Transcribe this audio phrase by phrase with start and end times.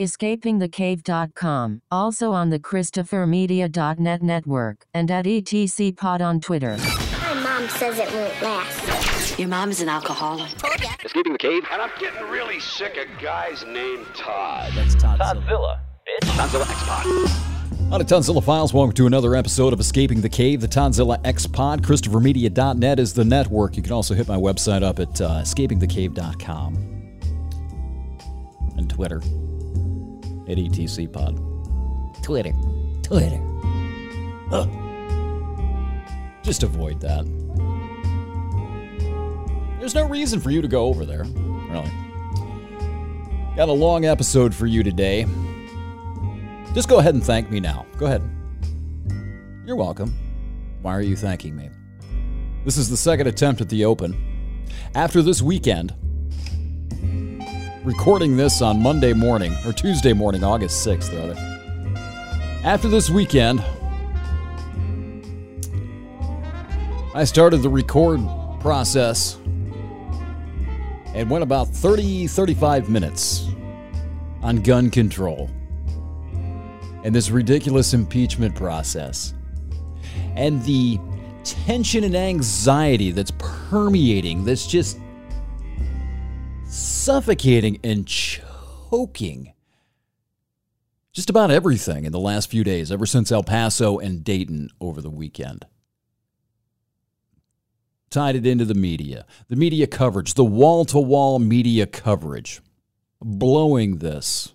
[0.00, 6.76] escapingthecave.com, also on the christophermedia.net network, and at etcpod on Twitter.
[7.20, 9.38] My mom says it won't last.
[9.38, 10.50] Your mom is an alcoholic.
[11.04, 11.64] Escaping the cave?
[11.70, 14.72] And I'm getting really sick of guys named Todd.
[14.74, 15.20] That's Todd.
[15.20, 15.80] Todzilla.
[16.22, 16.28] Bitch.
[16.30, 17.52] Todzilla X-Pod.
[17.92, 21.46] On a Todzilla Files, welcome to another episode of Escaping the Cave, the Todzilla X
[21.46, 21.82] Pod.
[21.82, 23.76] ChristopherMedia.net is the network.
[23.76, 26.74] You can also hit my website up at uh, escapingthecave.com
[28.76, 29.22] and Twitter
[30.48, 31.36] at ETC Pod.
[32.22, 32.52] Twitter.
[33.02, 33.40] Twitter.
[34.50, 34.66] Huh.
[36.42, 37.24] Just avoid that.
[39.78, 41.90] There's no reason for you to go over there, really.
[43.56, 45.26] Got a long episode for you today.
[46.74, 47.86] Just go ahead and thank me now.
[47.96, 48.22] Go ahead.
[49.64, 50.14] You're welcome.
[50.82, 51.70] Why are you thanking me?
[52.64, 54.14] This is the second attempt at the Open.
[54.94, 55.94] After this weekend,
[57.86, 61.36] recording this on Monday morning, or Tuesday morning, August 6th, rather.
[62.64, 63.62] After this weekend,
[67.14, 68.18] I started the record
[68.58, 69.36] process
[71.14, 73.48] and went about 30, 35 minutes
[74.42, 75.48] on gun control
[77.04, 79.32] and this ridiculous impeachment process
[80.34, 80.98] and the
[81.44, 84.98] tension and anxiety that's permeating, that's just
[86.76, 89.52] suffocating and choking
[91.12, 95.00] just about everything in the last few days, ever since El Paso and Dayton over
[95.00, 95.64] the weekend.
[98.10, 102.60] Tied it into the media, the media coverage, the wall to wall media coverage,
[103.22, 104.52] blowing this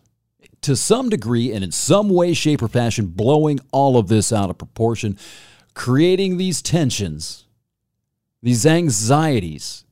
[0.61, 4.52] to some degree and in some way, shape, or fashion, blowing all of this out
[4.52, 5.17] of proportion,
[5.73, 7.45] creating these tensions,
[8.44, 9.83] these anxieties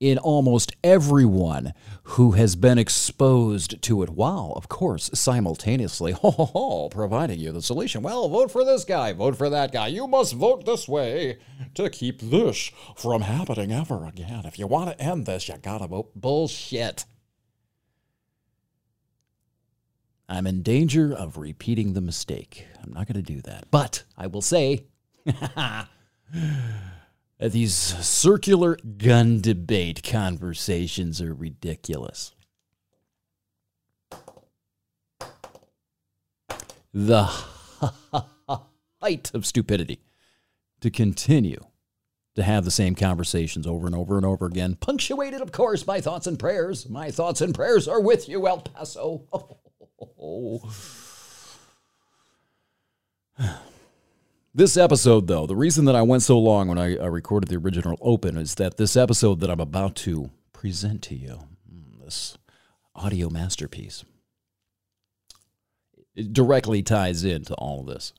[0.00, 6.46] in almost everyone who has been exposed to it, while, of course, simultaneously ho, ho,
[6.46, 8.02] ho, providing you the solution.
[8.02, 9.88] Well, vote for this guy, vote for that guy.
[9.88, 11.38] You must vote this way
[11.74, 14.42] to keep this from happening ever again.
[14.46, 16.10] If you want to end this, you gotta vote.
[16.16, 17.04] Bullshit.
[20.30, 22.66] I'm in danger of repeating the mistake.
[22.82, 23.66] I'm not going to do that.
[23.72, 24.84] But I will say
[27.40, 32.34] Uh, these circular gun debate conversations are ridiculous.
[36.92, 37.22] The
[39.00, 40.00] height of stupidity
[40.80, 41.64] to continue
[42.34, 46.00] to have the same conversations over and over and over again, punctuated, of course, by
[46.00, 46.88] thoughts and prayers.
[46.88, 49.24] My thoughts and prayers are with you, El Paso.
[50.22, 50.62] Oh.
[54.52, 57.56] This episode, though, the reason that I went so long when I, I, recorded the
[57.56, 61.38] original open is that this episode that I'm about to present to you,
[61.70, 62.36] hmm, this
[62.92, 64.04] audio masterpiece,
[66.16, 68.12] it directly ties into all of this.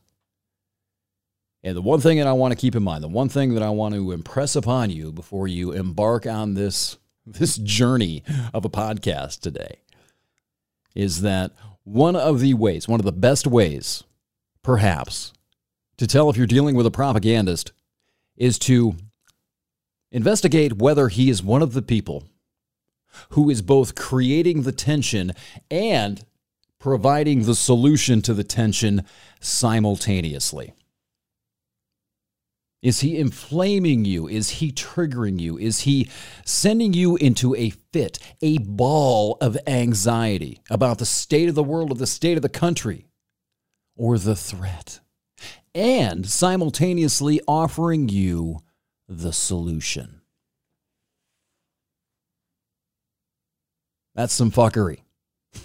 [1.64, 3.64] And the one thing that I want to keep in mind, the one thing that
[3.64, 8.70] I want to impress upon you before you embark on this, this journey of a
[8.70, 9.82] podcast today
[10.96, 11.52] is that
[11.84, 14.06] one of the ways, one of the best ways,
[14.64, 15.34] perhaps,
[16.02, 17.74] to tell if you're dealing with a propagandist
[18.36, 18.96] is to
[20.12, 22.24] investigate whether he is one of the people
[23.30, 25.32] who is both creating the tension
[25.70, 26.26] and
[26.80, 29.06] providing the solution to the tension
[29.42, 30.74] simultaneously.
[32.82, 34.28] Is he inflaming you?
[34.28, 35.56] Is he triggering you?
[35.56, 36.10] Is he
[36.44, 41.92] sending you into a fit, a ball of anxiety about the state of the world,
[41.92, 43.06] of the state of the country,
[43.96, 45.00] or the threat?
[45.74, 48.60] And simultaneously offering you
[49.08, 50.22] the solution.
[54.14, 55.00] That's some fuckery.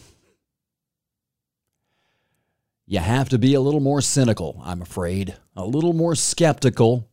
[2.87, 7.09] you have to be a little more cynical, I'm afraid, a little more skeptical,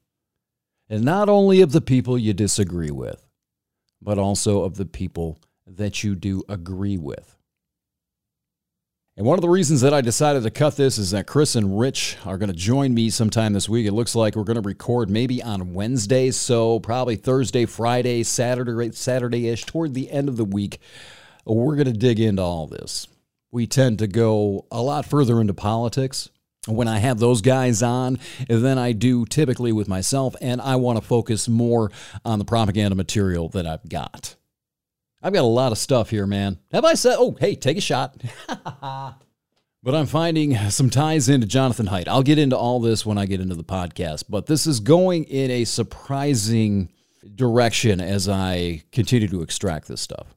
[0.88, 3.26] and not only of the people you disagree with,
[4.00, 7.36] but also of the people that you do agree with.
[9.16, 11.80] And one of the reasons that I decided to cut this is that Chris and
[11.80, 13.86] Rich are going to join me sometime this week.
[13.86, 18.92] It looks like we're going to record maybe on Wednesday, so probably Thursday, Friday, Saturday,
[18.92, 20.80] Saturday-ish, toward the end of the week.
[21.46, 23.08] We're going to dig into all this
[23.54, 26.30] we tend to go a lot further into politics
[26.66, 28.18] when I have those guys on
[28.50, 31.92] than I do typically with myself, and I want to focus more
[32.26, 34.36] on the propaganda material that I've got.
[35.24, 36.60] I've got a lot of stuff here, man.
[36.74, 38.22] Have I said, oh, hey, take a shot?
[38.48, 42.10] but I'm finding some ties into Jonathan Haidt.
[42.10, 45.24] I'll get into all this when I get into the podcast, but this is going
[45.24, 46.90] in a surprising
[47.36, 50.36] direction as I continue to extract this stuff.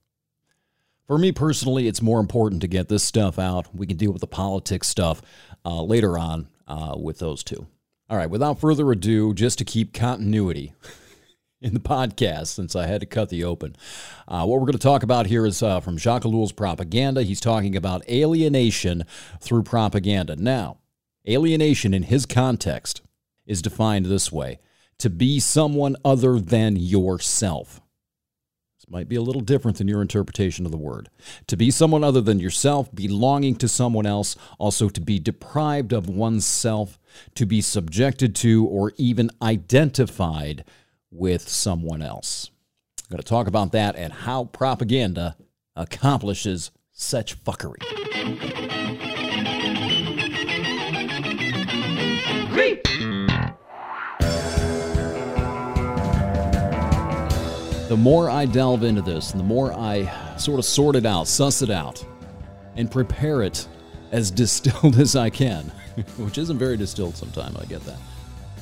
[1.08, 3.74] For me personally, it's more important to get this stuff out.
[3.74, 5.20] We can deal with the politics stuff
[5.64, 7.66] uh, later on uh, with those two.
[8.08, 10.74] All right, without further ado, just to keep continuity
[11.60, 13.76] in the podcast, since I had to cut the open,
[14.28, 17.22] uh, what we're going to talk about here is uh, from Jacques Ellul's propaganda.
[17.22, 19.04] He's talking about alienation
[19.40, 20.36] through propaganda.
[20.36, 20.78] Now,
[21.28, 23.02] alienation in his context
[23.46, 24.58] is defined this way
[24.98, 27.80] to be someone other than yourself.
[28.78, 31.08] This might be a little different than your interpretation of the word.
[31.48, 36.08] To be someone other than yourself, belonging to someone else, also to be deprived of
[36.08, 36.98] oneself,
[37.34, 40.64] to be subjected to or even identified
[41.10, 42.50] with someone else.
[43.04, 45.36] I'm going to talk about that and how propaganda
[45.76, 47.82] accomplishes such fuckery.
[57.88, 61.28] The more I delve into this, and the more I sort of sort it out,
[61.28, 62.04] suss it out,
[62.74, 63.68] and prepare it
[64.10, 65.70] as distilled as I can,
[66.16, 67.98] which isn't very distilled sometimes, I get that.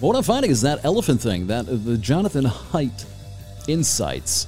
[0.05, 3.07] But what I'm finding is that elephant thing, that uh, the Jonathan Haidt
[3.69, 4.47] insights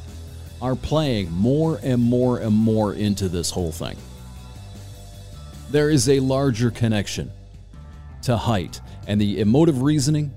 [0.61, 3.97] are playing more and more and more into this whole thing.
[5.71, 7.33] There is a larger connection
[8.25, 10.31] to Haidt and the emotive reasoning,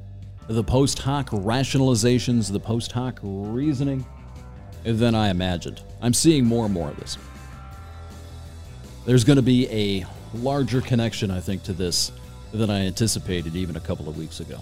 [0.48, 4.06] the post hoc rationalizations, the post hoc reasoning
[4.86, 5.84] than I imagined.
[6.02, 7.18] I'm seeing more and more of this.
[9.06, 12.14] There's going to be a larger connection, I think, to this
[12.54, 14.62] than I anticipated even a couple of weeks ago.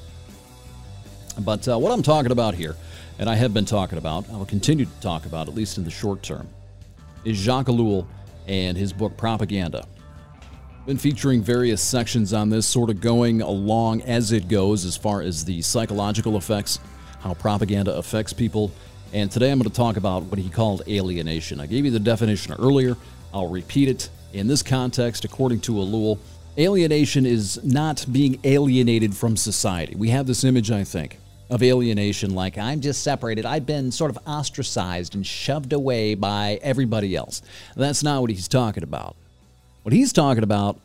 [1.40, 2.76] But uh, what I'm talking about here,
[3.20, 5.84] and I have been talking about, I will continue to talk about, at least in
[5.84, 6.48] the short term,
[7.26, 8.06] is Jacques Ellul
[8.48, 9.86] and his book Propaganda.
[10.86, 15.22] Been featuring various sections on this, sort of going along as it goes as far
[15.22, 16.80] as the psychological effects,
[17.20, 18.72] how propaganda affects people.
[19.14, 21.60] And today I'm going to talk about what he called alienation.
[21.60, 22.96] I gave you the definition earlier.
[23.34, 24.10] I'll repeat it.
[24.34, 26.20] In this context, according to Ellul,
[26.58, 29.96] alienation is not being alienated from society.
[29.96, 33.46] We have this image, I think, of alienation like I'm just separated.
[33.46, 37.42] I've been sort of ostracized and shoved away by everybody else.
[37.76, 39.16] That's not what he's talking about.
[39.84, 40.80] What he's talking about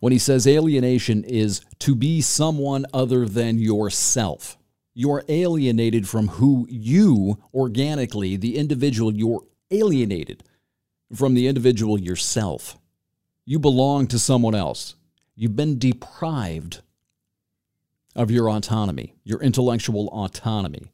[0.00, 4.56] when he says alienation is to be someone other than yourself.
[4.94, 10.44] You're alienated from who you organically, the individual, you're alienated
[11.14, 12.78] from the individual yourself.
[13.44, 14.94] You belong to someone else.
[15.34, 16.80] You've been deprived
[18.14, 20.92] of your autonomy, your intellectual autonomy.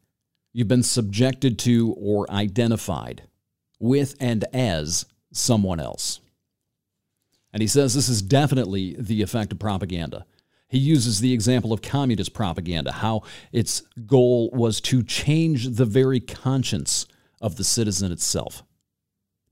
[0.52, 3.22] You've been subjected to or identified
[3.78, 6.20] with and as someone else.
[7.52, 10.26] And he says this is definitely the effect of propaganda.
[10.68, 13.22] He uses the example of communist propaganda, how
[13.52, 17.06] its goal was to change the very conscience
[17.40, 18.62] of the citizen itself,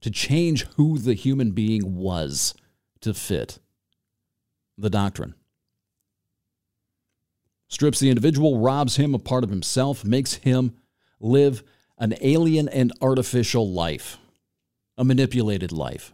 [0.01, 2.53] to change who the human being was
[3.01, 3.57] to fit
[4.77, 5.33] the doctrine.
[7.67, 10.75] Strips the individual, robs him of part of himself, makes him
[11.19, 11.63] live
[11.97, 14.17] an alien and artificial life,
[14.97, 16.13] a manipulated life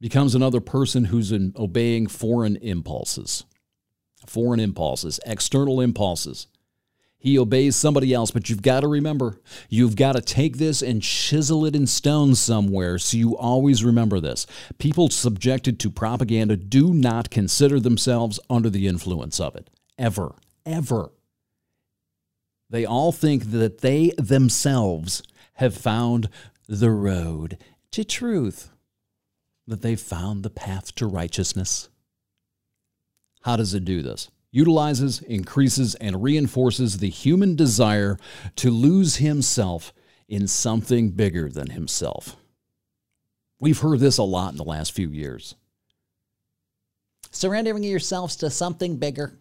[0.00, 3.44] becomes another person who's in obeying foreign impulses.
[4.26, 6.46] Foreign impulses, external impulses.
[7.20, 11.02] He obeys somebody else, but you've got to remember, you've got to take this and
[11.02, 14.46] chisel it in stone somewhere so you always remember this.
[14.78, 19.68] People subjected to propaganda do not consider themselves under the influence of it.
[19.98, 20.34] Ever.
[20.64, 21.10] Ever.
[22.70, 25.22] They all think that they themselves
[25.54, 26.28] have found
[26.68, 27.58] the road
[27.92, 28.70] to truth
[29.66, 31.88] that they've found the path to righteousness.
[33.42, 34.30] How does it do this?
[34.50, 38.18] Utilizes, increases, and reinforces the human desire
[38.56, 39.92] to lose himself
[40.28, 42.36] in something bigger than himself.
[43.60, 45.54] We've heard this a lot in the last few years.
[47.30, 49.38] Surrendering yourselves to something bigger.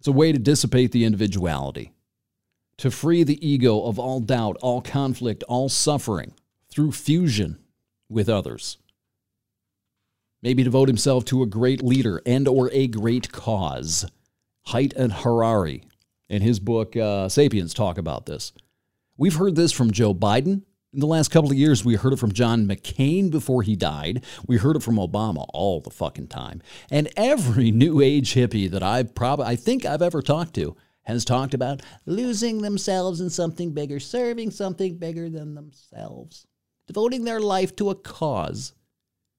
[0.00, 1.92] It's a way to dissipate the individuality,
[2.78, 6.34] to free the ego of all doubt, all conflict, all suffering
[6.68, 7.58] through fusion
[8.08, 8.78] with others
[10.42, 14.06] maybe devote himself to a great leader and or a great cause.
[14.68, 15.84] Haidt and Harari
[16.28, 18.52] in his book uh, Sapiens talk about this.
[19.16, 20.62] We've heard this from Joe Biden
[20.92, 21.84] in the last couple of years.
[21.84, 24.24] We heard it from John McCain before he died.
[24.46, 26.62] We heard it from Obama all the fucking time.
[26.90, 31.24] And every new age hippie that I've probably I think I've ever talked to has
[31.24, 36.46] talked about losing themselves in something bigger, serving something bigger than themselves,
[36.86, 38.74] devoting their life to a cause.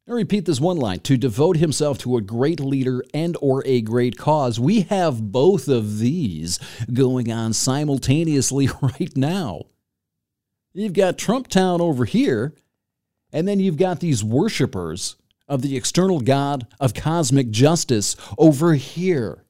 [0.09, 3.81] I repeat this one line to devote himself to a great leader and or a
[3.81, 4.59] great cause.
[4.59, 6.59] We have both of these
[6.91, 9.65] going on simultaneously right now.
[10.73, 12.53] You've got Trump Town over here,
[13.33, 15.15] And then you've got these worshipers
[15.47, 19.43] of the external God of cosmic justice over here.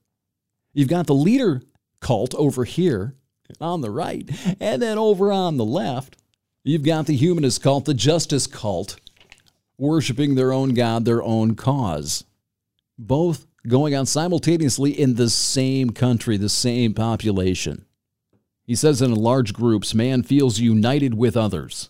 [0.73, 1.61] You've got the leader
[1.99, 3.15] cult over here
[3.59, 4.29] on the right.
[4.59, 6.17] And then over on the left,
[6.63, 8.99] you've got the humanist cult, the justice cult,
[9.77, 12.23] worshiping their own God, their own cause.
[12.97, 17.85] Both going on simultaneously in the same country, the same population.
[18.71, 21.89] He says in large groups, man feels united with others.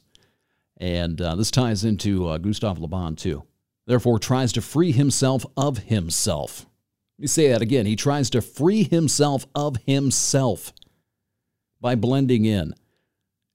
[0.78, 3.44] And uh, this ties into uh, Gustave Le Bon, too.
[3.86, 6.66] Therefore, tries to free himself of himself.
[7.20, 7.86] Let me say that again.
[7.86, 10.74] He tries to free himself of himself
[11.80, 12.74] by blending in.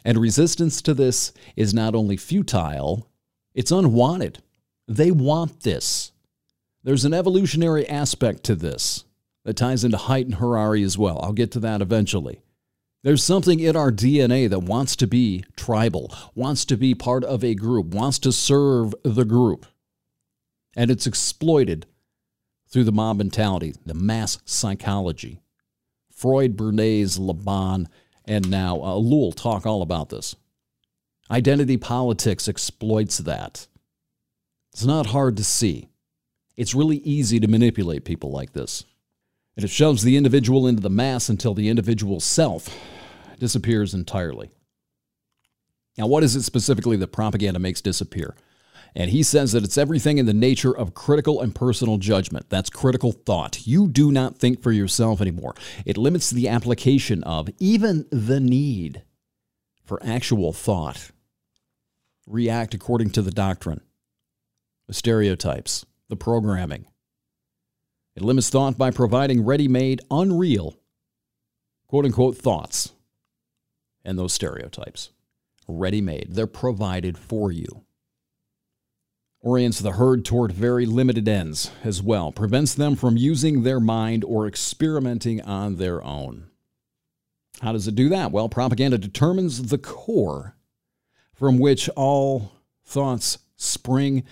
[0.04, 3.10] And resistance to this is not only futile,
[3.54, 4.38] it's unwanted.
[4.86, 6.12] They want this.
[6.84, 9.02] There's an evolutionary aspect to this
[9.44, 11.18] that ties into Haidt and Harari as well.
[11.24, 12.44] I'll get to that eventually.
[13.02, 17.44] There's something in our DNA that wants to be tribal, wants to be part of
[17.44, 19.66] a group, wants to serve the group.
[20.76, 21.86] And it's exploited
[22.68, 25.40] through the mob mentality, the mass psychology.
[26.10, 27.88] Freud, Bernays, Le Bon,
[28.24, 30.34] and now uh, Ellul talk all about this.
[31.30, 33.66] Identity politics exploits that.
[34.72, 35.88] It's not hard to see.
[36.56, 38.84] It's really easy to manipulate people like this.
[39.56, 42.68] And it shoves the individual into the mass until the individual self
[43.38, 44.50] disappears entirely.
[45.96, 48.36] Now, what is it specifically that propaganda makes disappear?
[48.94, 52.48] And he says that it's everything in the nature of critical and personal judgment.
[52.48, 53.66] That's critical thought.
[53.66, 55.54] You do not think for yourself anymore.
[55.84, 59.02] It limits the application of, even the need
[59.84, 61.10] for actual thought.
[62.26, 63.82] React according to the doctrine,
[64.86, 66.86] the stereotypes, the programming.
[68.16, 70.74] It limits thought by providing ready made, unreal,
[71.86, 72.92] quote unquote, thoughts
[74.04, 75.10] and those stereotypes.
[75.68, 76.28] Ready made.
[76.30, 77.86] They're provided for you
[79.46, 84.24] orients the herd toward very limited ends as well, prevents them from using their mind
[84.24, 86.48] or experimenting on their own.
[87.62, 88.32] How does it do that?
[88.32, 90.56] Well, propaganda determines the core
[91.32, 92.50] from which all
[92.84, 94.24] thoughts spring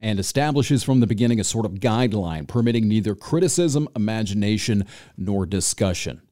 [0.00, 6.22] and establishes from the beginning a sort of guideline permitting neither criticism, imagination, nor discussion.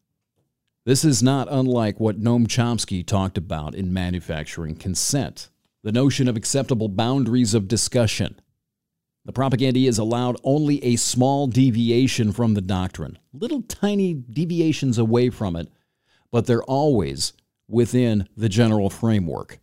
[0.87, 5.51] This is not unlike what Noam Chomsky talked about in manufacturing consent
[5.85, 8.41] the notion of acceptable boundaries of discussion.
[9.25, 15.31] The propagandee is allowed only a small deviation from the doctrine, little tiny deviations away
[15.31, 15.69] from it,
[16.33, 17.33] but they're always
[17.69, 19.61] within the general framework.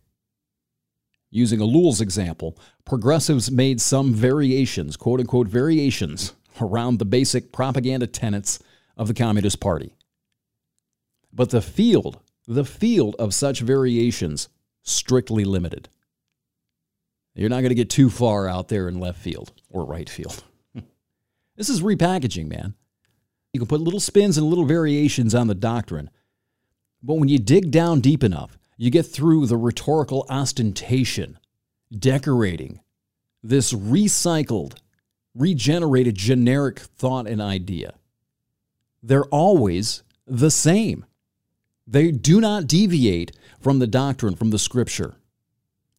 [1.30, 8.58] Using Ellul's example, progressives made some variations, quote unquote, variations around the basic propaganda tenets
[8.96, 9.94] of the Communist Party.
[11.32, 14.48] But the field, the field of such variations,
[14.82, 15.88] strictly limited.
[17.34, 20.42] You're not going to get too far out there in left field or right field.
[21.56, 22.74] this is repackaging, man.
[23.52, 26.08] You can put little spins and little variations on the doctrine.
[27.02, 31.38] But when you dig down deep enough, you get through the rhetorical ostentation,
[31.90, 32.80] decorating
[33.42, 34.74] this recycled,
[35.34, 37.94] regenerated generic thought and idea.
[39.02, 41.04] They're always the same.
[41.86, 45.14] They do not deviate from the doctrine, from the scripture.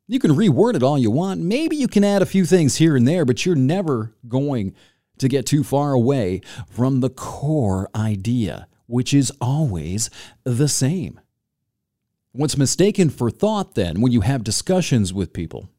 [0.07, 1.41] You can reword it all you want.
[1.41, 4.75] Maybe you can add a few things here and there, but you're never going
[5.17, 10.09] to get too far away from the core idea, which is always
[10.43, 11.19] the same.
[12.37, 15.69] What's mistaken for thought, then, when you have discussions with people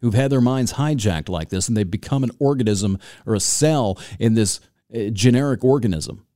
[0.00, 3.98] who've had their minds hijacked like this and they've become an organism or a cell
[4.18, 4.60] in this
[4.94, 6.26] uh, generic organism,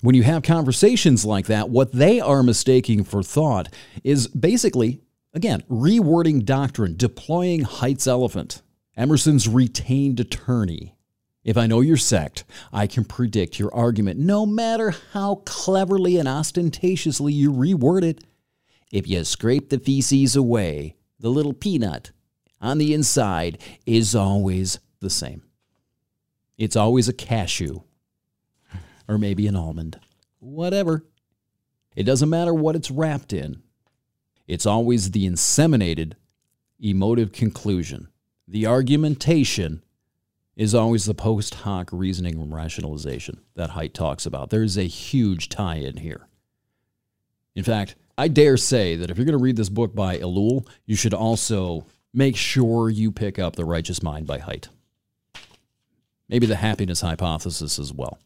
[0.00, 3.68] when you have conversations like that, what they are mistaking for thought
[4.02, 5.00] is basically
[5.34, 8.60] Again, rewording doctrine, deploying Haidt's elephant,
[8.96, 10.94] Emerson's retained attorney.
[11.42, 16.28] If I know your sect, I can predict your argument, no matter how cleverly and
[16.28, 18.22] ostentatiously you reword it.
[18.92, 22.12] If you scrape the feces away, the little peanut
[22.60, 25.42] on the inside is always the same.
[26.58, 27.80] It's always a cashew,
[29.08, 29.98] or maybe an almond,
[30.38, 31.06] whatever.
[31.96, 33.62] It doesn't matter what it's wrapped in.
[34.46, 36.12] It's always the inseminated
[36.78, 38.08] emotive conclusion.
[38.46, 39.82] The argumentation
[40.54, 44.50] is always the post hoc reasoning and rationalization that Haidt talks about.
[44.50, 46.28] There's a huge tie in here.
[47.54, 50.66] In fact, I dare say that if you're going to read this book by Ellul,
[50.86, 54.68] you should also make sure you pick up The Righteous Mind by Haidt.
[56.28, 58.18] Maybe the happiness hypothesis as well.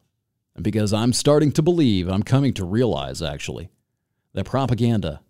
[0.55, 3.69] And because I'm starting to believe, I'm coming to realize actually,
[4.33, 5.21] that propaganda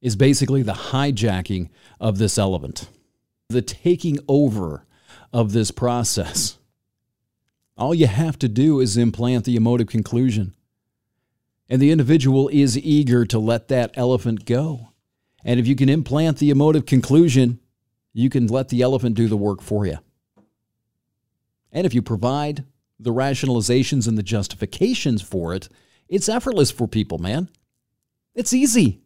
[0.00, 2.88] is basically the hijacking of this element,
[3.48, 4.86] the taking over
[5.32, 6.58] of this process.
[7.76, 10.54] All you have to do is implant the emotive conclusion.
[11.68, 14.88] And the individual is eager to let that elephant go.
[15.44, 17.60] And if you can implant the emotive conclusion,
[18.12, 19.98] you can let the elephant do the work for you.
[21.72, 22.64] And if you provide
[23.00, 25.68] the rationalizations and the justifications for it,
[26.08, 27.48] it's effortless for people, man.
[28.34, 29.00] It's easy.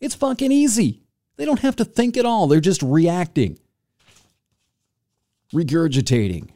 [0.00, 1.02] It's fucking easy.
[1.36, 2.46] They don't have to think at all.
[2.46, 3.58] They're just reacting,
[5.52, 6.50] regurgitating,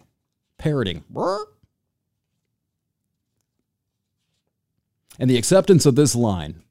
[0.58, 1.04] parroting.
[5.18, 6.62] And the acceptance of this line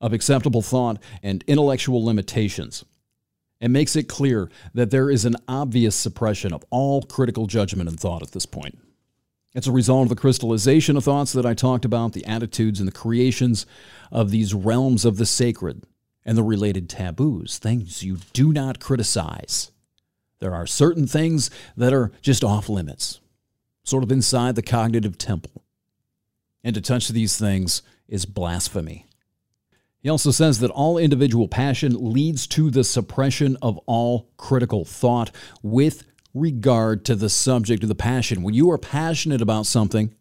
[0.00, 2.84] of acceptable thought and intellectual limitations
[3.64, 7.98] it makes it clear that there is an obvious suppression of all critical judgment and
[7.98, 8.78] thought at this point.
[9.54, 12.86] It's a result of the crystallization of thoughts that I talked about, the attitudes and
[12.86, 13.64] the creations
[14.12, 15.84] of these realms of the sacred
[16.26, 19.70] and the related taboos, things you do not criticize.
[20.40, 23.20] There are certain things that are just off limits,
[23.82, 25.63] sort of inside the cognitive temple.
[26.64, 29.06] And to touch these things is blasphemy.
[30.00, 35.30] He also says that all individual passion leads to the suppression of all critical thought
[35.62, 36.04] with
[36.34, 38.42] regard to the subject of the passion.
[38.42, 40.14] When you are passionate about something,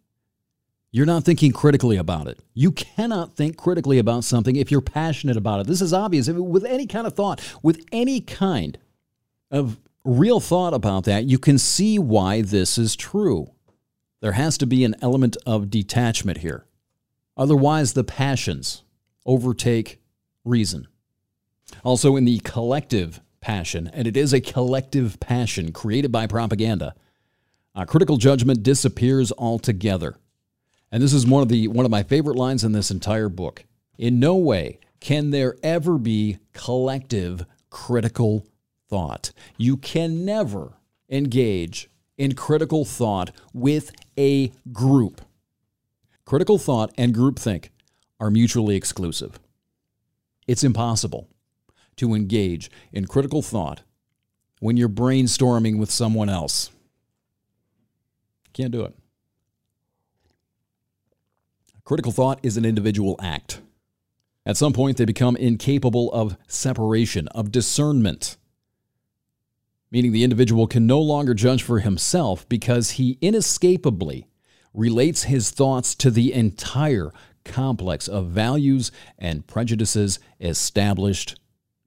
[0.92, 2.40] you're not thinking critically about it.
[2.54, 5.68] You cannot think critically about something if you're passionate about it.
[5.68, 6.30] This is obvious.
[6.30, 8.78] With any kind of thought, with any kind
[9.50, 13.53] of real thought about that, you can see why this is true.
[14.24, 16.66] There has to be an element of detachment here.
[17.36, 18.84] Otherwise, the passions,
[19.26, 20.02] overtake
[20.46, 20.88] reason.
[21.84, 26.96] Also, in the collective passion, and it is a collective passion created by propaganda,
[27.76, 30.16] uh, critical judgment disappears altogether.
[30.90, 33.66] And this is one of the one of my favorite lines in this entire book.
[33.98, 38.48] In no way can there ever be collective critical
[38.88, 39.34] thought.
[39.58, 40.78] You can never
[41.10, 45.22] engage in critical thought with a group.
[46.26, 47.70] Critical thought and groupthink
[48.20, 49.40] are mutually exclusive.
[50.48, 51.28] It's impossible
[51.98, 53.82] to engage in critical thought
[54.60, 56.70] when you're brainstorming with someone else.
[58.54, 58.94] Can't do it.
[61.84, 63.60] Critical thought is an individual act.
[64.46, 68.38] At some point, they become incapable of separation, of discernment,
[69.94, 74.28] meaning the individual can no longer judge for himself because he inescapably
[74.74, 77.12] relates his thoughts to the entire
[77.46, 81.40] complex of values and prejudices established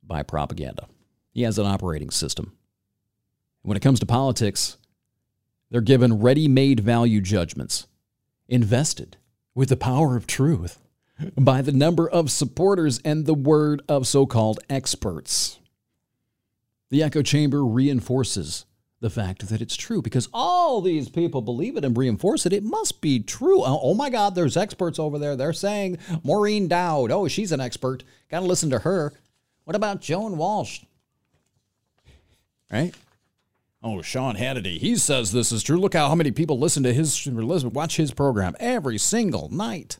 [0.04, 0.86] by propaganda.
[1.32, 2.52] He has an operating system.
[3.62, 4.76] When it comes to politics,
[5.72, 7.88] they're given ready made value judgments,
[8.48, 9.16] invested
[9.52, 10.78] with the power of truth
[11.36, 15.58] by the number of supporters and the word of so called experts.
[16.90, 18.64] The echo chamber reinforces
[19.00, 22.52] the fact that it's true because all these people believe it and reinforce it.
[22.52, 23.62] It must be true.
[23.62, 25.36] Oh, oh my God, there's experts over there.
[25.36, 27.10] They're saying Maureen Dowd.
[27.10, 28.04] Oh, she's an expert.
[28.30, 29.12] Got to listen to her.
[29.64, 30.80] What about Joan Walsh?
[32.70, 32.94] Right?
[33.82, 34.78] Oh, Sean Hannity.
[34.78, 35.76] He says this is true.
[35.76, 39.98] Look how, how many people listen to his, watch his program every single night.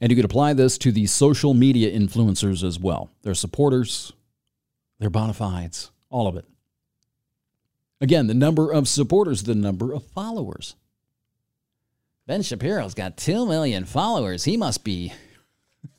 [0.00, 3.10] And you could apply this to the social media influencers as well.
[3.22, 4.12] Their supporters,
[5.00, 6.44] their bona fides all of it.
[8.00, 10.76] Again, the number of supporters, the number of followers.
[12.26, 14.44] Ben Shapiro's got 2 million followers.
[14.44, 15.12] He must be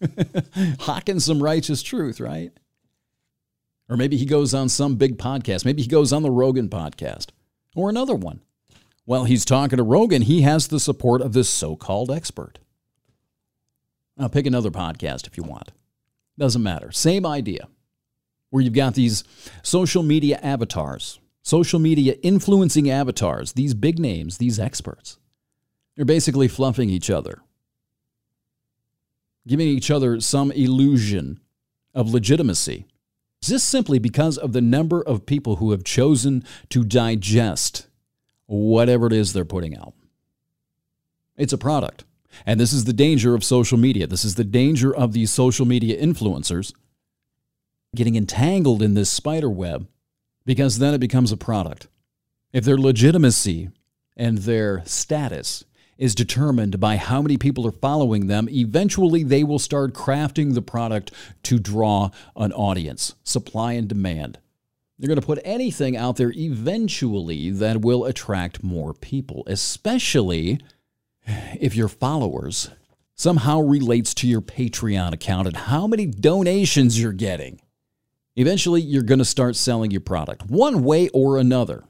[0.79, 2.51] hawking some righteous truth, right?
[3.89, 5.65] Or maybe he goes on some big podcast.
[5.65, 7.27] Maybe he goes on the Rogan podcast
[7.75, 8.39] or another one.
[9.05, 12.59] While he's talking to Rogan, he has the support of this so called expert.
[14.15, 15.71] Now, pick another podcast if you want.
[16.37, 16.91] Doesn't matter.
[16.91, 17.67] Same idea
[18.51, 19.23] where you've got these
[19.63, 25.17] social media avatars, social media influencing avatars, these big names, these experts.
[25.95, 27.41] They're basically fluffing each other,
[29.47, 31.39] giving each other some illusion
[31.95, 32.85] of legitimacy.
[33.41, 37.87] Just simply because of the number of people who have chosen to digest
[38.45, 39.93] whatever it is they're putting out.
[41.37, 42.03] It's a product.
[42.45, 44.05] And this is the danger of social media.
[44.05, 46.71] This is the danger of these social media influencers
[47.93, 49.87] getting entangled in this spider web
[50.45, 51.87] because then it becomes a product.
[52.53, 53.69] If their legitimacy
[54.15, 55.65] and their status
[55.97, 60.61] is determined by how many people are following them, eventually they will start crafting the
[60.61, 61.11] product
[61.43, 64.39] to draw an audience, supply and demand.
[64.97, 70.59] They're going to put anything out there eventually that will attract more people, especially
[71.59, 72.69] if your followers
[73.15, 77.59] somehow relates to your Patreon account and how many donations you're getting.
[78.35, 81.83] Eventually, you're going to start selling your product one way or another.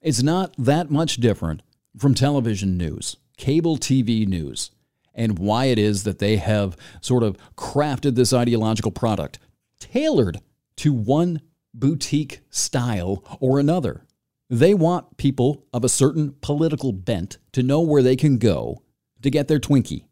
[0.00, 1.62] It's not that much different
[1.98, 4.70] from television news, cable TV news,
[5.14, 9.38] and why it is that they have sort of crafted this ideological product
[9.80, 10.38] tailored
[10.76, 11.40] to one
[11.74, 14.06] boutique style or another.
[14.48, 18.82] They want people of a certain political bent to know where they can go
[19.22, 20.04] to get their Twinkie.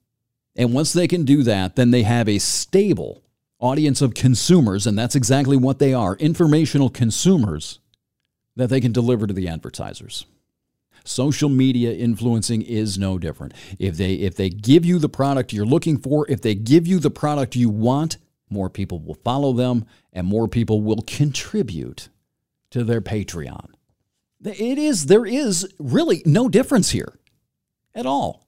[0.57, 3.23] And once they can do that, then they have a stable
[3.61, 7.79] audience of consumers, and that's exactly what they are informational consumers
[8.57, 10.27] that they can deliver to the advertisers.
[11.05, 13.55] Social media influencing is no different.
[13.79, 16.99] If they if they give you the product you're looking for, if they give you
[16.99, 18.19] the product you want,
[18.51, 22.09] more people will follow them and more people will contribute
[22.71, 23.71] to their Patreon.
[24.45, 27.19] It is there is really no difference here
[27.95, 28.47] at all.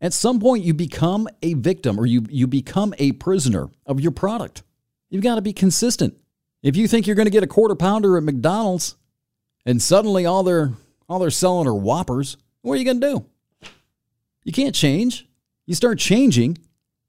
[0.00, 4.12] At some point you become a victim or you you become a prisoner of your
[4.12, 4.62] product.
[5.08, 6.16] You've got to be consistent.
[6.62, 8.96] If you think you're going to get a quarter pounder at McDonald's
[9.64, 10.72] and suddenly all they're
[11.08, 13.26] all they're selling are Whoppers, what are you going to do?
[14.44, 15.26] You can't change.
[15.66, 16.58] You start changing,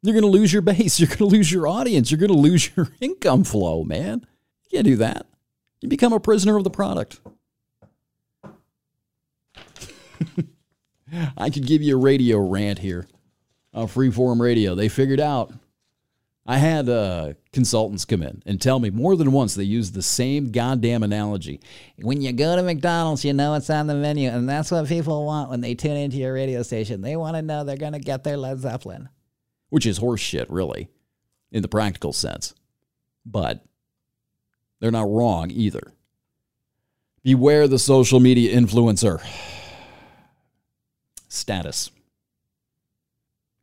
[0.02, 1.00] you're going to lose your base.
[1.00, 2.12] You're going to lose your audience.
[2.12, 4.26] You're going to lose your income flow, man.
[4.64, 5.28] You can't do that.
[5.82, 7.20] You become a prisoner of the product.
[11.38, 13.08] I could give you a radio rant here
[13.74, 14.76] on Freeform Radio.
[14.76, 15.54] They figured out
[16.50, 20.02] I had uh, consultants come in and tell me more than once they use the
[20.02, 21.60] same goddamn analogy.
[21.98, 25.26] When you go to McDonald's, you know it's on the menu, and that's what people
[25.26, 27.02] want when they tune into your radio station.
[27.02, 29.10] They want to know they're going to get their Led Zeppelin,
[29.70, 30.88] which is horseshit, really,
[31.52, 32.56] in the practical sense.
[33.26, 33.66] But
[34.80, 35.92] they're not wrong either.
[37.24, 39.22] Beware the social media influencer
[41.38, 41.92] status.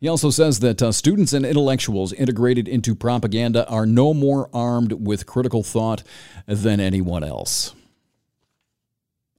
[0.01, 4.93] He also says that uh, students and intellectuals integrated into propaganda are no more armed
[4.93, 6.03] with critical thought
[6.47, 7.75] than anyone else.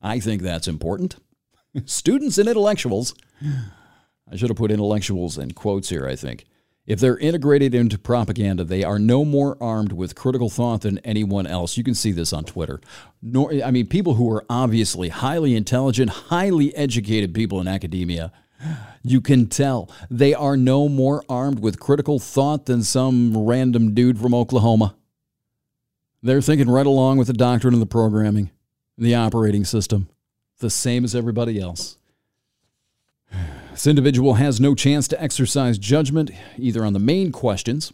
[0.01, 1.17] I think that's important.
[1.85, 3.13] students and intellectuals,
[4.31, 6.45] I should have put intellectuals in quotes here, I think.
[6.85, 11.47] If they're integrated into propaganda, they are no more armed with critical thought than anyone
[11.47, 11.77] else.
[11.77, 12.79] You can see this on Twitter.
[13.21, 18.31] Nor, I mean, people who are obviously highly intelligent, highly educated people in academia
[19.03, 24.19] you can tell they are no more armed with critical thought than some random dude
[24.19, 24.95] from Oklahoma.
[26.23, 28.49] They're thinking right along with the doctrine of the programming,
[28.97, 30.09] the operating system,
[30.59, 31.97] the same as everybody else.
[33.75, 37.91] This individual has no chance to exercise judgment either on the main questions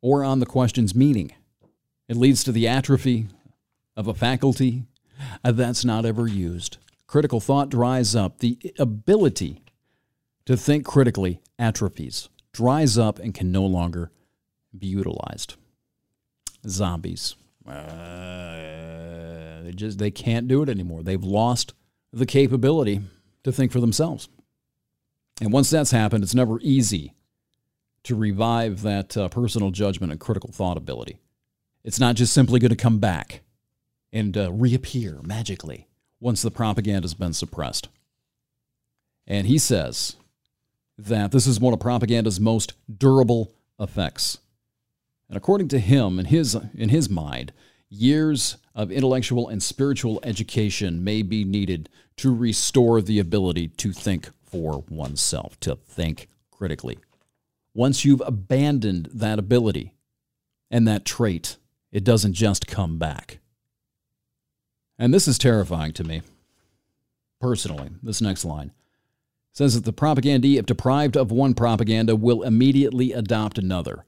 [0.00, 1.32] or on the question's meaning.
[2.08, 3.28] It leads to the atrophy
[3.96, 4.82] of a faculty
[5.44, 6.78] that's not ever used.
[7.06, 8.38] Critical thought dries up.
[8.38, 9.62] The ability
[10.44, 14.10] to think critically atrophies, dries up, and can no longer
[14.76, 15.54] be utilized.
[16.66, 17.36] Zombies.
[17.64, 21.04] Uh, they just they can't do it anymore.
[21.04, 21.74] They've lost
[22.12, 23.02] the capability
[23.44, 24.28] to think for themselves.
[25.40, 27.14] And once that's happened, it's never easy
[28.04, 31.18] to revive that uh, personal judgment and critical thought ability.
[31.84, 33.40] It's not just simply going to come back
[34.12, 35.88] and uh, reappear magically
[36.20, 37.88] once the propaganda has been suppressed.
[39.26, 40.16] And he says
[40.98, 44.38] that this is one of propaganda's most durable effects.
[45.28, 47.52] And according to him, in his, in his mind,
[47.88, 54.30] years of intellectual and spiritual education may be needed to restore the ability to think
[54.52, 56.98] for oneself, to think critically.
[57.74, 59.94] Once you've abandoned that ability
[60.70, 61.56] and that trait,
[61.90, 63.38] it doesn't just come back.
[64.98, 66.22] And this is terrifying to me,
[67.40, 68.70] personally, this next line
[69.52, 74.04] says that the propagandee, if deprived of one propaganda, will immediately adopt another.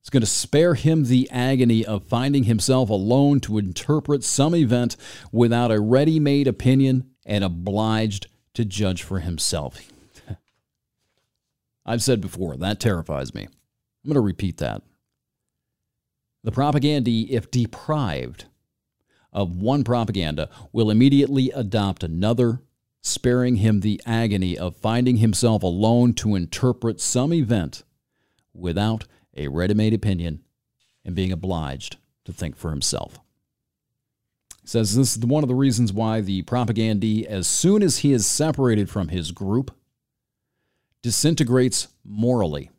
[0.00, 4.96] It's going to spare him the agony of finding himself alone to interpret some event
[5.32, 9.80] without a ready made opinion and obliged to judge for himself.
[11.86, 13.42] I've said before, that terrifies me.
[13.42, 14.82] I'm going to repeat that.
[16.42, 18.46] The propagandee, if deprived
[19.32, 22.60] of one propaganda, will immediately adopt another
[23.00, 27.82] sparing him the agony of finding himself alone to interpret some event
[28.54, 30.42] without a ready made opinion
[31.04, 33.18] and being obliged to think for himself.
[34.64, 38.26] Says this is one of the reasons why the propagandee, as soon as he is
[38.26, 39.70] separated from his group,
[41.02, 42.70] disintegrates morally.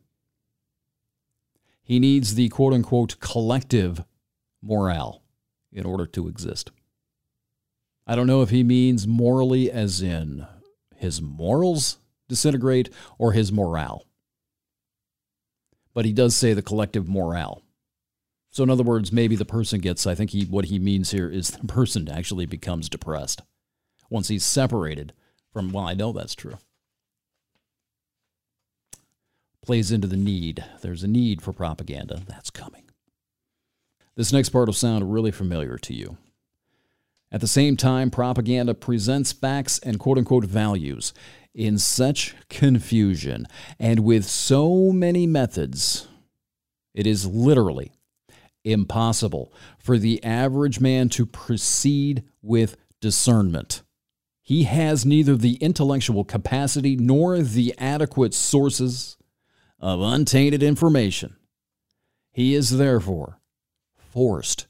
[1.82, 4.04] He needs the quote unquote collective
[4.60, 5.22] morale
[5.72, 6.72] in order to exist.
[8.04, 10.46] I don't know if he means morally as in
[10.96, 14.04] his morals disintegrate or his morale.
[15.94, 17.62] But he does say the collective morale.
[18.56, 21.28] So, in other words, maybe the person gets, I think he, what he means here
[21.28, 23.42] is the person actually becomes depressed
[24.08, 25.12] once he's separated
[25.52, 26.56] from, well, I know that's true.
[29.60, 30.64] Plays into the need.
[30.80, 32.22] There's a need for propaganda.
[32.26, 32.84] That's coming.
[34.14, 36.16] This next part will sound really familiar to you.
[37.30, 41.12] At the same time, propaganda presents facts and quote unquote values
[41.54, 46.08] in such confusion and with so many methods,
[46.94, 47.92] it is literally
[48.66, 53.82] impossible for the average man to proceed with discernment.
[54.42, 59.16] He has neither the intellectual capacity nor the adequate sources
[59.80, 61.36] of untainted information.
[62.32, 63.40] He is therefore
[63.96, 64.66] forced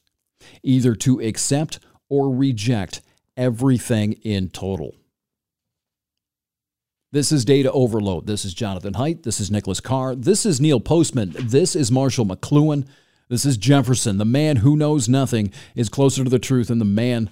[0.63, 3.03] either to accept or reject
[3.37, 4.95] everything in total.
[7.13, 8.27] This is Data Overload.
[8.27, 9.23] This is Jonathan Haidt.
[9.23, 10.15] This is Nicholas Carr.
[10.15, 11.35] This is Neil Postman.
[11.39, 12.87] This is Marshall McLuhan.
[13.29, 14.19] This is Jefferson.
[14.19, 17.29] The man who knows nothing is closer to the truth than the man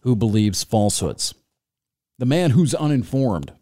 [0.00, 1.34] who believes falsehoods.
[2.18, 3.52] The man who's uninformed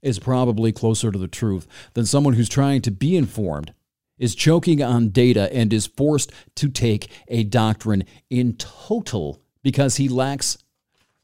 [0.00, 3.74] is probably closer to the truth than someone who's trying to be informed,
[4.16, 10.08] is choking on data, and is forced to take a doctrine in total because he
[10.08, 10.56] lacks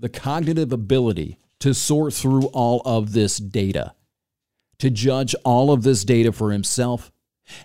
[0.01, 3.95] the cognitive ability to sort through all of this data,
[4.79, 7.13] to judge all of this data for himself.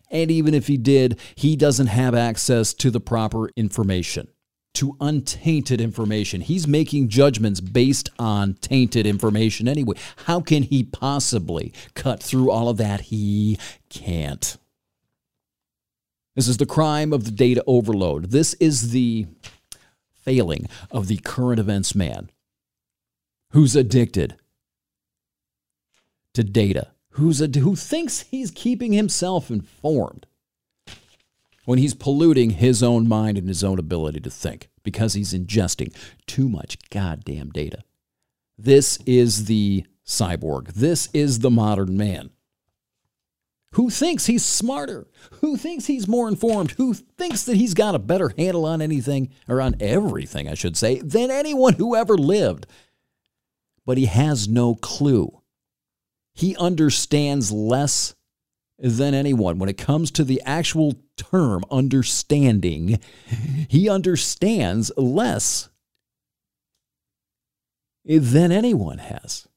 [0.10, 4.28] And even if he did, he doesn't have access to the proper information,
[4.76, 6.42] to untainted information.
[6.42, 9.96] He's making judgments based on tainted information anyway.
[10.26, 13.02] How can he possibly cut through all of that?
[13.02, 13.58] He
[13.90, 14.58] can't.
[16.36, 18.32] This is the crime of the data overload.
[18.32, 19.28] This is the
[20.14, 22.30] failing of the current events man
[23.52, 24.38] who's addicted
[26.34, 30.26] to data, who's a, who thinks he's keeping himself informed
[31.66, 35.94] when he's polluting his own mind and his own ability to think because he's ingesting
[36.26, 37.84] too much goddamn data.
[38.58, 40.74] This is the cyborg.
[40.74, 42.32] This is the modern man
[43.76, 45.08] who thinks he's smarter,
[45.40, 49.30] who thinks he's more informed, who thinks that he's got a better handle on anything,
[49.48, 52.68] or on everything, I should say, than anyone who ever lived.
[53.86, 55.41] But he has no clue.
[56.34, 58.16] He understands less
[58.80, 59.60] than anyone.
[59.60, 63.00] When it comes to the actual term understanding,
[63.68, 65.70] he understands less
[68.04, 69.48] than anyone has.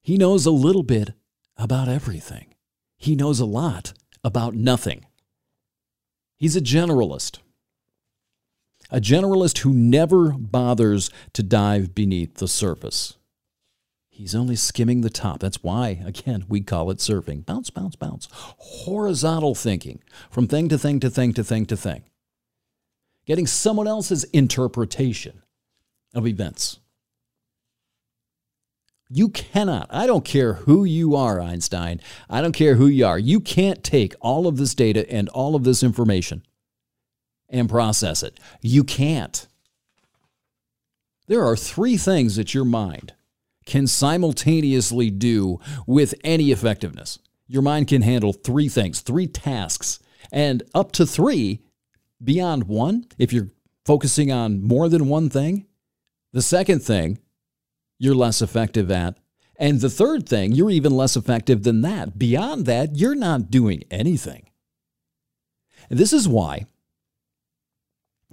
[0.00, 1.10] He knows a little bit
[1.58, 2.54] about everything.
[2.96, 3.92] He knows a lot
[4.24, 5.04] about nothing.
[6.38, 7.40] He's a generalist.
[8.90, 13.17] A generalist who never bothers to dive beneath the surface.
[14.18, 15.38] He's only skimming the top.
[15.38, 17.46] That's why, again, we call it surfing.
[17.46, 18.26] Bounce, bounce, bounce.
[18.32, 22.02] Horizontal thinking from thing to thing to thing to thing to thing.
[23.26, 25.44] Getting someone else's interpretation
[26.16, 26.80] of events.
[29.08, 32.00] You cannot, I don't care who you are, Einstein.
[32.28, 33.20] I don't care who you are.
[33.20, 36.42] You can't take all of this data and all of this information
[37.48, 38.40] and process it.
[38.62, 39.46] You can't.
[41.28, 43.12] There are three things that your mind
[43.68, 47.18] can simultaneously do with any effectiveness.
[47.46, 50.00] Your mind can handle three things, three tasks,
[50.32, 51.62] and up to three
[52.22, 53.50] beyond one if you're
[53.84, 55.66] focusing on more than one thing.
[56.32, 57.18] The second thing
[57.98, 59.18] you're less effective at.
[59.56, 62.18] And the third thing, you're even less effective than that.
[62.18, 64.50] Beyond that, you're not doing anything.
[65.90, 66.66] This is why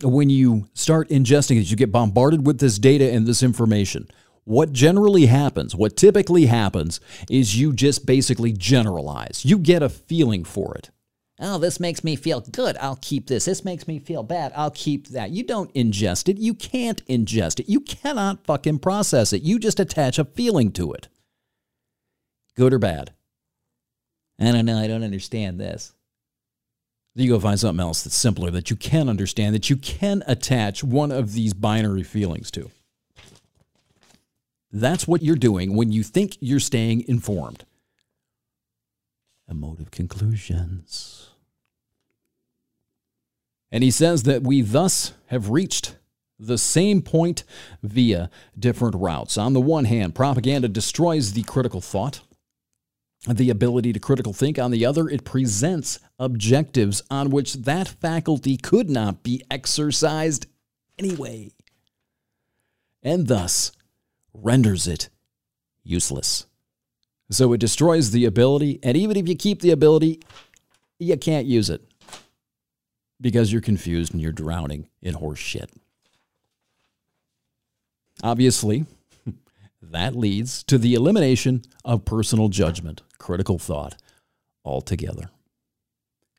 [0.01, 4.07] when you start ingesting it, you get bombarded with this data and this information.
[4.45, 9.43] What generally happens, what typically happens, is you just basically generalize.
[9.43, 10.91] You get a feeling for it.
[11.39, 12.77] Oh, this makes me feel good.
[12.77, 13.45] I'll keep this.
[13.45, 14.53] This makes me feel bad.
[14.55, 15.31] I'll keep that.
[15.31, 16.37] You don't ingest it.
[16.37, 17.67] You can't ingest it.
[17.67, 19.41] You cannot fucking process it.
[19.41, 21.09] You just attach a feeling to it.
[22.55, 23.11] Good or bad?
[24.39, 24.77] I don't know.
[24.77, 25.93] I don't understand this.
[27.15, 30.83] You go find something else that's simpler that you can understand, that you can attach
[30.83, 32.69] one of these binary feelings to.
[34.75, 37.63] That's what you're doing when you think you're staying informed
[39.49, 41.29] emotive conclusions.
[43.71, 45.95] And he says that we thus have reached
[46.37, 47.45] the same point
[47.83, 49.37] via different routes.
[49.37, 52.19] On the one hand, propaganda destroys the critical thought,
[53.29, 54.59] the ability to critical think.
[54.59, 60.47] On the other, it presents objectives on which that faculty could not be exercised
[60.99, 61.53] anyway,
[63.01, 63.71] and thus
[64.41, 65.09] renders it
[65.83, 66.45] useless.
[67.29, 70.21] So it destroys the ability, and even if you keep the ability,
[70.99, 71.81] you can't use it
[73.19, 75.71] because you're confused and you're drowning in horse shit.
[78.23, 78.85] Obviously,
[79.81, 83.95] that leads to the elimination of personal judgment, critical thought
[84.63, 85.29] altogether.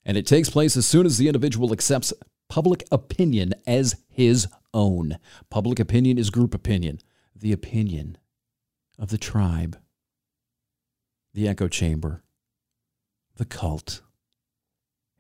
[0.04, 2.12] And it takes place as soon as the individual accepts
[2.48, 5.18] public opinion as his own.
[5.50, 7.00] Public opinion is group opinion,
[7.40, 8.18] the opinion
[8.98, 9.78] of the tribe,
[11.34, 12.22] the echo chamber,
[13.36, 14.02] the cult.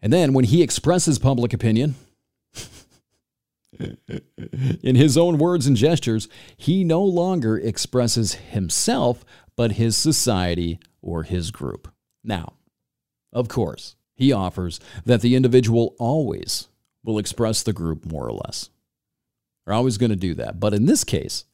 [0.00, 1.94] And then when he expresses public opinion,
[4.82, 9.24] in his own words and gestures, he no longer expresses himself,
[9.56, 11.88] but his society or his group.
[12.24, 12.54] Now,
[13.32, 16.68] of course, he offers that the individual always
[17.04, 18.70] will express the group more or less.
[19.64, 20.58] They're always going to do that.
[20.58, 21.44] But in this case,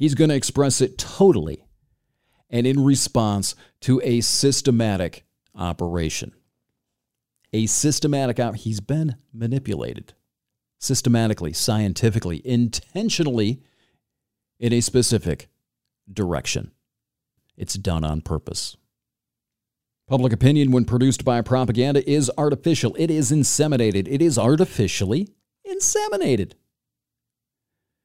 [0.00, 1.62] he's going to express it totally
[2.48, 6.32] and in response to a systematic operation.
[7.52, 10.14] A systematic op- he's been manipulated
[10.78, 13.62] systematically, scientifically, intentionally
[14.58, 15.48] in a specific
[16.10, 16.72] direction.
[17.56, 18.78] It's done on purpose.
[20.08, 22.96] Public opinion, when produced by propaganda, is artificial.
[22.98, 24.08] It is inseminated.
[24.08, 25.28] It is artificially
[25.68, 26.54] inseminated.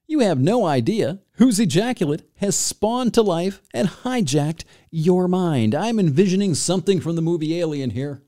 [0.07, 5.73] You have no idea whose ejaculate has spawned to life and hijacked your mind.
[5.73, 8.21] I'm envisioning something from the movie Alien here,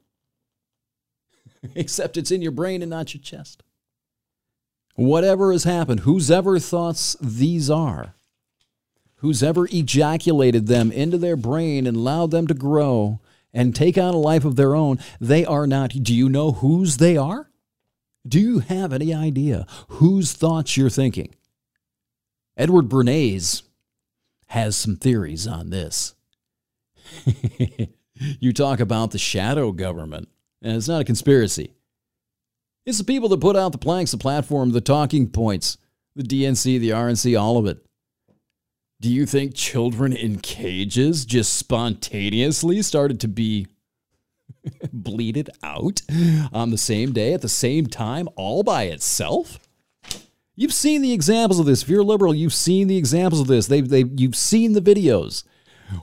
[1.75, 3.63] except it's in your brain and not your chest.
[4.95, 8.15] Whatever has happened, whose ever thoughts these are,
[9.17, 13.19] who's ever ejaculated them into their brain and allowed them to grow
[13.53, 15.91] and take on a life of their own, they are not.
[15.91, 17.51] Do you know whose they are?
[18.27, 21.33] Do you have any idea whose thoughts you're thinking?
[22.57, 23.61] Edward Bernays
[24.47, 26.15] has some theories on this.
[28.15, 30.27] you talk about the shadow government,
[30.63, 31.75] and it's not a conspiracy.
[32.85, 35.77] It's the people that put out the planks, the platform, the talking points,
[36.15, 37.85] the DNC, the RNC, all of it.
[38.99, 43.67] Do you think children in cages just spontaneously started to be
[44.91, 46.01] bleeded out
[46.51, 49.59] on the same day at the same time, all by itself?
[50.59, 51.83] You've seen the examples of this.
[51.83, 53.67] If you're liberal, you've seen the examples of this.
[53.67, 55.43] They've, they've, you've seen the videos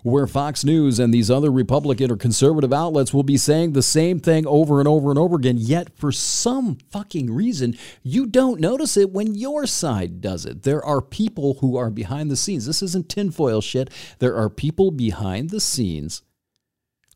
[0.05, 4.21] where Fox News and these other Republican or conservative outlets will be saying the same
[4.21, 5.57] thing over and over and over again.
[5.59, 10.63] Yet, for some fucking reason, you don't notice it when your side does it.
[10.63, 12.65] There are people who are behind the scenes.
[12.65, 13.91] This isn't tinfoil shit.
[14.21, 16.23] There are people behind the scenes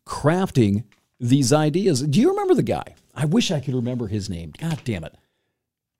[0.04, 0.84] crafting
[1.20, 2.02] these ideas.
[2.02, 2.96] Do you remember the guy?
[3.14, 4.52] I wish I could remember his name.
[4.58, 5.14] God damn it.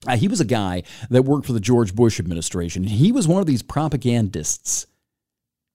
[0.06, 2.84] Uh, he was a guy that worked for the George Bush administration.
[2.84, 4.86] He was one of these propagandists.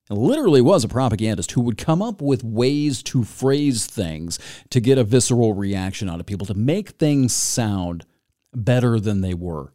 [0.09, 4.37] Literally was a propagandist who would come up with ways to phrase things
[4.69, 8.05] to get a visceral reaction out of people, to make things sound
[8.53, 9.73] better than they were.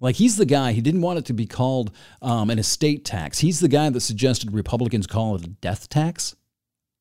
[0.00, 3.38] Like he's the guy, he didn't want it to be called um, an estate tax.
[3.38, 6.34] He's the guy that suggested Republicans call it a death tax.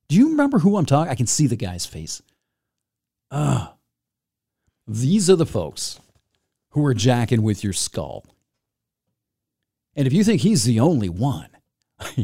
[0.09, 1.11] Do you remember who I'm talking?
[1.11, 2.21] I can see the guy's face.
[3.31, 3.75] Ah,
[4.85, 5.99] these are the folks
[6.73, 8.25] who are jacking with your skull.
[9.95, 11.49] And if you think he's the only one,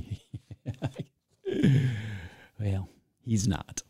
[2.60, 2.90] well,
[3.24, 3.84] he's not.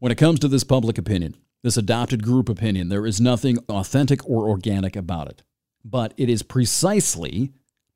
[0.00, 4.28] When it comes to this public opinion, this adopted group opinion, there is nothing authentic
[4.28, 5.42] or organic about it.
[5.84, 7.52] But it is precisely,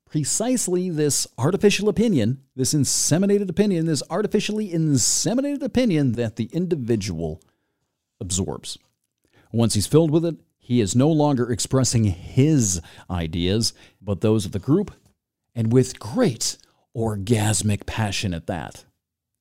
[0.09, 7.41] precisely this artificial opinion, this inseminated opinion, this artificially inseminated opinion that the individual
[8.21, 8.77] absorbs.
[9.51, 14.51] Once he's filled with it, he is no longer expressing his ideas, but those of
[14.51, 14.89] the group,
[15.53, 16.57] and with great
[16.97, 18.83] orgasmic passion at that.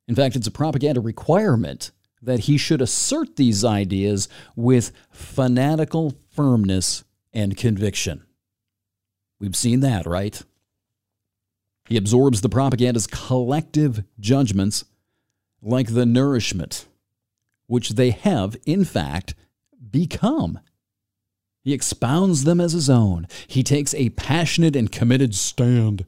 [0.06, 7.04] In fact, it's a propaganda requirement that he should assert these ideas with fanatical firmness
[7.32, 8.26] and conviction.
[9.40, 10.42] We've seen that, right?
[11.88, 14.84] He absorbs the propaganda's collective judgments
[15.62, 16.84] like the nourishment,
[17.66, 19.34] which they have, in fact,
[19.90, 20.60] become.
[21.64, 23.26] He expounds them as his own.
[23.46, 26.04] He takes a passionate and committed stand,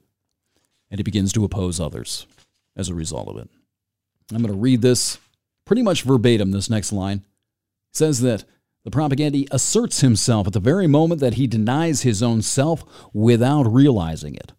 [0.90, 2.26] and he begins to oppose others
[2.76, 3.48] as a result of it.
[4.30, 5.18] I'm going to read this
[5.64, 7.18] pretty much verbatim, this next line.
[7.18, 8.44] It says that
[8.84, 12.84] the propagandist asserts himself at the very moment that he denies his own self
[13.14, 14.52] without realizing it.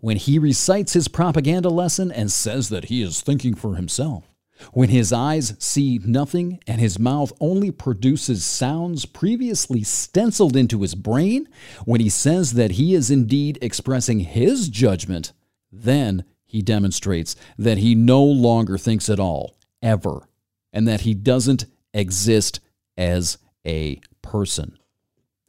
[0.00, 4.29] When he recites his propaganda lesson and says that he is thinking for himself,
[4.72, 10.94] when his eyes see nothing and his mouth only produces sounds previously stenciled into his
[10.94, 11.48] brain,
[11.84, 15.32] when he says that he is indeed expressing his judgment,
[15.72, 20.28] then he demonstrates that he no longer thinks at all, ever,
[20.72, 22.60] and that he doesn't exist
[22.96, 24.76] as a person.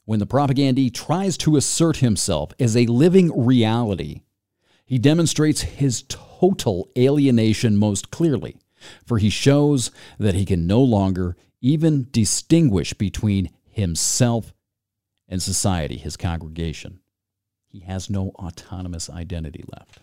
[0.06, 4.22] When the propagandee tries to assert himself as a living reality,
[4.86, 8.58] he demonstrates his total alienation most clearly,
[9.06, 14.54] for he shows that he can no longer even distinguish between himself
[15.28, 17.00] and society, his congregation.
[17.68, 20.00] He has no autonomous identity left.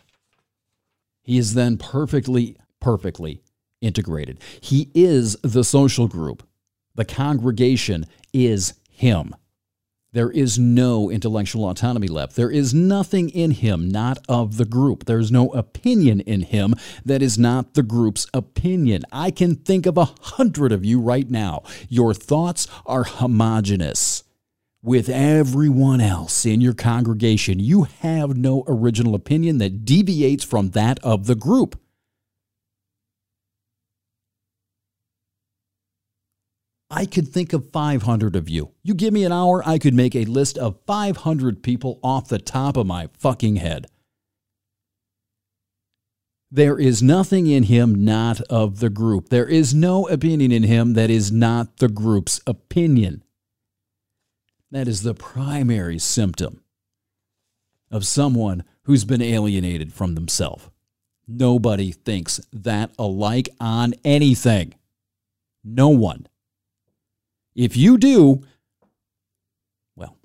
[1.22, 3.42] He is then perfectly, perfectly
[3.80, 4.40] integrated.
[4.60, 6.42] He is the social group.
[6.94, 9.34] The congregation is him.
[10.12, 12.34] There is no intellectual autonomy left.
[12.34, 15.04] There is nothing in him not of the group.
[15.04, 19.02] There's no opinion in him that is not the group's opinion.
[19.12, 21.62] I can think of a hundred of you right now.
[21.90, 24.24] Your thoughts are homogenous
[24.82, 27.58] with everyone else in your congregation.
[27.58, 31.78] You have no original opinion that deviates from that of the group.
[36.90, 38.72] I could think of 500 of you.
[38.82, 42.38] You give me an hour, I could make a list of 500 people off the
[42.38, 43.88] top of my fucking head.
[46.50, 49.28] There is nothing in him not of the group.
[49.28, 53.22] There is no opinion in him that is not the group's opinion.
[54.70, 56.62] That is the primary symptom
[57.90, 60.70] of someone who's been alienated from themselves.
[61.26, 64.74] Nobody thinks that alike on anything.
[65.62, 66.26] No one.
[67.58, 68.44] If you do,
[69.96, 70.16] well,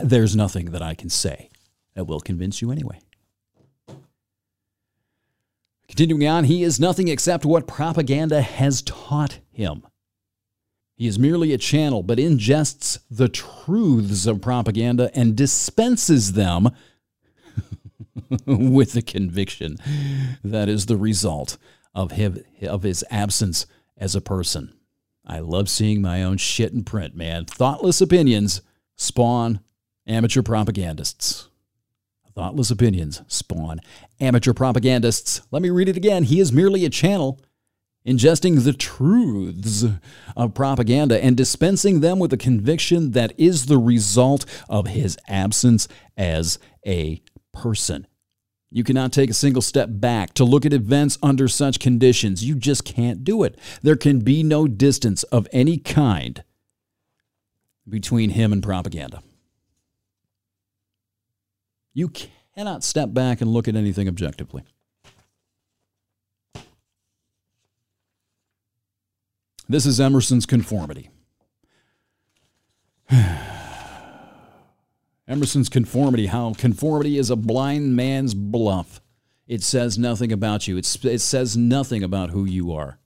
[0.00, 1.50] there's nothing that I can say
[1.94, 3.00] that will convince you anyway.
[5.88, 9.84] Continuing on, he is nothing except what propaganda has taught him.
[10.94, 16.70] He is merely a channel, but ingests the truths of propaganda and dispenses them
[18.46, 19.78] with the conviction
[20.44, 21.58] that is the result
[21.92, 24.76] of his, of his absence as a person.
[25.30, 27.44] I love seeing my own shit in print, man.
[27.44, 28.62] Thoughtless opinions
[28.96, 29.60] spawn
[30.04, 31.48] amateur propagandists.
[32.34, 33.78] Thoughtless opinions spawn
[34.18, 35.42] amateur propagandists.
[35.52, 36.24] Let me read it again.
[36.24, 37.40] He is merely a channel
[38.04, 39.84] ingesting the truths
[40.36, 45.86] of propaganda and dispensing them with a conviction that is the result of his absence
[46.16, 47.22] as a
[47.52, 48.04] person.
[48.72, 52.44] You cannot take a single step back to look at events under such conditions.
[52.44, 53.58] You just can't do it.
[53.82, 56.44] There can be no distance of any kind
[57.88, 59.22] between him and propaganda.
[61.92, 62.12] You
[62.54, 64.62] cannot step back and look at anything objectively.
[69.68, 71.10] This is Emerson's conformity.
[75.30, 79.00] Emerson's conformity, how conformity is a blind man's bluff.
[79.46, 82.98] It says nothing about you, it's, it says nothing about who you are.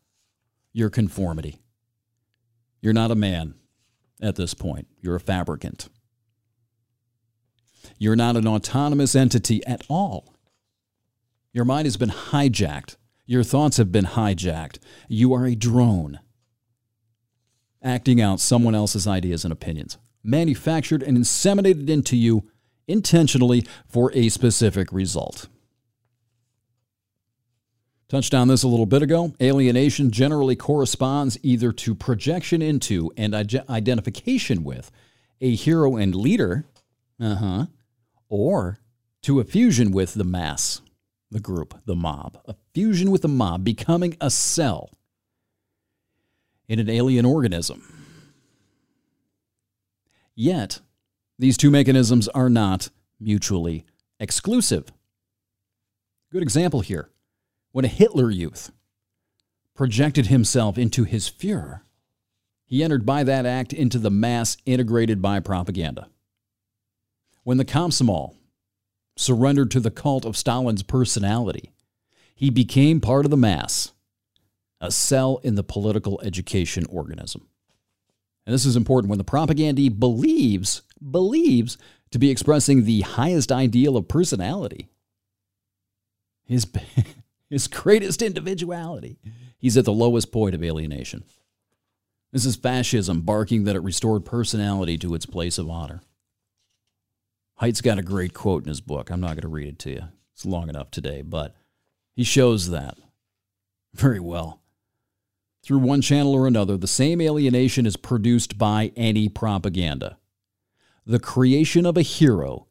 [0.72, 1.60] Your conformity.
[2.80, 3.54] You're not a man
[4.22, 5.90] at this point, you're a fabricant.
[7.98, 10.34] You're not an autonomous entity at all.
[11.52, 12.96] Your mind has been hijacked.
[13.26, 14.78] Your thoughts have been hijacked.
[15.08, 16.20] You are a drone
[17.82, 22.50] acting out someone else's ideas and opinions manufactured and inseminated into you
[22.88, 25.48] intentionally for a specific result.
[28.08, 29.32] Touched on this a little bit ago.
[29.40, 34.90] Alienation generally corresponds either to projection into and identification with
[35.40, 36.66] a hero and leader,
[37.20, 37.66] uh-huh,
[38.28, 38.78] or
[39.22, 40.80] to a fusion with the mass,
[41.30, 42.38] the group, the mob.
[42.46, 44.90] A fusion with the mob, becoming a cell
[46.68, 47.93] in an alien organism.
[50.34, 50.80] Yet,
[51.38, 53.86] these two mechanisms are not mutually
[54.18, 54.86] exclusive.
[56.32, 57.10] Good example here.
[57.72, 58.72] When a Hitler youth
[59.74, 61.82] projected himself into his Fuhrer,
[62.64, 66.08] he entered by that act into the mass integrated by propaganda.
[67.44, 68.34] When the Komsomol
[69.16, 71.72] surrendered to the cult of Stalin's personality,
[72.34, 73.92] he became part of the mass,
[74.80, 77.46] a cell in the political education organism
[78.46, 79.10] and this is important.
[79.10, 81.78] When the propagandee believes believes
[82.10, 84.88] to be expressing the highest ideal of personality
[86.44, 86.66] his
[87.50, 89.18] his greatest individuality
[89.58, 91.24] he's at the lowest point of alienation.
[92.32, 96.02] This is fascism barking that it restored personality to its place of honor.
[97.60, 99.08] Haidt's got a great quote in his book.
[99.10, 100.02] I'm not going to read it to you.
[100.32, 101.54] It's long enough today but
[102.14, 102.98] he shows that
[103.94, 104.60] very well
[105.64, 110.18] through one channel or another, the same alienation is produced by any propaganda.
[111.06, 112.66] The creation of a hero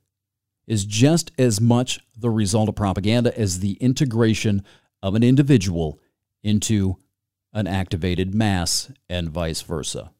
[0.67, 4.63] is just as much the result of propaganda as the integration
[5.01, 5.99] of an individual
[6.43, 6.97] into
[7.51, 10.11] an activated mass and vice versa.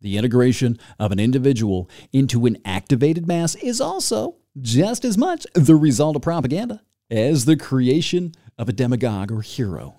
[0.00, 5.74] The integration of an individual into an activated mass is also just as much the
[5.74, 9.96] result of propaganda as the creation of a demagogue or hero.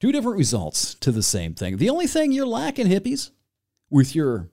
[0.00, 1.78] Two different results to the same thing.
[1.78, 3.30] The only thing you're lacking, hippies,
[3.90, 4.50] with your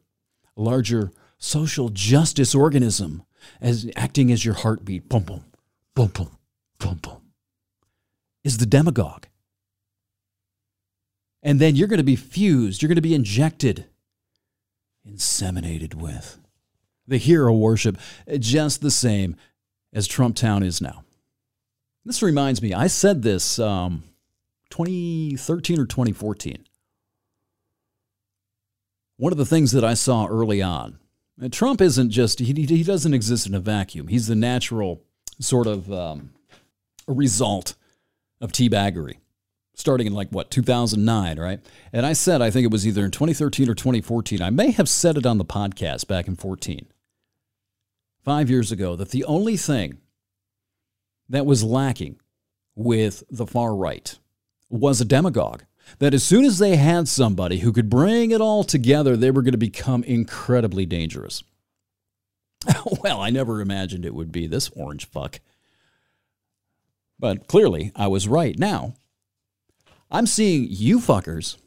[0.56, 3.24] larger social justice organism
[3.60, 5.44] as acting as your heartbeat, boom, boom,
[5.96, 6.38] boom, boom,
[6.80, 7.22] boom, boom,
[8.44, 9.26] is the demagogue.
[11.42, 13.88] And then you're going to be fused, you're going to be injected,
[15.06, 16.40] inseminated with
[17.06, 17.98] the hero worship,
[18.40, 19.36] just the same
[19.92, 21.04] as Trump Town is now.
[22.06, 24.04] This reminds me, I said this um,
[24.74, 26.66] 2013 or 2014.
[29.18, 30.98] One of the things that I saw early on,
[31.52, 34.08] Trump isn't just, he, he doesn't exist in a vacuum.
[34.08, 35.04] He's the natural
[35.40, 36.32] sort of um,
[37.08, 37.76] result
[38.42, 39.18] of teabaggery
[39.76, 41.60] starting in like what 2009 right
[41.92, 44.88] and i said i think it was either in 2013 or 2014 i may have
[44.88, 46.86] said it on the podcast back in 14
[48.24, 49.98] five years ago that the only thing
[51.28, 52.20] that was lacking
[52.76, 54.20] with the far right
[54.74, 55.64] was a demagogue.
[56.00, 59.42] That as soon as they had somebody who could bring it all together, they were
[59.42, 61.44] going to become incredibly dangerous.
[63.04, 65.40] well, I never imagined it would be this orange fuck.
[67.20, 68.58] But clearly, I was right.
[68.58, 68.94] Now,
[70.10, 71.58] I'm seeing you fuckers,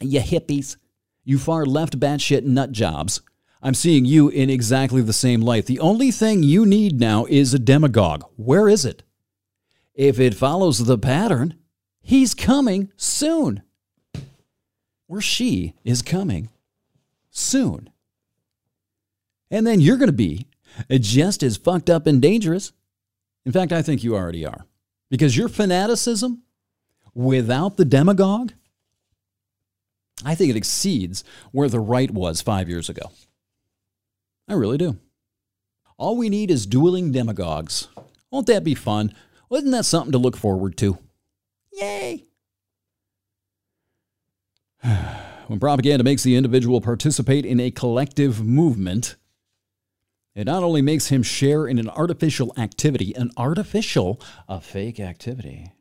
[0.00, 0.76] you hippies,
[1.24, 3.20] you far left batshit nut jobs,
[3.62, 5.66] I'm seeing you in exactly the same light.
[5.66, 8.24] The only thing you need now is a demagogue.
[8.36, 9.02] Where is it?
[9.94, 11.59] If it follows the pattern,
[12.10, 13.62] he's coming soon.
[15.08, 16.48] Or she is coming
[17.30, 17.88] soon.
[19.48, 20.48] And then you're going to be
[20.90, 22.72] just as fucked up and dangerous.
[23.46, 24.66] In fact, I think you already are.
[25.08, 26.42] Because your fanaticism
[27.14, 28.52] without the demagogue,
[30.24, 33.12] I think it exceeds where the right was five years ago.
[34.48, 34.98] I really do.
[35.96, 37.86] All we need is dueling demagogues.
[38.32, 39.14] Won't that be fun?
[39.48, 40.98] Wasn't that something to look forward to?
[41.80, 42.26] Yay!
[45.46, 49.16] when propaganda makes the individual participate in a collective movement,
[50.34, 55.72] it not only makes him share in an artificial activity, an artificial, a fake activity,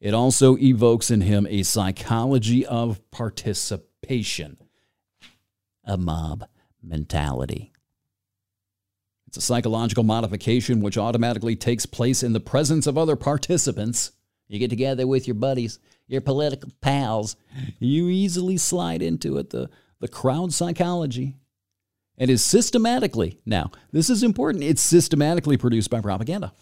[0.00, 4.58] it also evokes in him a psychology of participation,
[5.84, 6.44] a mob
[6.82, 7.72] mentality.
[9.26, 14.12] It's a psychological modification which automatically takes place in the presence of other participants.
[14.48, 17.36] You get together with your buddies, your political pals,
[17.78, 19.70] you easily slide into it, the,
[20.00, 21.36] the crowd psychology.
[22.16, 26.52] And is systematically, now, this is important, it's systematically produced by propaganda.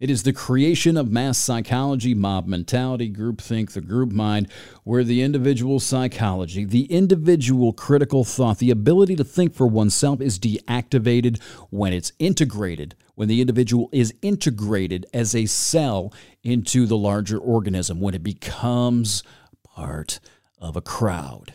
[0.00, 4.48] It is the creation of mass psychology, mob mentality, groupthink, the group mind,
[4.82, 10.38] where the individual psychology, the individual critical thought, the ability to think for oneself is
[10.38, 11.38] deactivated
[11.68, 18.00] when it's integrated, when the individual is integrated as a cell into the larger organism,
[18.00, 19.22] when it becomes
[19.62, 20.18] part
[20.56, 21.52] of a crowd.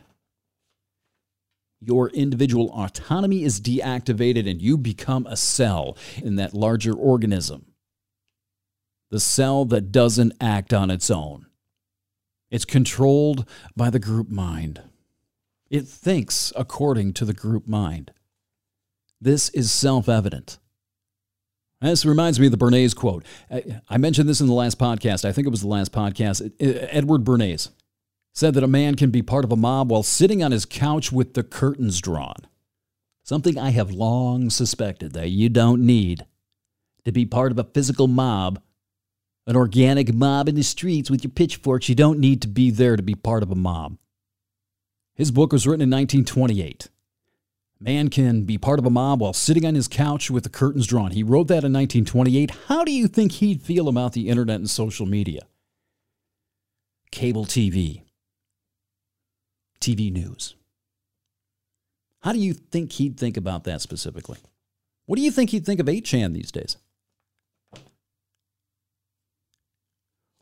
[1.82, 7.66] Your individual autonomy is deactivated and you become a cell in that larger organism
[9.16, 11.46] the cell that doesn't act on its own.
[12.52, 14.82] It's controlled by the group mind.
[15.70, 18.12] It thinks according to the group mind.
[19.22, 20.60] This is self evident.
[21.80, 23.24] This reminds me of the Bernays quote.
[23.90, 25.24] I mentioned this in the last podcast.
[25.24, 26.52] I think it was the last podcast.
[26.60, 27.70] Edward Bernays
[28.34, 31.10] said that a man can be part of a mob while sitting on his couch
[31.10, 32.36] with the curtains drawn.
[33.24, 36.26] Something I have long suspected that you don't need
[37.06, 38.62] to be part of a physical mob
[39.48, 41.90] an organic mob in the streets with your pitchforks.
[41.90, 43.98] You don't need to be there to be part of a mob.
[45.14, 46.90] His book was written in 1928.
[47.80, 50.88] Man can be part of a mob while sitting on his couch with the curtains
[50.88, 51.12] drawn.
[51.12, 52.52] He wrote that in 1928.
[52.68, 55.42] How do you think he'd feel about the internet and social media?
[57.12, 58.02] Cable TV,
[59.80, 60.56] TV news.
[62.22, 64.40] How do you think he'd think about that specifically?
[65.06, 66.78] What do you think he'd think of 8chan these days?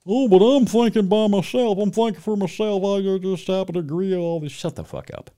[0.05, 1.77] Oh, but I'm thinking by myself.
[1.77, 2.83] I'm thinking for myself.
[2.83, 4.51] I just happen to agree all this.
[4.51, 5.31] Shut the fuck up.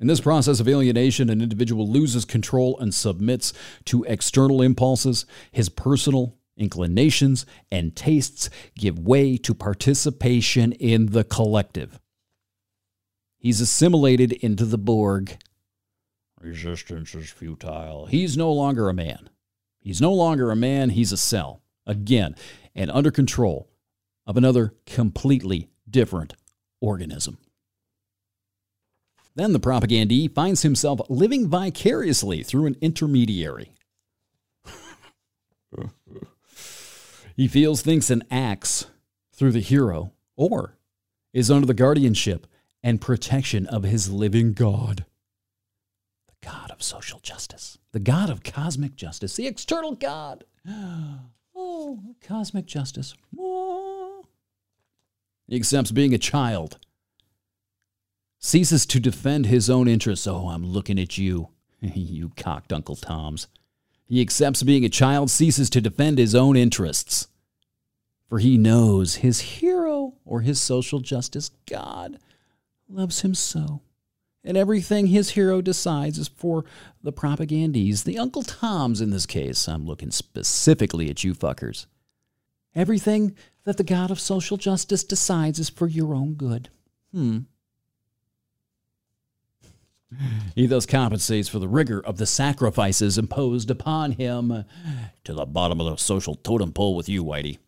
[0.00, 3.52] In this process of alienation, an individual loses control and submits
[3.86, 5.26] to external impulses.
[5.50, 12.00] His personal inclinations and tastes give way to participation in the collective.
[13.38, 15.36] He's assimilated into the Borg.
[16.40, 18.06] Resistance is futile.
[18.06, 19.30] He's no longer a man.
[19.80, 22.36] He's no longer a man, he's a cell again,
[22.74, 23.68] and under control
[24.26, 26.34] of another completely different
[26.80, 27.38] organism.
[29.34, 33.72] Then the propagandee finds himself living vicariously through an intermediary.
[37.36, 38.86] he feels, thinks, and acts
[39.32, 40.76] through the hero, or
[41.32, 42.46] is under the guardianship
[42.82, 45.04] and protection of his living God.
[46.26, 50.44] The God of social justice, the God of cosmic justice, the external God.
[51.90, 53.14] Oh, cosmic justice.
[55.46, 56.76] He accepts being a child,
[58.38, 60.26] ceases to defend his own interests.
[60.26, 61.48] Oh, I'm looking at you,
[61.80, 63.48] you cocked Uncle Toms.
[64.04, 67.28] He accepts being a child, ceases to defend his own interests.
[68.28, 72.18] For he knows his hero or his social justice God
[72.86, 73.80] loves him so.
[74.44, 76.64] And everything his hero decides is for
[77.02, 79.68] the propagandees, the Uncle Toms in this case.
[79.68, 81.86] I'm looking specifically at you fuckers.
[82.74, 83.34] Everything
[83.64, 86.70] that the God of social justice decides is for your own good.
[87.12, 87.40] Hmm.
[90.54, 94.64] He thus compensates for the rigor of the sacrifices imposed upon him
[95.24, 97.58] to the bottom of the social totem pole with you, Whitey.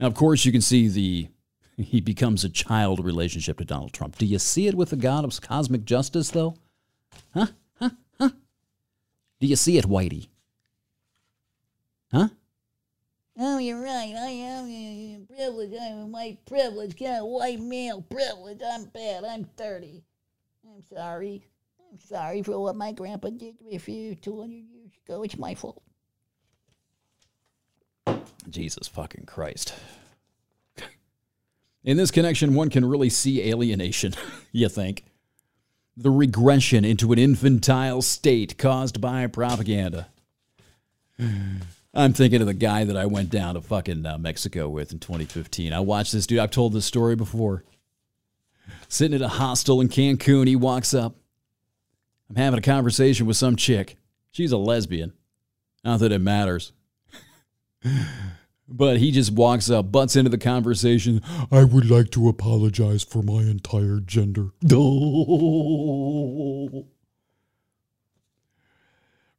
[0.00, 1.28] Now, of course, you can see the
[1.82, 4.16] he becomes a child relationship to Donald Trump.
[4.16, 6.56] Do you see it with the God of cosmic justice, though?
[7.32, 7.46] Huh?
[7.78, 7.90] Huh?
[8.18, 8.30] Huh?
[9.40, 10.28] Do you see it, Whitey?
[12.12, 12.28] Huh?
[13.36, 14.14] Oh, you're right.
[14.16, 15.74] I am privileged.
[15.74, 16.96] I'm a white privilege.
[16.96, 18.60] Got a white male privilege.
[18.64, 19.24] I'm bad.
[19.24, 20.04] I'm 30.
[20.64, 21.44] I'm sorry.
[21.90, 25.24] I'm sorry for what my grandpa did to me a few 200 years ago.
[25.24, 25.82] It's my fault.
[28.48, 29.74] Jesus fucking Christ.
[31.84, 34.14] In this connection, one can really see alienation,
[34.52, 35.04] you think.
[35.96, 40.08] The regression into an infantile state caused by propaganda.
[41.96, 44.98] I'm thinking of the guy that I went down to fucking uh, Mexico with in
[44.98, 45.72] 2015.
[45.72, 46.40] I watched this dude.
[46.40, 47.62] I've told this story before.
[48.88, 51.14] Sitting at a hostel in Cancun, he walks up.
[52.28, 53.96] I'm having a conversation with some chick.
[54.32, 55.12] She's a lesbian.
[55.84, 56.72] Not that it matters.
[58.66, 61.20] But he just walks up, butts into the conversation.
[61.52, 64.52] I would like to apologize for my entire gender.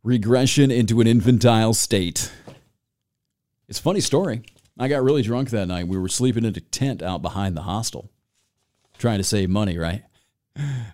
[0.04, 2.32] Regression into an infantile state.
[3.68, 4.44] It's a funny story.
[4.78, 5.88] I got really drunk that night.
[5.88, 8.12] We were sleeping in a tent out behind the hostel,
[9.00, 10.04] trying to save money, right?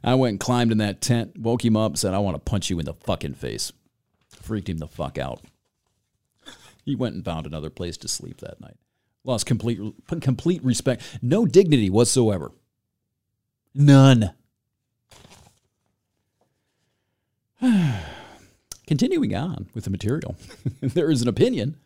[0.04, 2.70] I went and climbed in that tent, woke him up, said, I want to punch
[2.70, 3.74] you in the fucking face.
[4.30, 5.42] Freaked him the fuck out.
[6.84, 8.78] He went and found another place to sleep that night.
[9.24, 9.80] Lost complete
[10.22, 12.52] complete respect, no dignity whatsoever.
[13.74, 14.32] None.
[18.88, 20.36] Continuing on with the material,
[20.82, 21.78] there is an opinion,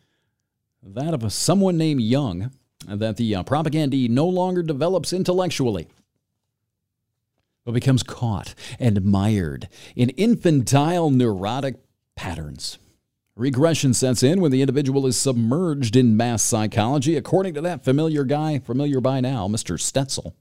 [0.82, 2.50] that of someone named Young,
[2.86, 5.88] that the uh, propagandee no longer develops intellectually,
[7.64, 11.76] but becomes caught and mired in infantile neurotic
[12.14, 12.78] patterns.
[13.36, 18.24] Regression sets in when the individual is submerged in mass psychology, according to that familiar
[18.24, 19.78] guy, familiar by now, Mr.
[19.78, 20.32] Stoetzel.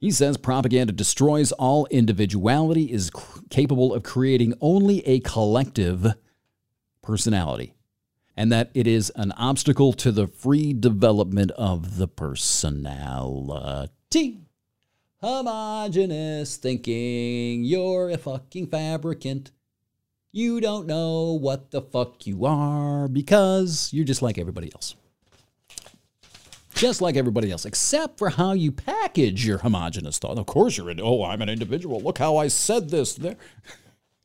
[0.00, 3.10] He says propaganda destroys all individuality, is
[3.50, 6.14] capable of creating only a collective
[7.02, 7.74] personality,
[8.34, 13.90] and that it is an obstacle to the free development of the personality.
[15.20, 19.50] Homogeneous thinking, you're a fucking fabricant.
[20.36, 24.96] You don't know what the fuck you are because you're just like everybody else.
[26.74, 30.36] Just like everybody else, except for how you package your homogenous thought.
[30.36, 32.00] Of course, you're in, oh, I'm an individual.
[32.00, 33.36] Look how I said this there.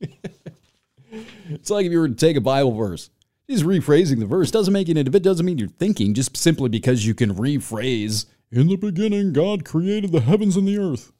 [1.48, 3.08] it's like if you were to take a Bible verse,
[3.48, 6.68] just rephrasing the verse doesn't make it an individual, doesn't mean you're thinking, just simply
[6.68, 11.12] because you can rephrase, in the beginning, God created the heavens and the earth.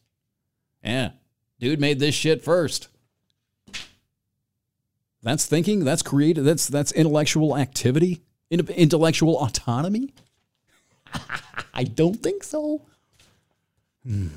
[0.83, 1.11] Yeah,
[1.61, 2.89] dude made this shit first.
[5.23, 5.85] That's thinking.
[5.85, 6.45] That's creative.
[6.45, 8.23] That's that's intellectual activity.
[8.51, 10.15] Intellectual autonomy.
[11.75, 12.83] I don't think so.
[14.05, 14.29] Hmm.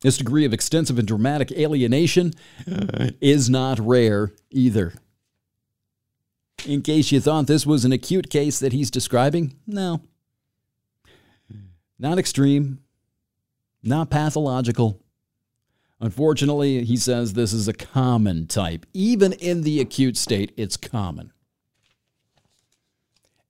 [0.00, 2.32] This degree of extensive and dramatic alienation
[3.20, 4.94] is not rare either.
[6.66, 10.00] In case you thought this was an acute case that he's describing, no.
[11.98, 12.80] Not extreme,
[13.82, 15.02] not pathological,
[16.00, 18.86] Unfortunately, he says this is a common type.
[18.94, 21.32] Even in the acute state, it's common.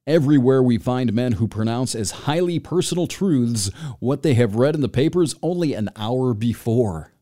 [0.07, 3.71] Everywhere we find men who pronounce as highly personal truths
[4.01, 7.13] what they have read in the papers only an hour before.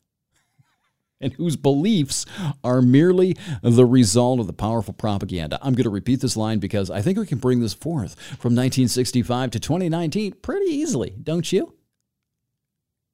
[1.20, 2.24] and whose beliefs
[2.64, 5.58] are merely the result of the powerful propaganda.
[5.60, 8.54] I'm going to repeat this line because I think we can bring this forth from
[8.54, 11.74] 1965 to 2019 pretty easily, don't you?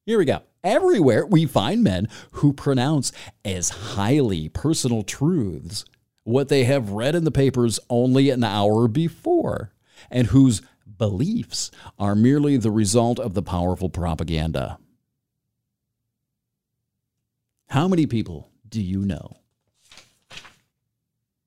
[0.06, 0.42] Here we go.
[0.64, 3.12] Everywhere we find men who pronounce
[3.44, 5.84] as highly personal truths
[6.24, 9.74] what they have read in the papers only an hour before,
[10.10, 10.62] and whose
[10.96, 14.78] beliefs are merely the result of the powerful propaganda.
[17.68, 19.36] How many people do you know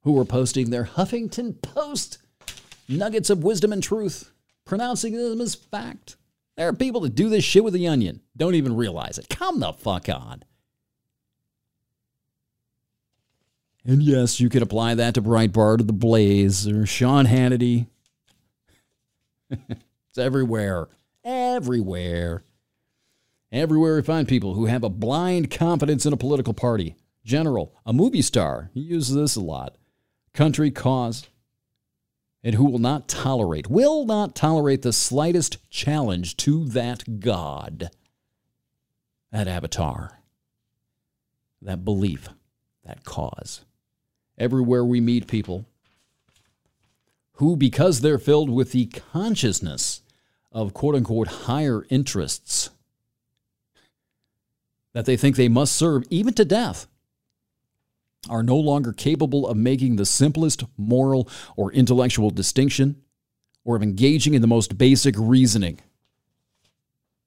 [0.01, 2.19] who are posting their Huffington Post
[2.87, 4.31] nuggets of wisdom and truth,
[4.63, 6.17] pronouncing them as fact?
[6.57, 9.29] There are people that do this shit with the onion, don't even realize it.
[9.29, 10.43] Come the fuck on.
[13.85, 17.87] And yes, you could apply that to Breitbart or The Blaze or Sean Hannity.
[19.49, 20.89] it's everywhere.
[21.23, 22.43] Everywhere.
[23.51, 26.95] Everywhere we find people who have a blind confidence in a political party.
[27.23, 29.77] General, a movie star, he uses this a lot.
[30.33, 31.27] Country, cause,
[32.47, 37.89] and who will not tolerate, will not tolerate the slightest challenge to that God,
[39.33, 40.21] that avatar,
[41.61, 42.29] that belief,
[42.85, 43.65] that cause.
[44.37, 45.65] Everywhere we meet people
[47.33, 50.01] who, because they're filled with the consciousness
[50.49, 52.69] of quote unquote higher interests,
[54.93, 56.87] that they think they must serve even to death
[58.29, 63.01] are no longer capable of making the simplest moral or intellectual distinction
[63.63, 65.79] or of engaging in the most basic reasoning.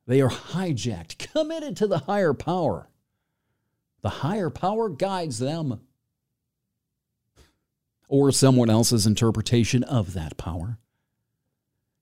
[0.07, 2.89] They are hijacked, committed to the higher power.
[4.03, 5.81] The higher power guides them
[8.09, 10.79] or someone else's interpretation of that power.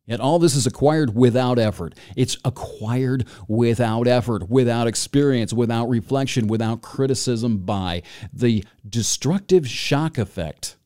[0.09, 1.95] Yet all this is acquired without effort.
[2.17, 8.03] It's acquired without effort, without experience, without reflection, without criticism by
[8.33, 10.77] the destructive shock effect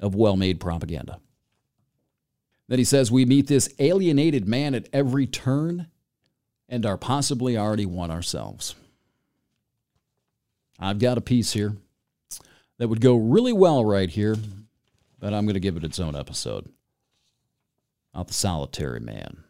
[0.00, 1.20] of well made propaganda.
[2.66, 5.86] Then he says, We meet this alienated man at every turn
[6.68, 8.74] and are possibly already one ourselves.
[10.80, 11.76] I've got a piece here
[12.78, 14.34] that would go really well right here,
[15.20, 16.68] but I'm going to give it its own episode
[18.14, 19.44] not the solitary man.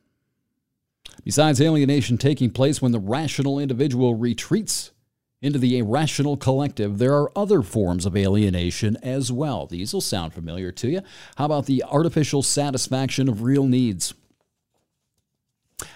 [1.25, 4.93] Besides alienation taking place when the rational individual retreats
[5.41, 9.67] into the irrational collective, there are other forms of alienation as well.
[9.67, 11.03] These will sound familiar to you.
[11.37, 14.15] How about the artificial satisfaction of real needs?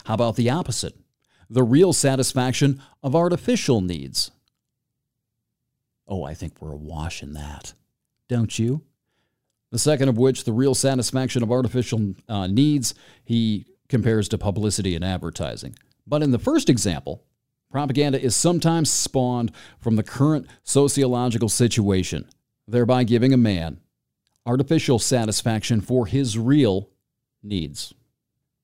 [0.04, 0.94] How about the opposite?
[1.50, 4.30] The real satisfaction of artificial needs.
[6.06, 7.74] Oh, I think we're awash in that.
[8.28, 8.82] Don't you?
[9.72, 12.94] The second of which, the real satisfaction of artificial uh, needs,
[13.24, 15.74] he compares to publicity and advertising.
[16.06, 17.24] But in the first example,
[17.70, 19.50] propaganda is sometimes spawned
[19.80, 22.28] from the current sociological situation,
[22.68, 23.80] thereby giving a man
[24.44, 26.90] artificial satisfaction for his real
[27.42, 27.94] needs.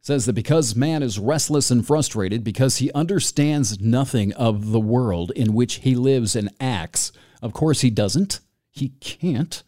[0.01, 5.31] says that because man is restless and frustrated, because he understands nothing of the world
[5.33, 8.41] in which he lives and acts, of course he doesn't,
[8.71, 9.63] he can't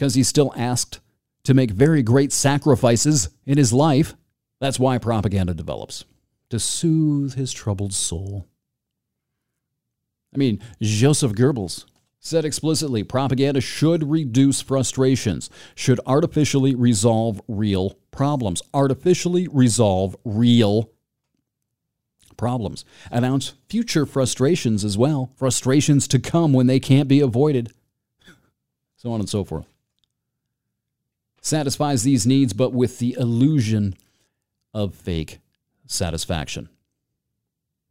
[0.00, 0.98] because he's still asked
[1.44, 4.14] to make very great sacrifices in his life.
[4.58, 6.06] That's why propaganda develops
[6.48, 8.46] to soothe his troubled soul.
[10.34, 11.84] I mean, Joseph Goebbels
[12.18, 20.90] said explicitly propaganda should reduce frustrations, should artificially resolve real problems, artificially resolve real
[22.38, 27.70] problems, announce future frustrations as well, frustrations to come when they can't be avoided,
[28.96, 29.66] so on and so forth
[31.40, 33.94] satisfies these needs, but with the illusion
[34.74, 35.40] of fake
[35.86, 36.68] satisfaction.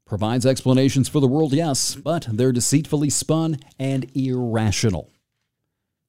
[0.06, 5.12] Provides explanations for the world, yes, but they're deceitfully spun and irrational.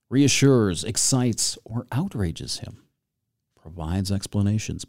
[0.09, 2.83] Reassures, excites, or outrages him.
[3.61, 4.87] Provides explanations.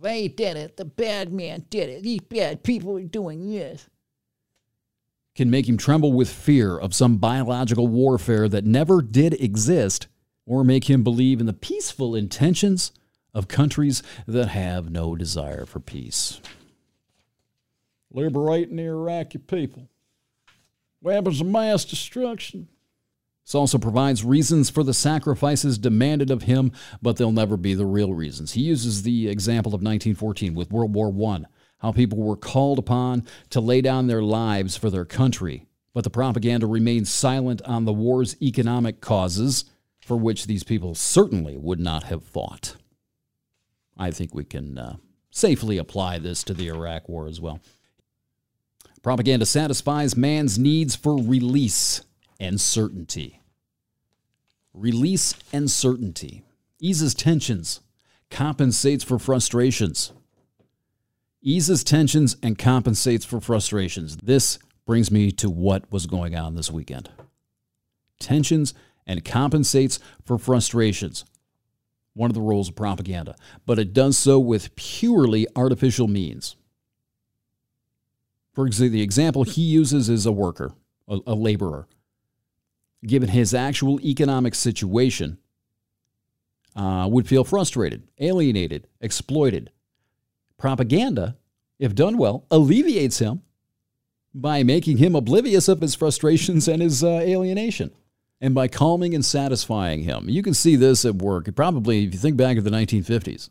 [0.00, 0.76] They did it.
[0.76, 2.02] The bad man did it.
[2.02, 3.88] These bad people are doing this.
[5.34, 10.08] Can make him tremble with fear of some biological warfare that never did exist
[10.48, 12.90] or make him believe in the peaceful intentions
[13.34, 16.40] of countries that have no desire for peace.
[18.10, 19.88] Liberating the Iraqi people.
[21.02, 22.66] Weapons of mass destruction.
[23.44, 26.72] This also provides reasons for the sacrifices demanded of him,
[27.02, 28.52] but they'll never be the real reasons.
[28.52, 31.44] He uses the example of 1914 with World War I,
[31.78, 36.10] how people were called upon to lay down their lives for their country, but the
[36.10, 39.66] propaganda remained silent on the war's economic causes
[40.08, 42.76] for which these people certainly would not have fought.
[43.98, 44.96] I think we can uh,
[45.30, 47.60] safely apply this to the Iraq War as well.
[49.02, 52.00] Propaganda satisfies man's needs for release
[52.40, 53.42] and certainty.
[54.72, 56.42] Release and certainty.
[56.80, 57.80] Eases tensions,
[58.30, 60.12] compensates for frustrations.
[61.42, 64.16] Eases tensions and compensates for frustrations.
[64.16, 67.10] This brings me to what was going on this weekend.
[68.18, 68.72] Tensions
[69.08, 71.24] and compensates for frustrations.
[72.14, 73.34] One of the roles of propaganda,
[73.66, 76.54] but it does so with purely artificial means.
[78.52, 80.72] For example, the example he uses is a worker,
[81.08, 81.88] a, a laborer.
[83.06, 85.38] Given his actual economic situation,
[86.78, 89.70] uh, would feel frustrated, alienated, exploited.
[90.56, 91.36] Propaganda,
[91.78, 93.42] if done well, alleviates him
[94.34, 97.90] by making him oblivious of his frustrations and his uh, alienation,
[98.40, 100.28] and by calming and satisfying him.
[100.28, 101.54] You can see this at work.
[101.54, 103.50] Probably, if you think back to the 1950s,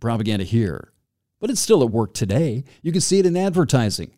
[0.00, 0.92] propaganda here,
[1.40, 2.64] but it's still at work today.
[2.82, 4.12] You can see it in advertising.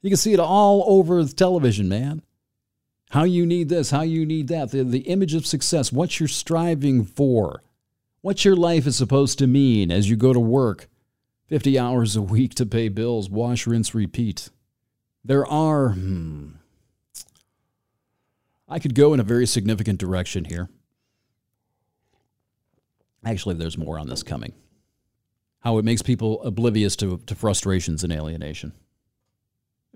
[0.00, 2.22] You can see it all over television, man.
[3.10, 6.28] How you need this, how you need that, the, the image of success, what you're
[6.28, 7.62] striving for,
[8.22, 10.88] what your life is supposed to mean as you go to work
[11.48, 14.48] 50 hours a week to pay bills, wash, rinse, repeat.
[15.22, 16.52] There are, hmm,
[18.72, 20.70] I could go in a very significant direction here.
[23.22, 24.54] Actually, there's more on this coming.
[25.60, 28.72] How it makes people oblivious to, to frustrations and alienation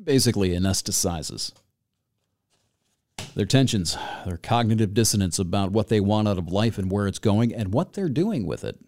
[0.05, 1.53] basically anesthetizes
[3.35, 3.97] their tensions,
[4.27, 7.73] their cognitive dissonance about what they want out of life and where it's going and
[7.73, 8.79] what they're doing with it.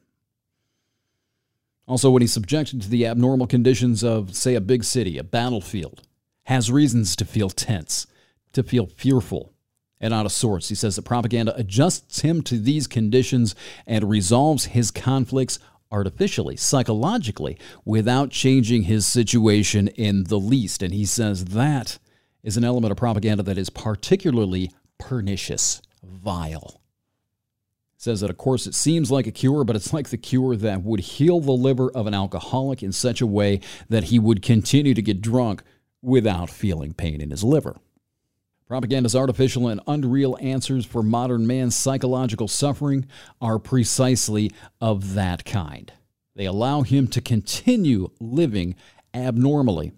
[1.87, 6.03] Also, when he's subjected to the abnormal conditions of, say, a big city, a battlefield,
[6.45, 8.07] has reasons to feel tense,
[8.53, 9.55] to feel fearful,
[10.01, 10.69] and out of sorts.
[10.69, 13.55] He says that propaganda adjusts him to these conditions
[13.87, 15.59] and resolves his conflicts
[15.91, 20.83] artificially, psychologically, without changing his situation in the least.
[20.83, 21.99] And he says that
[22.43, 26.81] is an element of propaganda that is particularly pernicious, vile.
[27.97, 30.83] Says that, of course, it seems like a cure, but it's like the cure that
[30.83, 34.95] would heal the liver of an alcoholic in such a way that he would continue
[34.95, 35.63] to get drunk
[36.01, 37.77] without feeling pain in his liver.
[38.69, 43.07] Propaganda's artificial and unreal answers for modern man's psychological suffering
[43.41, 45.91] are precisely of that kind.
[46.37, 48.77] They allow him to continue living
[49.15, 49.93] abnormally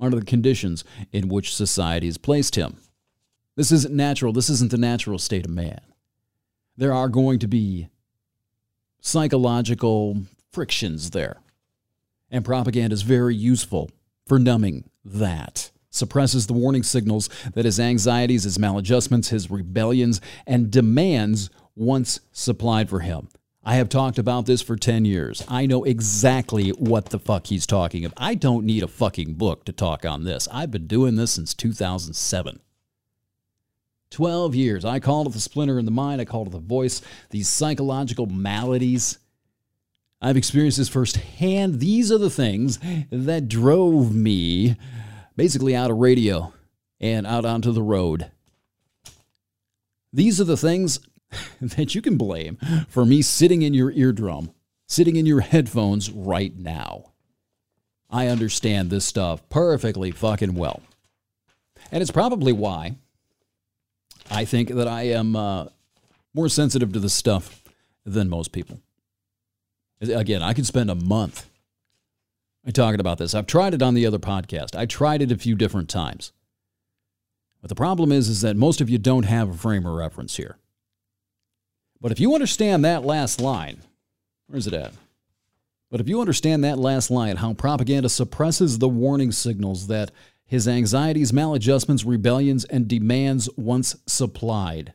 [0.00, 0.82] under the conditions
[1.12, 2.78] in which society has placed him.
[3.54, 4.32] This isn't natural.
[4.32, 5.82] This isn't the natural state of man.
[6.78, 7.90] There are going to be
[9.02, 11.42] psychological frictions there.
[12.30, 13.90] And propaganda is very useful
[14.26, 20.70] for numbing that suppresses the warning signals that his anxieties, his maladjustments, his rebellions, and
[20.70, 23.28] demands once supplied for him.
[23.62, 25.44] I have talked about this for 10 years.
[25.46, 28.22] I know exactly what the fuck he's talking about.
[28.22, 30.48] I don't need a fucking book to talk on this.
[30.50, 32.60] I've been doing this since 2007.
[34.10, 34.84] 12 years.
[34.84, 36.20] I called it the splinter in the mind.
[36.20, 37.02] I called it the voice.
[37.30, 39.18] These psychological maladies.
[40.22, 41.80] I've experienced this firsthand.
[41.80, 42.78] These are the things
[43.10, 44.76] that drove me
[45.40, 46.52] basically out of radio
[47.00, 48.30] and out onto the road.
[50.12, 51.00] These are the things
[51.62, 52.58] that you can blame
[52.90, 54.50] for me sitting in your eardrum,
[54.86, 57.12] sitting in your headphones right now.
[58.10, 60.82] I understand this stuff perfectly fucking well.
[61.90, 62.96] And it's probably why
[64.30, 65.68] I think that I am uh,
[66.34, 67.62] more sensitive to this stuff
[68.04, 68.78] than most people.
[70.02, 71.49] Again, I could spend a month
[72.64, 73.34] I'm talking about this.
[73.34, 74.76] I've tried it on the other podcast.
[74.76, 76.32] I tried it a few different times.
[77.60, 80.36] But the problem is, is that most of you don't have a frame of reference
[80.36, 80.56] here.
[82.00, 83.82] But if you understand that last line,
[84.46, 84.92] where's it at?
[85.90, 90.10] But if you understand that last line, how propaganda suppresses the warning signals that
[90.46, 94.94] his anxieties, maladjustments, rebellions, and demands once supplied.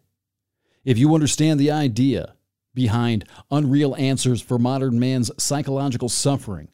[0.84, 2.36] If you understand the idea
[2.74, 6.70] behind unreal answers for modern man's psychological suffering,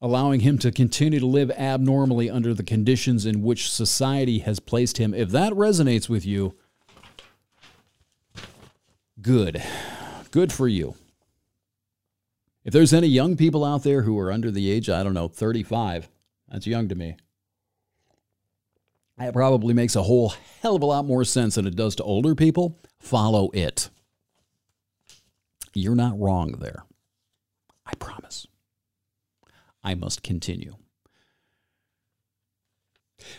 [0.00, 4.98] allowing him to continue to live abnormally under the conditions in which society has placed
[4.98, 5.12] him.
[5.12, 6.54] If that resonates with you,
[9.20, 9.62] good.
[10.30, 10.94] Good for you.
[12.64, 15.28] If there's any young people out there who are under the age, I don't know,
[15.28, 16.08] 35,
[16.48, 17.16] that's young to me.
[19.16, 22.04] That probably makes a whole hell of a lot more sense than it does to
[22.04, 22.78] older people.
[23.00, 23.90] Follow it.
[25.74, 26.84] You're not wrong there.
[27.84, 28.27] I promise.
[29.82, 30.74] I must continue.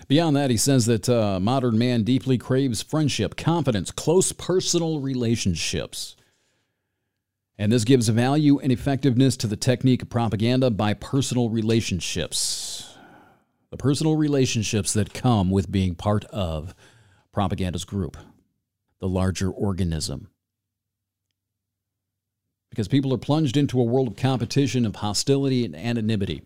[0.08, 6.16] Beyond that, he says that uh, modern man deeply craves friendship, confidence, close personal relationships.
[7.58, 12.98] And this gives value and effectiveness to the technique of propaganda by personal relationships.
[13.70, 16.74] the personal relationships that come with being part of
[17.32, 18.18] propaganda's group,
[19.00, 20.30] the larger organism.
[22.70, 26.44] Because people are plunged into a world of competition, of hostility, and anonymity.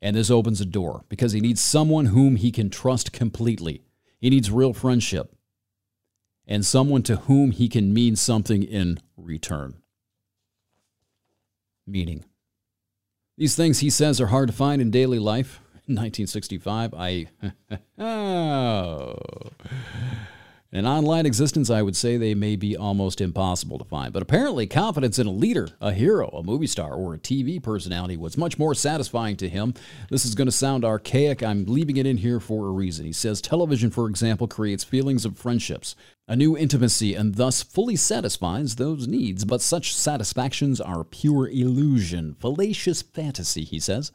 [0.00, 3.82] And this opens a door because he needs someone whom he can trust completely.
[4.18, 5.36] He needs real friendship
[6.46, 9.74] and someone to whom he can mean something in return.
[11.86, 12.24] Meaning.
[13.36, 15.60] These things he says are hard to find in daily life.
[15.88, 17.28] In 1965, I.
[18.02, 19.18] oh.
[20.72, 24.12] In online existence, I would say they may be almost impossible to find.
[24.12, 28.16] But apparently, confidence in a leader, a hero, a movie star, or a TV personality
[28.16, 29.74] was much more satisfying to him.
[30.10, 31.40] This is going to sound archaic.
[31.40, 33.06] I'm leaving it in here for a reason.
[33.06, 35.94] He says television, for example, creates feelings of friendships,
[36.26, 39.44] a new intimacy, and thus fully satisfies those needs.
[39.44, 44.10] But such satisfactions are pure illusion, fallacious fantasy, he says.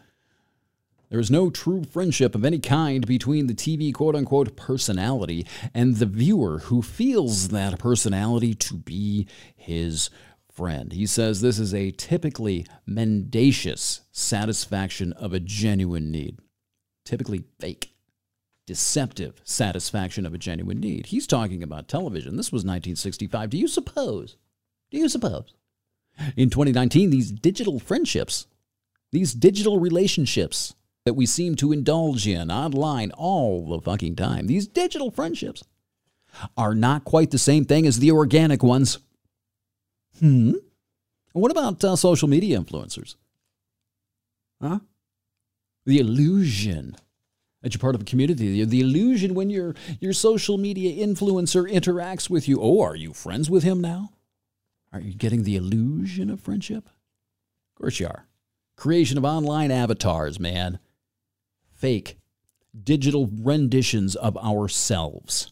[1.11, 5.97] There is no true friendship of any kind between the TV quote unquote personality and
[5.97, 10.09] the viewer who feels that personality to be his
[10.53, 10.93] friend.
[10.93, 16.39] He says this is a typically mendacious satisfaction of a genuine need,
[17.03, 17.93] typically fake,
[18.65, 21.07] deceptive satisfaction of a genuine need.
[21.07, 22.37] He's talking about television.
[22.37, 23.49] This was 1965.
[23.49, 24.37] Do you suppose?
[24.91, 25.55] Do you suppose?
[26.37, 28.47] In 2019, these digital friendships,
[29.11, 30.73] these digital relationships,
[31.05, 34.47] that we seem to indulge in online all the fucking time.
[34.47, 35.63] These digital friendships
[36.55, 38.99] are not quite the same thing as the organic ones.
[40.19, 40.53] Hmm?
[41.33, 43.15] What about uh, social media influencers?
[44.61, 44.79] Huh?
[45.85, 46.95] The illusion
[47.61, 48.63] that you're part of a community.
[48.63, 52.59] The illusion when your your social media influencer interacts with you.
[52.61, 54.11] Oh, are you friends with him now?
[54.93, 56.85] Are you getting the illusion of friendship?
[56.85, 58.27] Of course you are.
[58.77, 60.79] Creation of online avatars, man
[61.81, 62.17] fake
[62.83, 65.51] digital renditions of ourselves.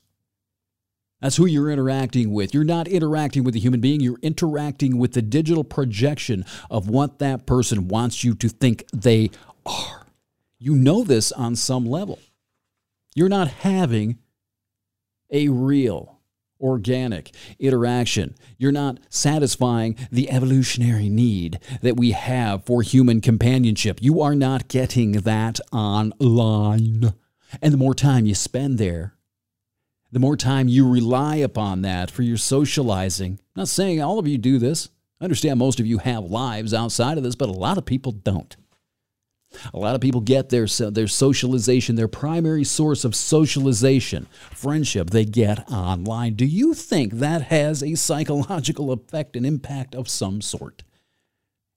[1.22, 2.54] That's who you're interacting with.
[2.54, 7.20] You're not interacting with a human being, you're interacting with the digital projection of what
[7.20, 9.32] that person wants you to think they
[9.66, 10.06] are.
[10.60, 12.20] You know this on some level.
[13.16, 14.20] You're not having
[15.30, 16.19] a real
[16.60, 18.36] organic interaction.
[18.58, 24.00] You're not satisfying the evolutionary need that we have for human companionship.
[24.02, 27.14] You are not getting that online.
[27.62, 29.16] And the more time you spend there,
[30.12, 33.34] the more time you rely upon that for your socializing.
[33.56, 34.90] I'm not saying all of you do this.
[35.22, 38.12] I understand most of you have lives outside of this, but a lot of people
[38.12, 38.56] don't.
[39.74, 45.26] A lot of people get their, their socialization, their primary source of socialization, friendship, they
[45.26, 46.36] get online.
[46.36, 50.84] Do you think that has a psychological effect and impact of some sort?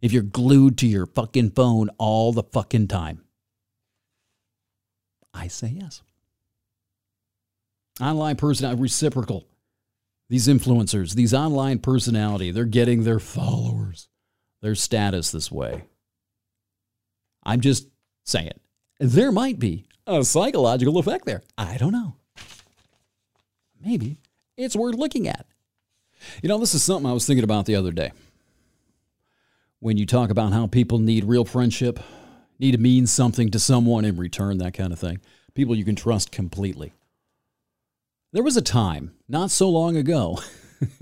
[0.01, 3.23] If you're glued to your fucking phone all the fucking time?
[5.33, 6.03] I say yes.
[8.01, 9.47] Online personality, uh, reciprocal.
[10.29, 14.09] These influencers, these online personality, they're getting their followers,
[14.63, 15.85] their status this way.
[17.43, 17.89] I'm just
[18.25, 18.53] saying
[19.01, 21.43] there might be a psychological effect there.
[21.57, 22.17] I don't know.
[23.85, 24.19] Maybe
[24.57, 25.47] it's worth looking at.
[26.43, 28.13] You know, this is something I was thinking about the other day.
[29.81, 31.99] When you talk about how people need real friendship,
[32.61, 35.21] need to mean something to someone in return, that kind of thing,
[35.55, 36.93] people you can trust completely.
[38.33, 40.39] There was a time, not so long ago,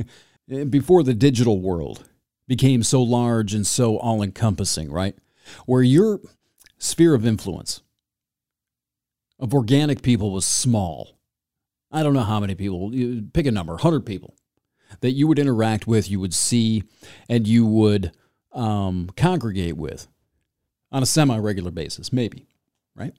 [0.70, 2.08] before the digital world
[2.48, 5.14] became so large and so all encompassing, right?
[5.66, 6.20] Where your
[6.78, 7.82] sphere of influence
[9.38, 11.18] of organic people was small.
[11.90, 12.92] I don't know how many people,
[13.32, 14.36] pick a number, 100 people
[15.00, 16.84] that you would interact with, you would see,
[17.28, 18.12] and you would
[18.52, 20.08] um, congregate with
[20.92, 22.46] on a semi regular basis, maybe,
[22.94, 23.14] right?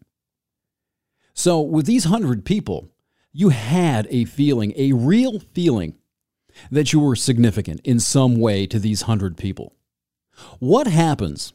[1.34, 2.92] So, with these 100 people,
[3.32, 5.96] you had a feeling, a real feeling,
[6.70, 9.74] that you were significant in some way to these 100 people.
[10.60, 11.54] What happens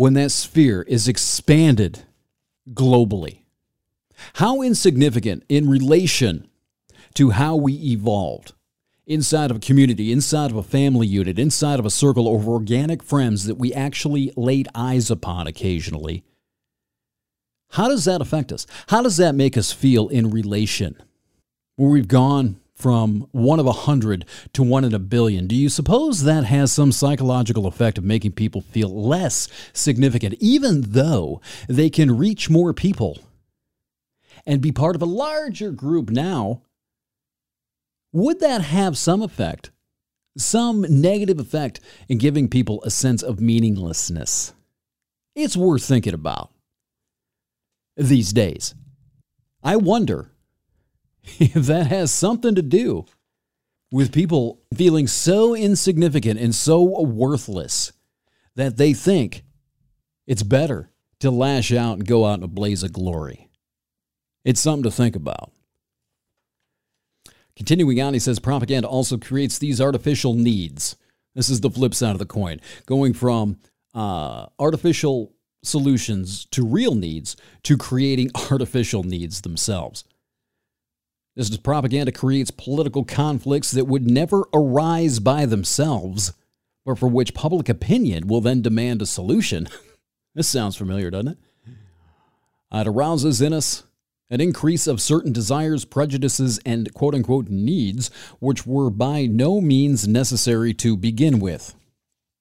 [0.00, 2.04] when that sphere is expanded
[2.72, 3.40] globally?
[4.34, 6.48] How insignificant in relation
[7.12, 8.54] to how we evolved
[9.06, 13.02] inside of a community, inside of a family unit, inside of a circle of organic
[13.02, 16.24] friends that we actually laid eyes upon occasionally.
[17.72, 18.66] How does that affect us?
[18.88, 20.96] How does that make us feel in relation?
[21.76, 24.24] Where we've gone from one of a hundred
[24.54, 28.32] to one in a billion, do you suppose that has some psychological effect of making
[28.32, 33.18] people feel less significant, even though they can reach more people
[34.46, 36.62] and be part of a larger group now?
[38.12, 39.70] Would that have some effect,
[40.36, 44.52] some negative effect in giving people a sense of meaninglessness?
[45.36, 46.50] It's worth thinking about.
[47.96, 48.74] these days.
[49.62, 50.32] I wonder
[51.38, 53.04] if that has something to do
[53.92, 57.92] with people feeling so insignificant and so worthless
[58.56, 59.42] that they think
[60.26, 63.48] it's better to lash out and go out in a blaze of glory.
[64.44, 65.52] It's something to think about.
[67.56, 70.96] Continuing on, he says propaganda also creates these artificial needs.
[71.34, 73.58] This is the flip side of the coin, going from
[73.94, 80.04] uh, artificial solutions to real needs to creating artificial needs themselves.
[81.36, 86.32] This is propaganda creates political conflicts that would never arise by themselves,
[86.84, 89.68] but for which public opinion will then demand a solution.
[90.34, 91.38] this sounds familiar, doesn't it?
[92.72, 93.84] It arouses in us
[94.28, 100.06] an increase of certain desires, prejudices, and quote unquote needs, which were by no means
[100.06, 101.74] necessary to begin with.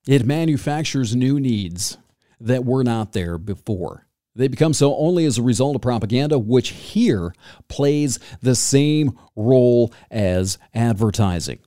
[0.08, 1.98] It manufactures new needs
[2.40, 4.08] that were not there before.
[4.36, 7.34] They become so only as a result of propaganda, which here
[7.68, 11.60] plays the same role as advertising.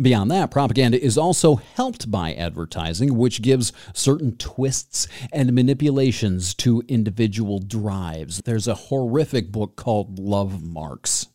[0.00, 6.82] Beyond that, propaganda is also helped by advertising, which gives certain twists and manipulations to
[6.88, 8.42] individual drives.
[8.44, 11.28] There's a horrific book called Lovemarks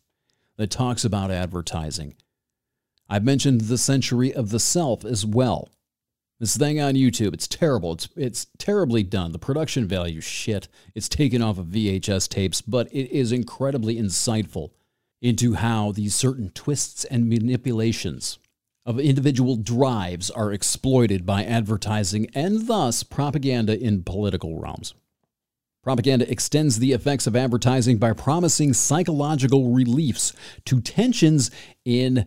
[0.58, 2.16] that talks about advertising.
[3.08, 5.70] I've mentioned The Century of the Self as well.
[6.40, 7.92] This thing on YouTube, it's terrible.
[7.92, 9.32] It's it's terribly done.
[9.32, 10.68] The production value shit.
[10.94, 14.70] It's taken off of VHS tapes, but it is incredibly insightful
[15.20, 18.38] into how these certain twists and manipulations
[18.86, 24.94] of individual drives are exploited by advertising and thus propaganda in political realms.
[25.82, 30.32] Propaganda extends the effects of advertising by promising psychological reliefs
[30.64, 31.50] to tensions
[31.84, 32.24] in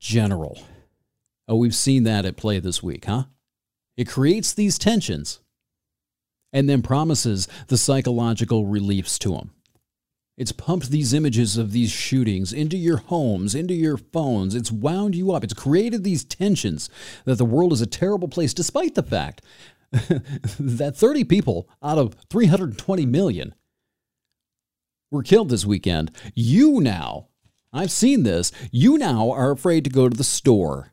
[0.00, 0.60] general.
[1.46, 3.24] Oh, we've seen that at play this week, huh?
[3.96, 5.40] It creates these tensions
[6.52, 9.52] and then promises the psychological reliefs to them.
[10.38, 14.54] It's pumped these images of these shootings into your homes, into your phones.
[14.54, 15.44] It's wound you up.
[15.44, 16.88] It's created these tensions
[17.26, 19.42] that the world is a terrible place, despite the fact
[19.92, 23.54] that 30 people out of 320 million
[25.10, 26.10] were killed this weekend.
[26.34, 27.28] You now,
[27.70, 30.91] I've seen this, you now are afraid to go to the store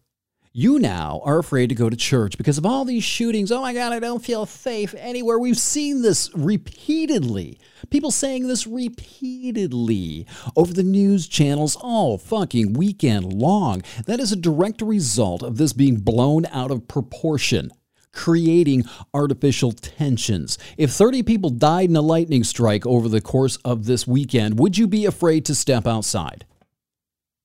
[0.59, 3.49] you now are afraid to go to church because of all these shootings.
[3.49, 5.39] Oh my God, I don't feel safe anywhere.
[5.39, 7.57] We've seen this repeatedly.
[7.89, 13.83] People saying this repeatedly over the news channels all fucking weekend long.
[14.05, 17.71] That is a direct result of this being blown out of proportion
[18.11, 18.83] creating
[19.13, 20.57] artificial tensions.
[20.77, 24.77] If 30 people died in a lightning strike over the course of this weekend, would
[24.77, 26.43] you be afraid to step outside?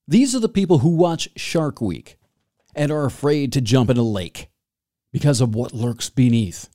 [0.05, 2.17] These are the people who watch Shark Week
[2.75, 4.49] and are afraid to jump in a lake
[5.11, 6.69] because of what lurks beneath.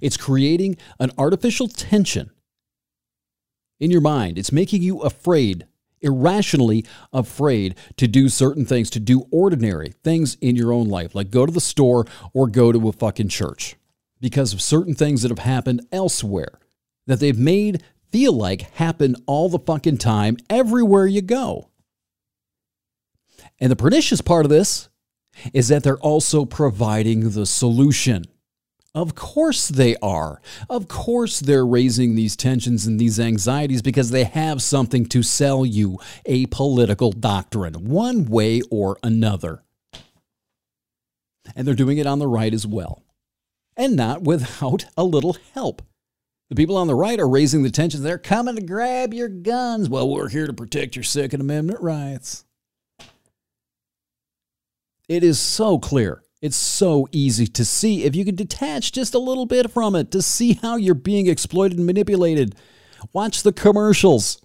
[0.00, 2.30] It's creating an artificial tension
[3.78, 4.38] in your mind.
[4.38, 5.66] It's making you afraid,
[6.00, 11.30] irrationally afraid to do certain things, to do ordinary things in your own life, like
[11.30, 13.76] go to the store or go to a fucking church
[14.20, 16.58] because of certain things that have happened elsewhere
[17.06, 21.68] that they've made feel like happen all the fucking time everywhere you go.
[23.60, 24.88] And the pernicious part of this
[25.52, 28.24] is that they're also providing the solution.
[28.94, 30.40] Of course they are.
[30.70, 35.66] Of course they're raising these tensions and these anxieties because they have something to sell
[35.66, 39.64] you a political doctrine, one way or another.
[41.56, 43.02] And they're doing it on the right as well.
[43.76, 45.82] And not without a little help.
[46.48, 48.04] The people on the right are raising the tensions.
[48.04, 49.88] They're coming to grab your guns.
[49.88, 52.43] Well, we're here to protect your Second Amendment rights.
[55.08, 56.22] It is so clear.
[56.40, 60.10] It's so easy to see if you can detach just a little bit from it
[60.10, 62.54] to see how you're being exploited and manipulated.
[63.12, 64.42] Watch the commercials.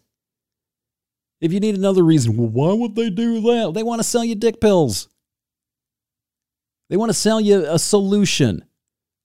[1.41, 3.73] If you need another reason, well, why would they do that?
[3.73, 5.09] They want to sell you dick pills.
[6.89, 8.65] They want to sell you a solution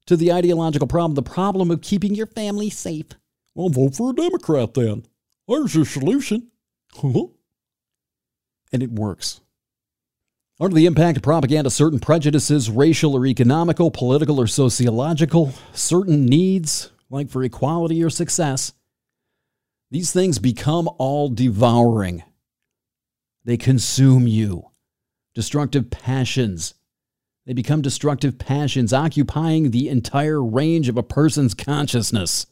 [0.07, 3.07] to the ideological problem, the problem of keeping your family safe.
[3.55, 5.07] Well, vote for a Democrat then.
[5.49, 6.51] There's your solution.
[7.03, 7.33] and
[8.73, 9.41] it works.
[10.61, 16.93] Under the impact of propaganda, certain prejudices, racial or economical, political or sociological, certain needs,
[17.11, 18.73] like for equality or success,
[19.91, 22.23] these things become all devouring.
[23.45, 24.71] They consume you.
[25.35, 26.75] Destructive passions.
[27.47, 32.47] They become destructive passions, occupying the entire range of a person's consciousness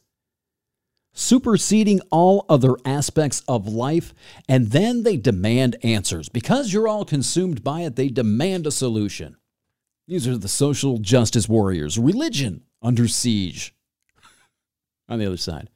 [1.13, 4.13] superseding all other aspects of life,
[4.49, 6.29] and then they demand answers.
[6.29, 9.37] Because you're all consumed by it, they demand a solution.
[10.07, 13.73] These are the social justice warriors, religion under siege.
[15.09, 15.69] On the other side,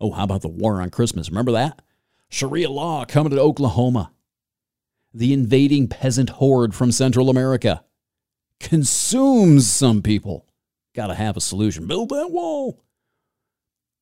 [0.00, 1.30] Oh, how about the war on Christmas?
[1.30, 1.80] Remember that?
[2.28, 4.12] Sharia law coming to Oklahoma.
[5.12, 7.84] The invading peasant horde from Central America
[8.60, 10.46] consumes some people.
[10.94, 11.86] Got to have a solution.
[11.86, 12.82] Build that wall.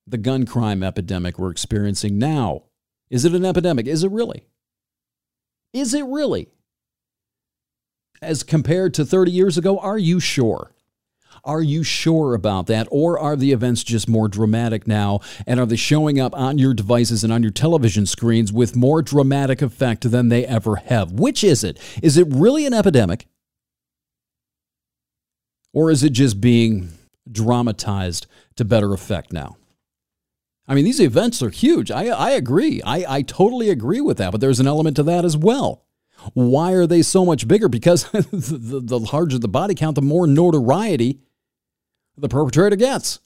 [0.06, 2.64] The gun crime epidemic we're experiencing now.
[3.10, 3.86] Is it an epidemic?
[3.86, 4.46] Is it really?
[5.72, 6.48] Is it really?
[8.20, 10.74] As compared to 30 years ago, are you sure?
[11.44, 12.86] Are you sure about that?
[12.90, 15.20] Or are the events just more dramatic now?
[15.46, 19.02] And are they showing up on your devices and on your television screens with more
[19.02, 21.12] dramatic effect than they ever have?
[21.12, 21.78] Which is it?
[22.02, 23.26] Is it really an epidemic?
[25.72, 26.90] Or is it just being
[27.30, 28.26] dramatized
[28.56, 29.56] to better effect now?
[30.68, 31.90] I mean, these events are huge.
[31.90, 32.80] I, I agree.
[32.82, 35.84] I, I totally agree with that, but there's an element to that as well.
[36.34, 37.68] Why are they so much bigger?
[37.68, 41.20] Because the, the larger the body count, the more notoriety
[42.16, 43.18] the perpetrator gets.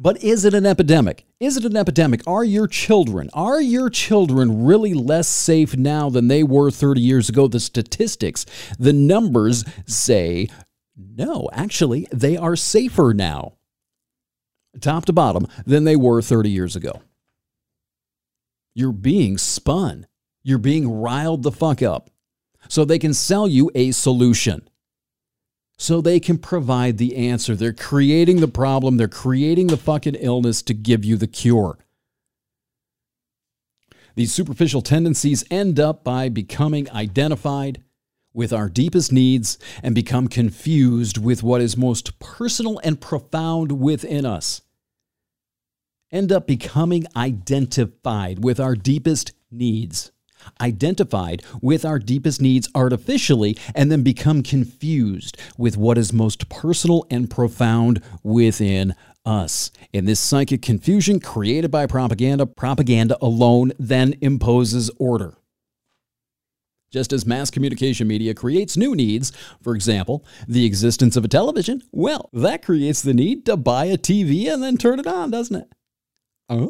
[0.00, 1.26] But is it an epidemic?
[1.40, 2.22] Is it an epidemic?
[2.24, 7.28] Are your children, are your children really less safe now than they were 30 years
[7.28, 7.48] ago?
[7.48, 8.46] The statistics,
[8.78, 10.48] the numbers say
[10.96, 13.57] no, actually, they are safer now,
[14.80, 17.02] top to bottom, than they were 30 years ago.
[18.74, 20.06] You're being spun.
[20.42, 22.10] You're being riled the fuck up
[22.68, 24.68] so they can sell you a solution.
[25.78, 27.54] So they can provide the answer.
[27.54, 31.78] They're creating the problem, they're creating the fucking illness to give you the cure.
[34.16, 37.82] These superficial tendencies end up by becoming identified
[38.38, 44.24] with our deepest needs and become confused with what is most personal and profound within
[44.24, 44.62] us.
[46.12, 50.12] End up becoming identified with our deepest needs.
[50.60, 57.04] Identified with our deepest needs artificially, and then become confused with what is most personal
[57.10, 58.94] and profound within
[59.26, 59.72] us.
[59.92, 65.34] In this psychic confusion created by propaganda, propaganda alone then imposes order.
[66.90, 69.30] Just as mass communication media creates new needs,
[69.62, 73.98] for example, the existence of a television, well, that creates the need to buy a
[73.98, 75.72] TV and then turn it on, doesn't it?
[76.48, 76.68] Huh?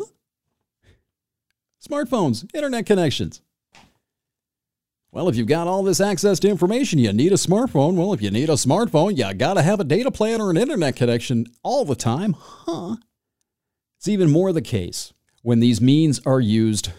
[1.86, 3.42] Smartphones, internet connections.
[5.12, 7.94] Well, if you've got all this access to information, you need a smartphone.
[7.94, 10.56] Well, if you need a smartphone, you got to have a data plan or an
[10.56, 12.96] internet connection all the time, huh?
[13.96, 15.12] It's even more the case
[15.42, 16.90] when these means are used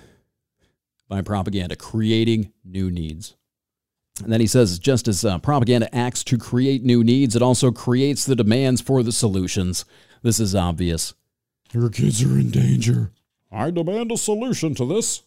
[1.09, 3.35] by propaganda, creating new needs.
[4.23, 7.71] And then he says, just as uh, propaganda acts to create new needs, it also
[7.71, 9.85] creates the demands for the solutions.
[10.21, 11.13] This is obvious.
[11.73, 13.11] Your kids are in danger.
[13.51, 15.23] I demand a solution to this.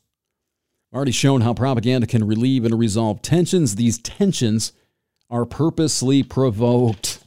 [0.94, 3.76] Already shown how propaganda can relieve and resolve tensions.
[3.76, 4.72] These tensions
[5.30, 7.21] are purposely provoked.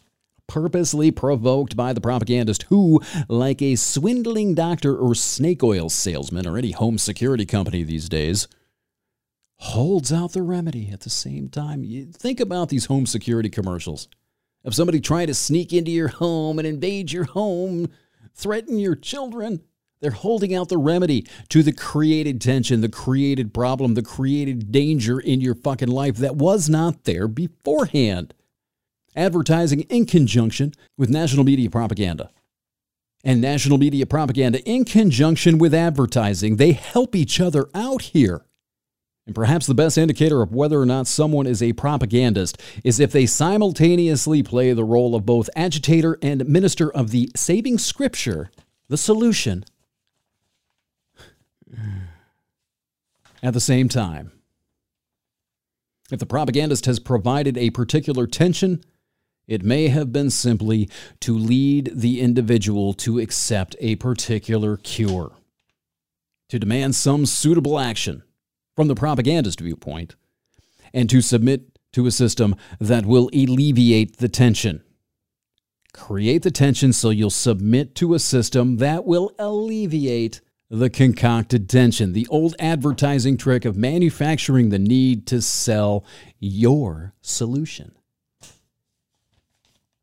[0.48, 6.58] Purposely provoked by the propagandist who, like a swindling doctor or snake oil salesman or
[6.58, 8.48] any home security company these days,
[9.58, 11.84] holds out the remedy at the same time.
[11.84, 14.08] You think about these home security commercials.
[14.64, 17.90] If somebody trying to sneak into your home and invade your home,
[18.34, 19.62] threaten your children,
[20.02, 25.20] they're holding out the remedy to the created tension, the created problem, the created danger
[25.20, 28.34] in your fucking life that was not there beforehand
[29.16, 32.30] advertising in conjunction with national media propaganda.
[33.24, 38.46] And national media propaganda in conjunction with advertising, they help each other out here.
[39.26, 43.12] And perhaps the best indicator of whether or not someone is a propagandist is if
[43.12, 48.52] they simultaneously play the role of both agitator and minister of the saving scripture,
[48.88, 49.66] the solution,
[53.42, 54.32] at the same time.
[56.12, 58.84] If the propagandist has provided a particular tension,
[59.48, 60.90] it may have been simply
[61.22, 65.34] to lead the individual to accept a particular cure,
[66.50, 68.24] to demand some suitable action
[68.76, 70.16] from the propagandist viewpoint,
[70.94, 74.84] and to submit to a system that will alleviate the tension.
[75.94, 82.12] Create the tension so you'll submit to a system that will alleviate the concocted tension.
[82.12, 86.04] The old advertising trick of manufacturing the need to sell
[86.40, 87.96] your solution.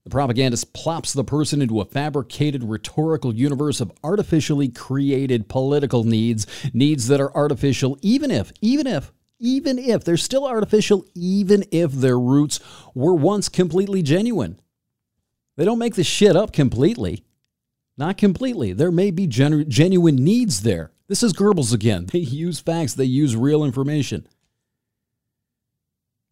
[0.05, 6.47] The propagandist plops the person into a fabricated rhetorical universe of artificially created political needs,
[6.75, 11.93] needs that are artificial, even if, even if, even if they're still artificial, even if
[11.93, 12.59] their roots
[12.95, 14.59] were once completely genuine.
[15.57, 17.25] They don't make the shit up completely.
[17.97, 18.73] Not completely.
[18.73, 20.91] There may be genu- genuine needs there.
[21.09, 22.07] This is Goebbels again.
[22.13, 24.27] They use facts, they use real information.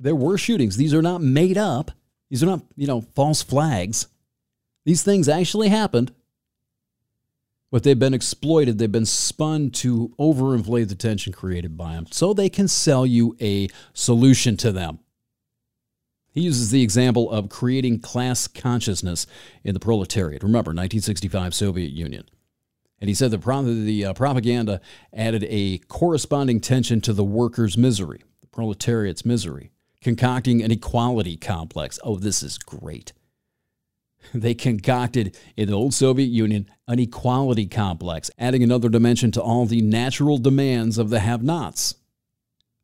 [0.01, 0.76] There were shootings.
[0.76, 1.90] These are not made up.
[2.31, 4.07] These are not, you know, false flags.
[4.85, 6.12] These things actually happened.
[7.73, 12.32] But they've been exploited, they've been spun to overinflate the tension created by them so
[12.32, 14.98] they can sell you a solution to them.
[16.32, 19.27] He uses the example of creating class consciousness
[19.62, 20.43] in the proletariat.
[20.43, 22.28] Remember, 1965 Soviet Union.
[23.01, 24.81] And he said the, pro- the uh, propaganda
[25.12, 29.70] added a corresponding tension to the workers' misery, the proletariat's misery,
[30.02, 31.98] concocting an equality complex.
[32.02, 33.12] Oh, this is great.
[34.35, 39.66] They concocted in the old Soviet Union an equality complex, adding another dimension to all
[39.66, 41.94] the natural demands of the have nots.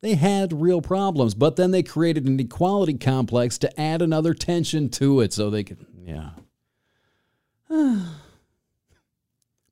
[0.00, 4.88] They had real problems, but then they created an equality complex to add another tension
[4.90, 6.30] to it so they could, yeah.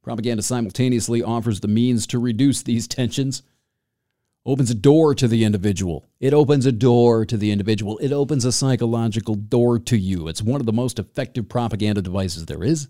[0.02, 3.42] Propaganda simultaneously offers the means to reduce these tensions
[4.46, 6.06] opens a door to the individual.
[6.20, 7.98] It opens a door to the individual.
[7.98, 10.28] It opens a psychological door to you.
[10.28, 12.88] It's one of the most effective propaganda devices there is.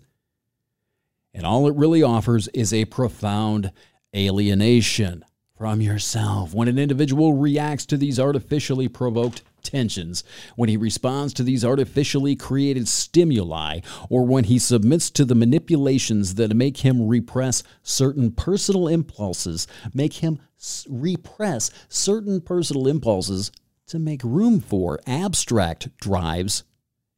[1.33, 3.71] And all it really offers is a profound
[4.15, 5.23] alienation
[5.57, 6.53] from yourself.
[6.53, 10.23] When an individual reacts to these artificially provoked tensions,
[10.55, 16.35] when he responds to these artificially created stimuli, or when he submits to the manipulations
[16.35, 20.39] that make him repress certain personal impulses, make him
[20.87, 23.51] repress certain personal impulses
[23.87, 26.63] to make room for abstract drives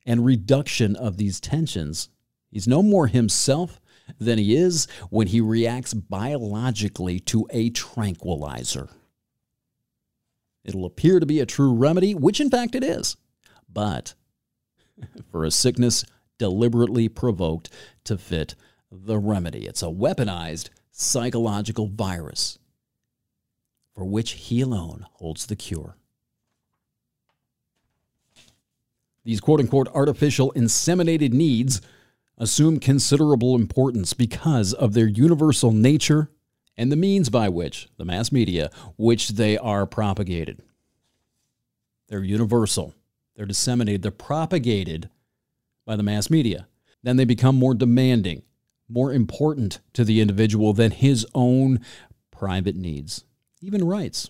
[0.05, 2.09] and reduction of these tensions.
[2.49, 3.79] He's no more himself
[4.19, 8.89] than he is when he reacts biologically to a tranquilizer.
[10.67, 13.15] It'll appear to be a true remedy, which in fact it is,
[13.71, 14.13] but
[15.31, 16.03] for a sickness
[16.37, 17.69] deliberately provoked
[18.03, 18.53] to fit
[18.91, 19.65] the remedy.
[19.65, 22.59] It's a weaponized psychological virus
[23.95, 25.95] for which he alone holds the cure.
[29.23, 31.81] These quote unquote artificial inseminated needs
[32.37, 36.29] assume considerable importance because of their universal nature
[36.77, 40.61] and the means by which, the mass media, which they are propagated.
[42.07, 42.93] They're universal,
[43.35, 45.09] they're disseminated, they're propagated
[45.85, 46.67] by the mass media.
[47.03, 48.43] Then they become more demanding,
[48.87, 51.79] more important to the individual than his own
[52.31, 53.23] private needs,
[53.61, 54.29] even rights,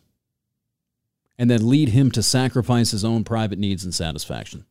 [1.38, 4.66] and then lead him to sacrifice his own private needs and satisfaction.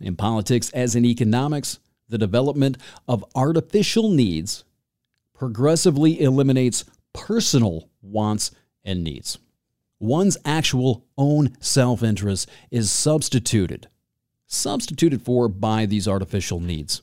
[0.00, 2.76] In politics, as in economics, the development
[3.08, 4.64] of artificial needs
[5.38, 8.50] progressively eliminates personal wants
[8.84, 9.38] and needs.
[9.98, 13.88] One's actual own self interest is substituted,
[14.46, 17.02] substituted for by these artificial needs.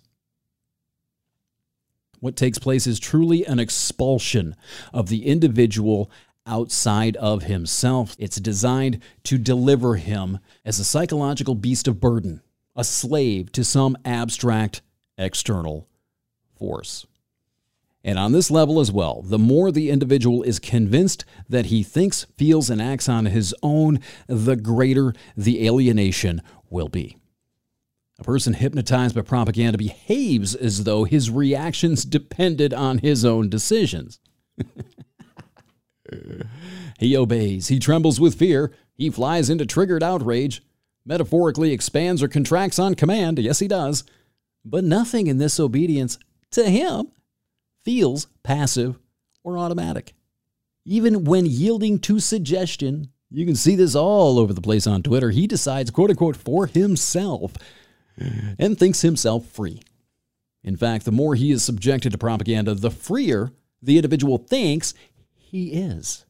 [2.19, 4.55] What takes place is truly an expulsion
[4.93, 6.10] of the individual
[6.45, 8.15] outside of himself.
[8.19, 12.41] It's designed to deliver him as a psychological beast of burden,
[12.76, 14.81] a slave to some abstract
[15.18, 15.89] external
[16.57, 17.05] force.
[18.04, 22.26] And on this level as well, the more the individual is convinced that he thinks,
[22.38, 27.18] feels, and acts on his own, the greater the alienation will be.
[28.20, 34.20] A person hypnotized by propaganda behaves as though his reactions depended on his own decisions.
[37.00, 40.62] he obeys, he trembles with fear, he flies into triggered outrage,
[41.06, 43.40] metaphorically expands or contracts on command.
[43.40, 44.04] Yes, he does.
[44.64, 46.20] But nothing in this obedience
[46.52, 47.12] to him
[47.84, 48.99] feels passive
[49.43, 50.14] or automatic.
[50.85, 55.31] Even when yielding to suggestion, you can see this all over the place on Twitter.
[55.31, 57.53] He decides, quote unquote, for himself
[58.60, 59.81] and thinks himself free.
[60.64, 63.51] In fact, the more he is subjected to propaganda, the freer
[63.81, 64.93] the individual thinks
[65.35, 66.26] he is.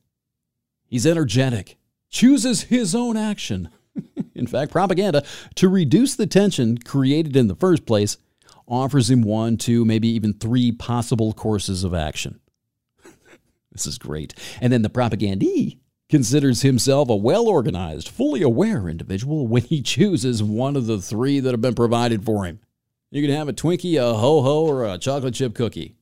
[0.86, 1.78] He's energetic,
[2.10, 3.70] chooses his own action.
[4.36, 5.24] in fact, propaganda,
[5.56, 8.18] to reduce the tension created in the first place,
[8.74, 12.40] offers him one, two, maybe even three possible courses of action.
[13.72, 14.34] this is great.
[14.60, 15.80] And then the propagandee
[16.10, 21.40] considers himself a well organized, fully aware individual when he chooses one of the three
[21.40, 22.60] that have been provided for him.
[23.12, 25.96] You can have a Twinkie, a ho ho, or a chocolate chip cookie.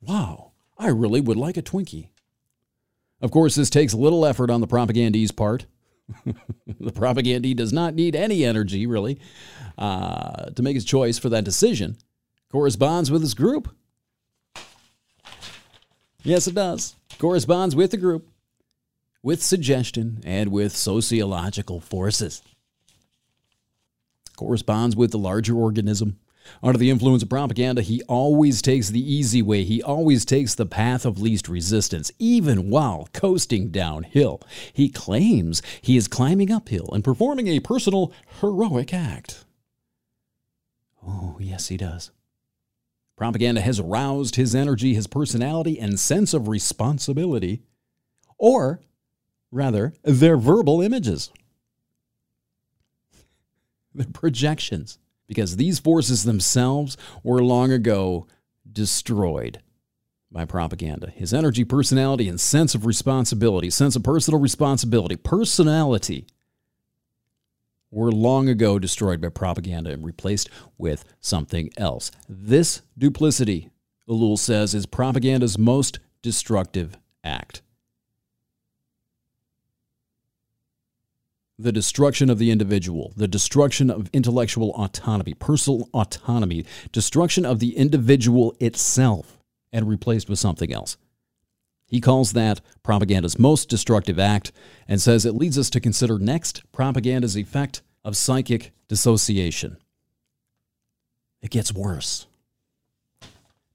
[0.00, 2.08] Wow, I really would like a Twinkie.
[3.20, 5.66] Of course, this takes little effort on the propagandee's part.
[6.24, 9.20] the propagandee does not need any energy, really,
[9.80, 11.96] uh, to make his choice for that decision.
[12.52, 13.74] Corresponds with his group.
[16.22, 16.94] Yes, it does.
[17.18, 18.28] Corresponds with the group,
[19.22, 22.42] with suggestion, and with sociological forces.
[24.36, 26.18] Corresponds with the larger organism.
[26.62, 29.64] Under the influence of propaganda, he always takes the easy way.
[29.64, 34.42] He always takes the path of least resistance, even while coasting downhill.
[34.72, 39.44] He claims he is climbing uphill and performing a personal heroic act.
[41.06, 42.10] Oh, yes, he does.
[43.16, 47.62] Propaganda has aroused his energy, his personality, and sense of responsibility,
[48.38, 48.80] or
[49.50, 51.30] rather, their verbal images,
[53.94, 58.26] their projections, because these forces themselves were long ago
[58.70, 59.60] destroyed
[60.32, 61.10] by propaganda.
[61.10, 66.26] His energy, personality, and sense of responsibility, sense of personal responsibility, personality
[67.90, 70.48] were long ago destroyed by propaganda and replaced
[70.78, 72.10] with something else.
[72.28, 73.70] This duplicity,
[74.08, 77.62] Ellul says, is propaganda's most destructive act.
[81.58, 87.76] The destruction of the individual, the destruction of intellectual autonomy, personal autonomy, destruction of the
[87.76, 89.38] individual itself,
[89.72, 90.96] and replaced with something else.
[91.90, 94.52] He calls that propaganda's most destructive act
[94.86, 99.76] and says it leads us to consider next propaganda's effect of psychic dissociation.
[101.42, 102.28] It gets worse.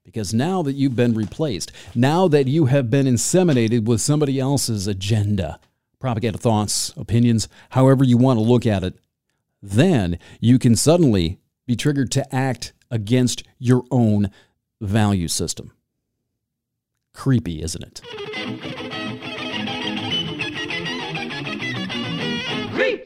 [0.06, 4.88] Because now that you've been replaced, now that you have been inseminated with somebody else's
[4.88, 5.60] agenda,
[6.00, 8.98] propaganda thoughts, opinions, however you want to look at it,
[9.62, 14.32] then you can suddenly be triggered to act against your own
[14.80, 15.74] value system.
[17.16, 18.02] Creepy, isn't it?
[22.48, 23.02] I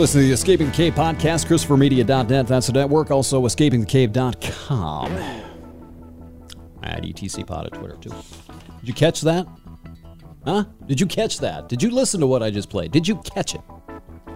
[0.00, 2.46] Listen to the Escaping the Cave podcast, ChristopherMedia.net.
[2.46, 3.10] That's the network.
[3.10, 5.12] Also, EscapingTheCave.com.
[6.82, 8.08] At ETC Pod at Twitter, too.
[8.08, 9.46] Did you catch that?
[10.46, 10.64] Huh?
[10.86, 11.68] Did you catch that?
[11.68, 12.92] Did you listen to what I just played?
[12.92, 13.60] Did you catch it?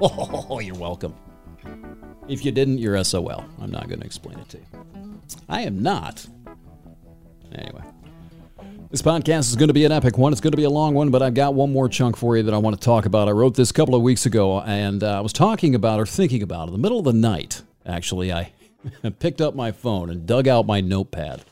[0.02, 1.14] Oh, you're welcome.
[2.28, 3.42] If you didn't, you're SOL.
[3.58, 4.66] I'm not going to explain it to you.
[5.48, 6.26] I am not.
[7.54, 7.84] Anyway.
[8.90, 10.32] This podcast is going to be an epic one.
[10.32, 12.42] It's going to be a long one, but I've got one more chunk for you
[12.44, 13.28] that I want to talk about.
[13.28, 16.06] I wrote this a couple of weeks ago, and uh, I was talking about or
[16.06, 17.62] thinking about it in the middle of the night.
[17.84, 18.52] Actually, I
[19.18, 21.44] picked up my phone and dug out my notepad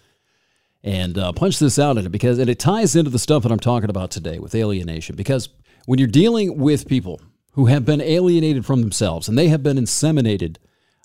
[0.84, 3.52] and uh, punched this out in it because and it ties into the stuff that
[3.52, 5.16] I'm talking about today with alienation.
[5.16, 5.48] Because
[5.86, 7.20] when you're dealing with people
[7.52, 10.56] who have been alienated from themselves and they have been inseminated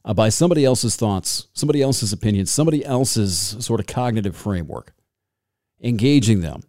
[0.05, 4.93] uh, by somebody else's thoughts, somebody else's opinions, somebody else's sort of cognitive framework,
[5.81, 6.63] engaging them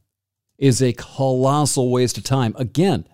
[0.58, 2.54] is a colossal waste of time.
[2.58, 3.06] Again,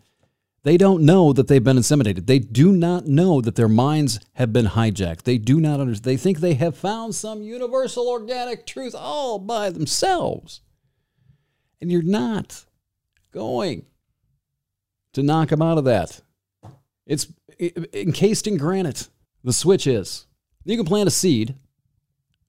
[0.62, 2.26] they don't know that they've been inseminated.
[2.26, 5.24] They do not know that their minds have been hijacked.
[5.24, 6.04] They do not understand.
[6.04, 10.62] They think they have found some universal organic truth all by themselves.
[11.82, 12.64] And you're not
[13.30, 13.84] going
[15.12, 16.22] to knock them out of that.
[17.06, 17.26] It's
[17.92, 19.08] encased in granite.
[19.42, 20.26] The switch is.
[20.64, 21.56] You can plant a seed.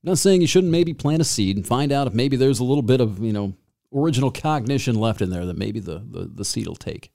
[0.05, 2.63] Not saying you shouldn't maybe plant a seed and find out if maybe there's a
[2.63, 3.55] little bit of, you know,
[3.91, 7.11] original cognition left in there that maybe the, the, the seed will take.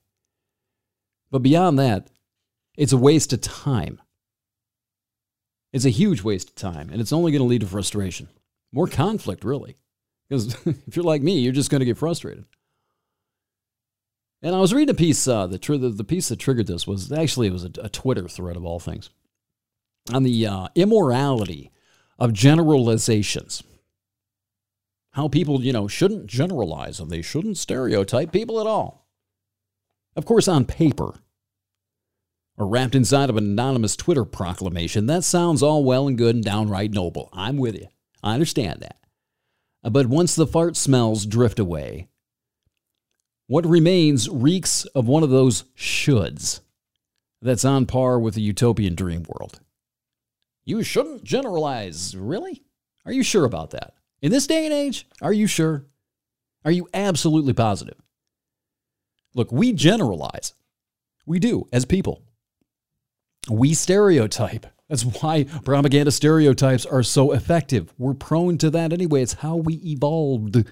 [1.30, 2.08] But beyond that,
[2.76, 4.00] it's a waste of time.
[5.72, 8.28] It's a huge waste of time, and it's only going to lead to frustration.
[8.72, 9.76] More conflict, really.
[10.28, 12.44] Because if you're like me, you're just going to get frustrated.
[14.42, 16.88] And I was reading a piece, uh, the, tr- the, the piece that triggered this
[16.88, 19.10] was actually it was a, a Twitter thread of all things
[20.12, 21.70] on the uh, immorality
[22.20, 23.64] of generalizations.
[25.12, 29.09] How people, you know, shouldn't generalize and they shouldn't stereotype people at all.
[30.14, 31.14] Of course, on paper,
[32.56, 36.44] or wrapped inside of an anonymous Twitter proclamation, that sounds all well and good and
[36.44, 37.30] downright noble.
[37.32, 37.88] I'm with you.
[38.22, 38.98] I understand that.
[39.82, 42.09] Uh, But once the fart smells drift away,
[43.47, 46.60] what remains reeks of one of those shoulds
[47.42, 49.60] that's on par with the utopian dream world.
[50.64, 52.16] You shouldn't generalize.
[52.16, 52.62] Really?
[53.04, 53.94] Are you sure about that?
[54.22, 55.86] In this day and age, are you sure?
[56.64, 57.96] Are you absolutely positive?
[59.34, 60.54] Look, we generalize.
[61.24, 62.22] We do as people.
[63.50, 64.66] We stereotype.
[64.88, 67.94] That's why propaganda stereotypes are so effective.
[67.96, 69.22] We're prone to that anyway.
[69.22, 70.64] It's how we evolved.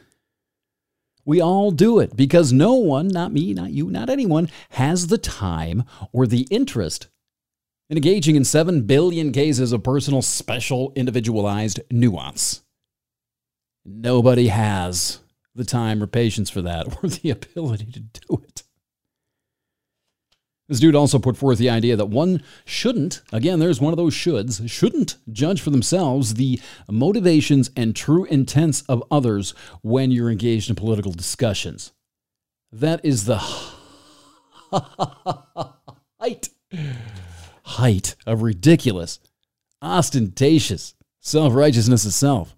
[1.25, 5.19] We all do it because no one, not me, not you, not anyone, has the
[5.19, 7.09] time or the interest
[7.91, 12.63] engaging in 7 billion cases of personal, special, individualized nuance.
[13.85, 15.21] Nobody has
[15.55, 18.63] the time or patience for that or the ability to do it.
[20.69, 24.13] This dude also put forth the idea that one shouldn't, again, there's one of those
[24.13, 26.61] shoulds, shouldn't judge for themselves the
[26.91, 31.93] motivations and true intents of others when you're engaged in political discussions.
[32.71, 33.39] That is the
[36.21, 36.51] height,
[37.69, 39.21] height of ridiculous,
[39.83, 42.57] ostentatious self righteousness itself.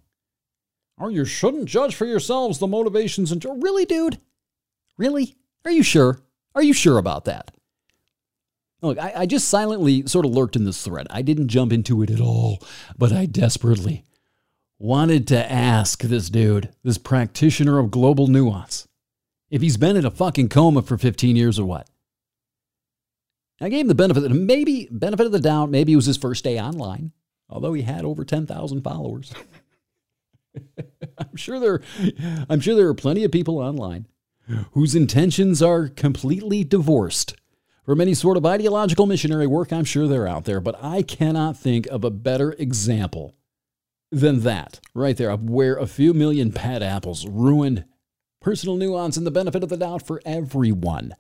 [0.99, 3.45] Or you shouldn't judge for yourselves the motivations and.
[3.45, 4.19] Really, dude?
[4.97, 5.37] Really?
[5.65, 6.21] Are you sure?
[6.55, 7.51] Are you sure about that?
[8.83, 11.07] Look, I, I just silently sort of lurked in this thread.
[11.11, 12.63] I didn't jump into it at all,
[12.97, 14.05] but I desperately
[14.79, 18.89] wanted to ask this dude, this practitioner of global nuance,
[19.51, 21.90] if he's been in a fucking coma for 15 years or what.
[23.61, 25.71] I gave him the benefit, of maybe benefit of the doubt.
[25.71, 27.13] Maybe it was his first day online,
[27.49, 29.33] although he had over 10,000 followers.
[31.19, 31.83] I'm sure there,
[32.49, 34.07] I'm sure there are plenty of people online
[34.73, 37.37] whose intentions are completely divorced
[37.85, 39.73] from any sort of ideological missionary work.
[39.73, 43.35] I'm sure they're out there, but I cannot think of a better example
[44.11, 47.85] than that right there where a few million bad apples ruined
[48.41, 51.15] personal nuance and the benefit of the doubt for everyone.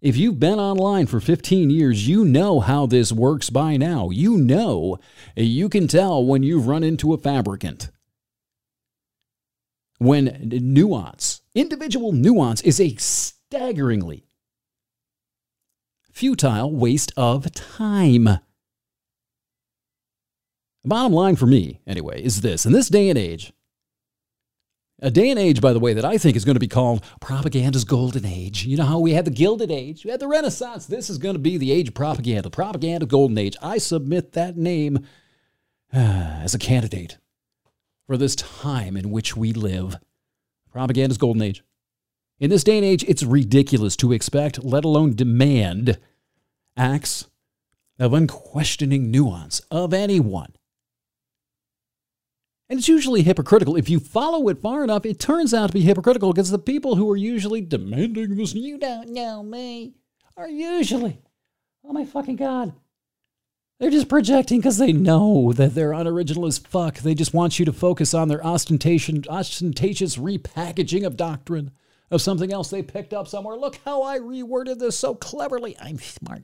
[0.00, 4.10] If you've been online for 15 years, you know how this works by now.
[4.10, 4.98] You know,
[5.34, 7.90] you can tell when you've run into a fabricant.
[9.98, 14.28] When nuance, individual nuance, is a staggeringly
[16.12, 18.38] futile waste of time.
[20.84, 23.52] Bottom line for me, anyway, is this in this day and age,
[25.00, 27.04] a day and age, by the way, that I think is going to be called
[27.20, 28.64] propaganda's golden age.
[28.64, 30.86] You know how we had the Gilded Age, we had the Renaissance.
[30.86, 33.56] This is going to be the age of propaganda, propaganda golden age.
[33.62, 35.06] I submit that name
[35.92, 37.18] as a candidate
[38.06, 39.96] for this time in which we live.
[40.72, 41.62] Propaganda's golden age.
[42.40, 45.98] In this day and age, it's ridiculous to expect, let alone demand,
[46.76, 47.26] acts
[47.98, 50.52] of unquestioning nuance of anyone.
[52.70, 53.76] And it's usually hypocritical.
[53.76, 56.96] If you follow it far enough, it turns out to be hypocritical because the people
[56.96, 59.94] who are usually demanding this, you don't know me,
[60.36, 61.22] are usually,
[61.82, 62.74] oh my fucking God,
[63.80, 66.98] they're just projecting because they know that they're unoriginal as fuck.
[66.98, 71.70] They just want you to focus on their ostentation, ostentatious repackaging of doctrine
[72.10, 73.56] of something else they picked up somewhere.
[73.56, 75.76] Look how I reworded this so cleverly.
[75.80, 76.42] I'm smart.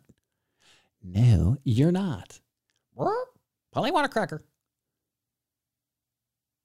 [1.02, 2.40] No, you're not.
[3.72, 4.42] Polly want a cracker.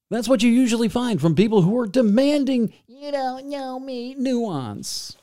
[0.10, 5.16] That's what you usually find from people who are demanding, you don't know me, nuance.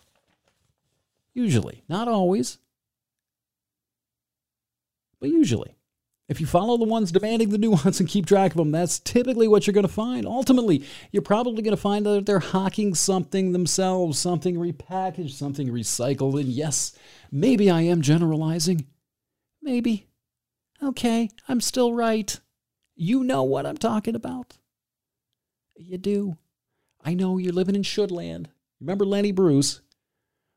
[1.35, 2.59] Usually, not always,
[5.21, 5.77] but usually.
[6.29, 9.47] If you follow the ones demanding the nuance and keep track of them, that's typically
[9.47, 10.27] what you're going to find.
[10.27, 16.41] Ultimately, you're probably going to find that they're hawking something themselves, something repackaged, something recycled.
[16.41, 16.99] And yes,
[17.31, 18.87] maybe I am generalizing.
[19.63, 20.09] Maybe.
[20.83, 22.39] Okay, I'm still right.
[22.97, 24.59] You know what I'm talking about.
[25.77, 26.37] You do.
[27.05, 28.49] I know you're living in should land.
[28.81, 29.81] Remember Lenny Bruce?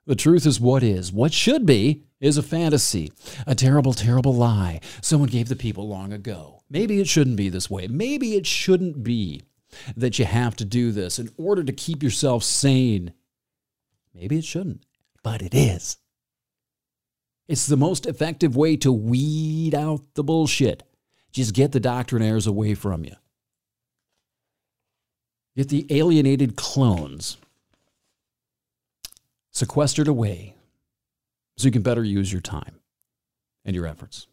[0.06, 1.12] The truth is what is.
[1.12, 3.12] What should be is a fantasy,
[3.46, 6.64] a terrible, terrible lie someone gave the people long ago.
[6.70, 7.88] Maybe it shouldn't be this way.
[7.88, 9.44] Maybe it shouldn't be
[9.96, 13.14] that you have to do this in order to keep yourself sane.
[14.14, 14.84] Maybe it shouldn't,
[15.24, 15.98] but it is.
[17.48, 20.84] It's the most effective way to weed out the bullshit.
[21.32, 23.16] Just get the doctrinaires away from you.
[25.56, 27.38] Get the alienated clones
[29.52, 30.56] sequestered away
[31.58, 32.80] so you can better use your time
[33.66, 34.28] and your efforts.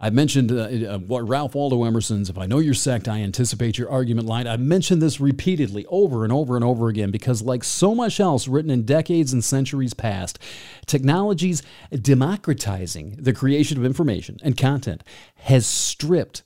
[0.00, 3.78] I've mentioned uh, uh, what Ralph Waldo Emerson's, if I know your sect, I anticipate
[3.78, 4.46] your argument line.
[4.46, 8.48] I've mentioned this repeatedly over and over and over again because, like so much else
[8.48, 10.38] written in decades and centuries past,
[10.84, 15.04] technology's democratizing the creation of information and content
[15.36, 16.42] has stripped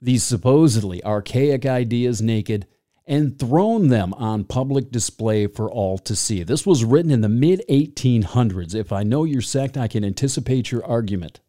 [0.00, 2.66] these supposedly archaic ideas naked
[3.06, 6.42] and thrown them on public display for all to see.
[6.42, 8.74] This was written in the mid 1800s.
[8.74, 11.40] If I know your sect, I can anticipate your argument.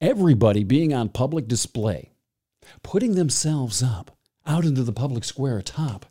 [0.00, 2.12] Everybody being on public display,
[2.82, 4.16] putting themselves up
[4.46, 6.06] out into the public square atop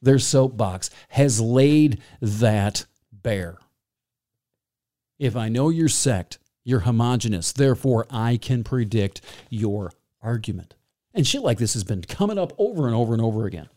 [0.00, 3.58] their soapbox, has laid that bare.
[5.18, 7.50] If I know your sect, you're homogenous.
[7.52, 9.90] Therefore, I can predict your
[10.20, 10.74] argument.
[11.14, 13.70] And shit like this has been coming up over and over and over again.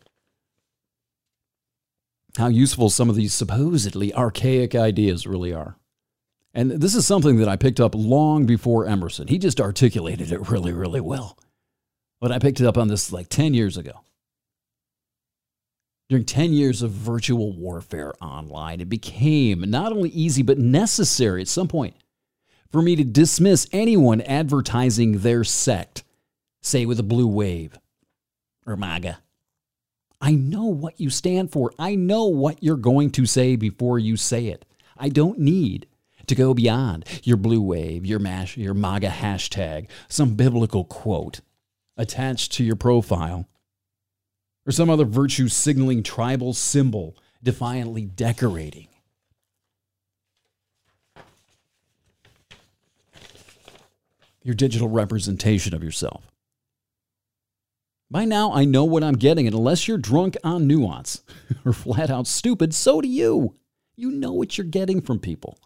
[2.36, 5.76] How useful some of these supposedly archaic ideas really are.
[6.52, 9.26] And this is something that I picked up long before Emerson.
[9.26, 11.38] He just articulated it really, really well.
[12.20, 14.02] But I picked it up on this like 10 years ago.
[16.10, 21.48] During 10 years of virtual warfare online, it became not only easy, but necessary at
[21.48, 21.96] some point
[22.72, 26.02] for me to dismiss anyone advertising their sect,
[26.62, 27.78] say with a blue wave
[28.66, 29.18] or MAGA.
[30.20, 31.72] I know what you stand for.
[31.78, 34.64] I know what you're going to say before you say it.
[34.96, 35.86] I don't need
[36.26, 41.40] to go beyond your blue wave, your mash, your MAGA hashtag, some biblical quote
[41.96, 43.48] attached to your profile,
[44.64, 48.86] or some other virtue signaling tribal symbol defiantly decorating.
[54.42, 56.30] Your digital representation of yourself.
[58.10, 61.22] By now, I know what I'm getting, and unless you're drunk on nuance
[61.64, 63.56] or flat out stupid, so do you.
[63.96, 65.58] You know what you're getting from people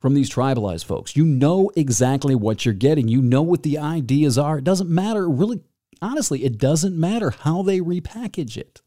[0.00, 1.16] from these tribalized folks.
[1.16, 3.08] You know exactly what you're getting.
[3.08, 4.58] You know what the ideas are.
[4.58, 5.60] It doesn't matter, really,
[6.00, 8.82] honestly, it doesn't matter how they repackage it.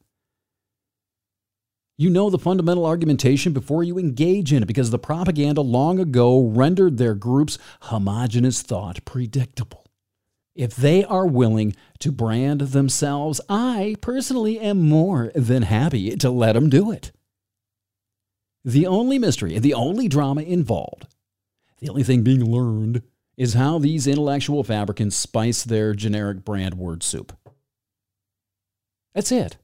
[1.99, 6.41] You know the fundamental argumentation before you engage in it because the propaganda long ago
[6.41, 9.85] rendered their group's homogenous thought predictable.
[10.55, 16.53] If they are willing to brand themselves, I personally am more than happy to let
[16.53, 17.11] them do it.
[18.63, 21.05] The only mystery, the only drama involved,
[21.79, 23.03] the only thing being learned
[23.35, 27.33] is how these intellectual fabricants spice their generic brand word soup.
[29.13, 29.57] That's it.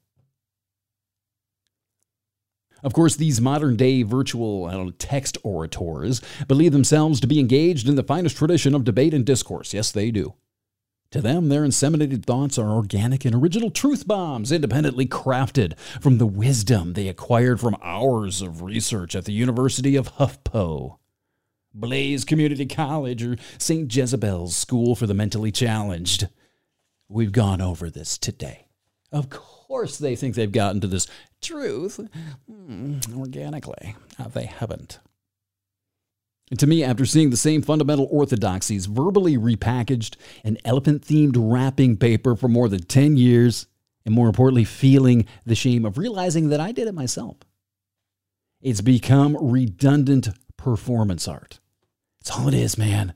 [2.85, 7.95] Of course, these modern day virtual know, text orators believe themselves to be engaged in
[7.95, 9.73] the finest tradition of debate and discourse.
[9.73, 10.35] Yes, they do.
[11.09, 16.27] To them, their inseminated thoughts are organic and original truth bombs, independently crafted from the
[16.27, 20.99] wisdom they acquired from hours of research at the University of HuffPo,
[21.73, 23.91] Blaze Community College, or St.
[23.93, 26.27] Jezebel's School for the Mentally Challenged.
[27.09, 28.67] We've gone over this today.
[29.11, 29.54] Of course,
[29.99, 31.07] they think they've gotten to this
[31.41, 31.99] truth
[32.49, 33.95] hmm, organically.
[34.19, 34.99] Uh, they haven't.
[36.51, 41.97] And to me, after seeing the same fundamental orthodoxies verbally repackaged in elephant themed wrapping
[41.97, 43.67] paper for more than 10 years,
[44.05, 47.37] and more importantly, feeling the shame of realizing that I did it myself,
[48.61, 51.59] it's become redundant performance art.
[52.21, 53.15] It's all it is, man.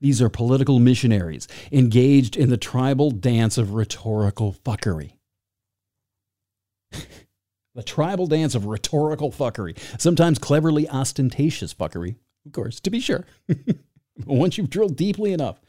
[0.00, 5.15] These are political missionaries engaged in the tribal dance of rhetorical fuckery.
[7.74, 13.24] The tribal dance of rhetorical fuckery, sometimes cleverly ostentatious fuckery of course, to be sure.
[14.26, 15.60] Once you've drilled deeply enough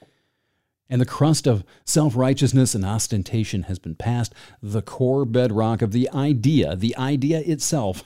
[0.90, 5.92] and the crust of self righteousness and ostentation has been passed, the core bedrock of
[5.92, 8.04] the idea, the idea itself,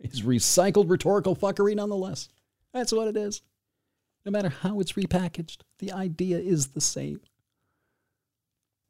[0.00, 2.28] is recycled rhetorical fuckery nonetheless.
[2.72, 3.42] That's what it is.
[4.24, 7.20] No matter how it's repackaged, the idea is the same.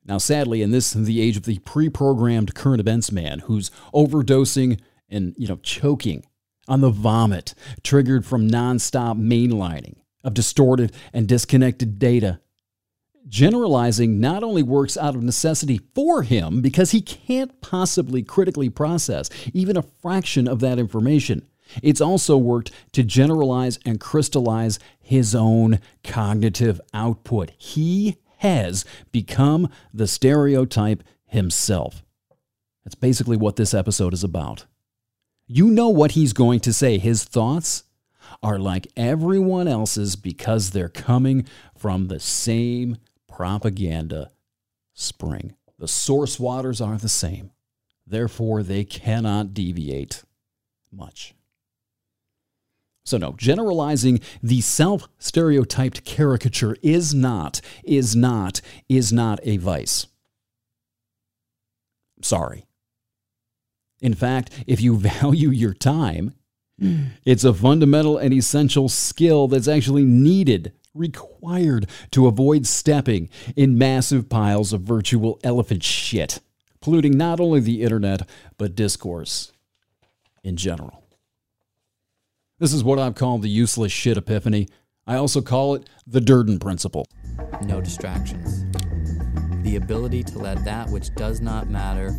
[0.08, 4.80] Now, sadly, in this the age of the pre-programmed current events man who's overdosing
[5.10, 6.24] and you know choking
[6.66, 12.40] on the vomit triggered from nonstop mainlining of distorted and disconnected data.
[13.28, 19.28] Generalizing not only works out of necessity for him because he can't possibly critically process
[19.52, 21.46] even a fraction of that information.
[21.82, 27.50] It's also worked to generalize and crystallize his own cognitive output.
[27.58, 32.02] He has become the stereotype himself.
[32.84, 34.66] That's basically what this episode is about.
[35.46, 36.98] You know what he's going to say.
[36.98, 37.84] His thoughts
[38.42, 41.46] are like everyone else's because they're coming
[41.76, 44.30] from the same propaganda
[44.94, 45.54] spring.
[45.78, 47.50] The source waters are the same.
[48.06, 50.24] Therefore, they cannot deviate
[50.90, 51.34] much.
[53.08, 60.08] So, no, generalizing the self stereotyped caricature is not, is not, is not a vice.
[62.20, 62.66] Sorry.
[64.02, 66.34] In fact, if you value your time,
[66.78, 67.04] hmm.
[67.24, 74.28] it's a fundamental and essential skill that's actually needed, required to avoid stepping in massive
[74.28, 76.40] piles of virtual elephant shit,
[76.82, 78.28] polluting not only the internet,
[78.58, 79.50] but discourse
[80.44, 81.07] in general.
[82.60, 84.66] This is what I've called the useless shit epiphany.
[85.06, 87.06] I also call it the Durden principle.
[87.62, 88.64] No distractions.
[89.62, 92.16] The ability to let that which does not matter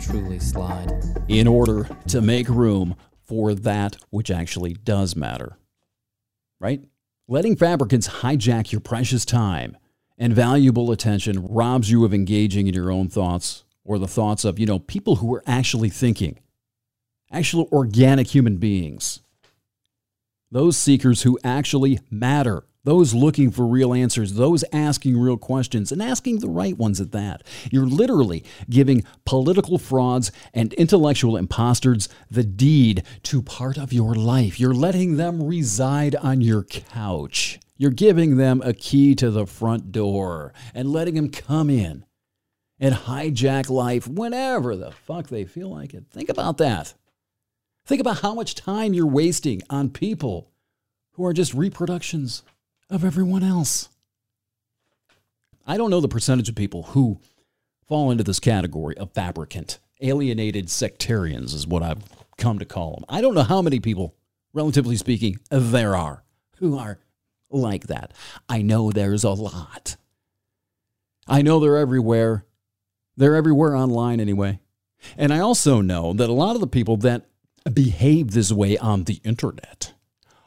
[0.00, 0.90] truly slide.
[1.28, 5.56] in order to make room for that which actually does matter.
[6.58, 6.82] Right?
[7.28, 9.76] Letting fabricants hijack your precious time
[10.18, 14.58] and valuable attention robs you of engaging in your own thoughts or the thoughts of,
[14.58, 16.40] you know, people who are actually thinking,
[17.30, 19.20] actual organic human beings.
[20.50, 26.02] Those seekers who actually matter, those looking for real answers, those asking real questions, and
[26.02, 27.42] asking the right ones at that.
[27.70, 34.58] You're literally giving political frauds and intellectual imposters the deed to part of your life.
[34.58, 37.60] You're letting them reside on your couch.
[37.76, 42.04] You're giving them a key to the front door and letting them come in
[42.78, 46.04] and hijack life whenever the fuck they feel like it.
[46.10, 46.94] Think about that.
[47.86, 50.50] Think about how much time you're wasting on people
[51.12, 52.42] who are just reproductions
[52.88, 53.88] of everyone else.
[55.66, 57.20] I don't know the percentage of people who
[57.86, 59.78] fall into this category of fabricant.
[60.00, 62.02] Alienated sectarians is what I've
[62.36, 63.04] come to call them.
[63.08, 64.14] I don't know how many people,
[64.52, 66.24] relatively speaking, there are
[66.56, 66.98] who are
[67.50, 68.12] like that.
[68.48, 69.96] I know there's a lot.
[71.26, 72.44] I know they're everywhere.
[73.16, 74.60] They're everywhere online anyway.
[75.16, 77.26] And I also know that a lot of the people that
[77.72, 79.92] behave this way on the internet.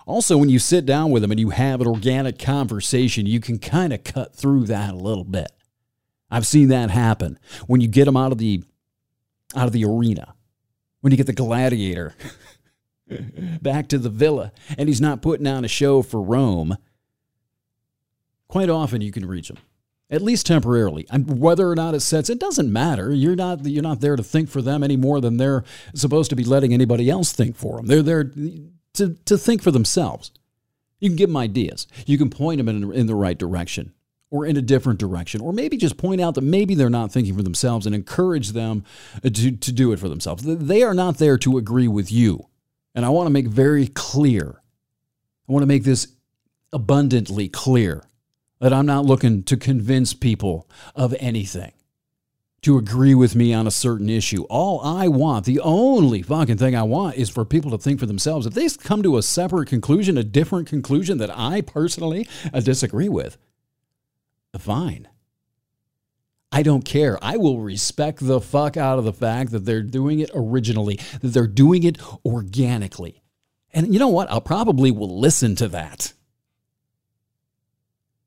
[0.06, 3.58] Also, when you sit down with them and you have an organic conversation, you can
[3.58, 5.52] kind of cut through that a little bit.
[6.30, 8.64] I've seen that happen when you get them out of the
[9.56, 10.34] out of the arena.
[11.02, 12.16] When you get the gladiator
[13.62, 16.78] back to the villa and he's not putting on a show for Rome,
[18.48, 19.58] quite often you can reach him
[20.10, 21.08] at least temporarily.
[21.10, 23.14] And whether or not it sets, it doesn't matter.
[23.14, 25.64] You're not you're not there to think for them any more than they're
[25.96, 27.88] supposed to be letting anybody else think for them.
[27.88, 28.32] They're there
[28.94, 30.32] to to think for themselves.
[31.00, 31.88] You can give them ideas.
[32.06, 33.94] You can point them in, in the right direction
[34.34, 37.36] or in a different direction, or maybe just point out that maybe they're not thinking
[37.36, 38.84] for themselves and encourage them
[39.24, 40.44] uh, to, to do it for themselves.
[40.44, 42.48] They are not there to agree with you.
[42.96, 44.62] And I want to make very clear,
[45.48, 46.08] I want to make this
[46.72, 48.04] abundantly clear
[48.64, 51.74] that I'm not looking to convince people of anything,
[52.62, 54.44] to agree with me on a certain issue.
[54.44, 58.06] All I want, the only fucking thing I want, is for people to think for
[58.06, 58.46] themselves.
[58.46, 63.10] If they come to a separate conclusion, a different conclusion that I personally uh, disagree
[63.10, 63.38] with,
[64.58, 65.10] fine.
[66.50, 67.20] I don't care.
[67.22, 71.34] I will respect the fuck out of the fact that they're doing it originally, that
[71.34, 73.24] they're doing it organically.
[73.74, 74.32] And you know what?
[74.32, 76.14] I'll probably will listen to that.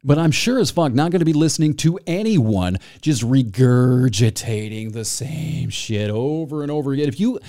[0.07, 5.05] But I'm sure as fuck not going to be listening to anyone just regurgitating the
[5.05, 7.09] same shit over and over again.
[7.09, 7.41] If you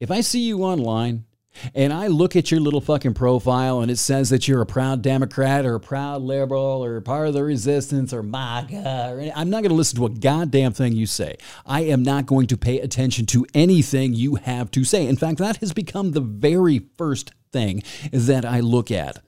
[0.00, 1.24] if I see you online
[1.72, 5.02] and I look at your little fucking profile and it says that you're a proud
[5.02, 9.48] Democrat or a proud liberal or part of the resistance or MAGA, or any, I'm
[9.48, 11.36] not going to listen to a goddamn thing you say.
[11.64, 15.06] I am not going to pay attention to anything you have to say.
[15.06, 19.22] In fact, that has become the very first thing that I look at.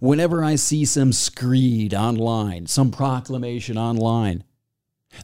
[0.00, 4.44] Whenever I see some screed online, some proclamation online,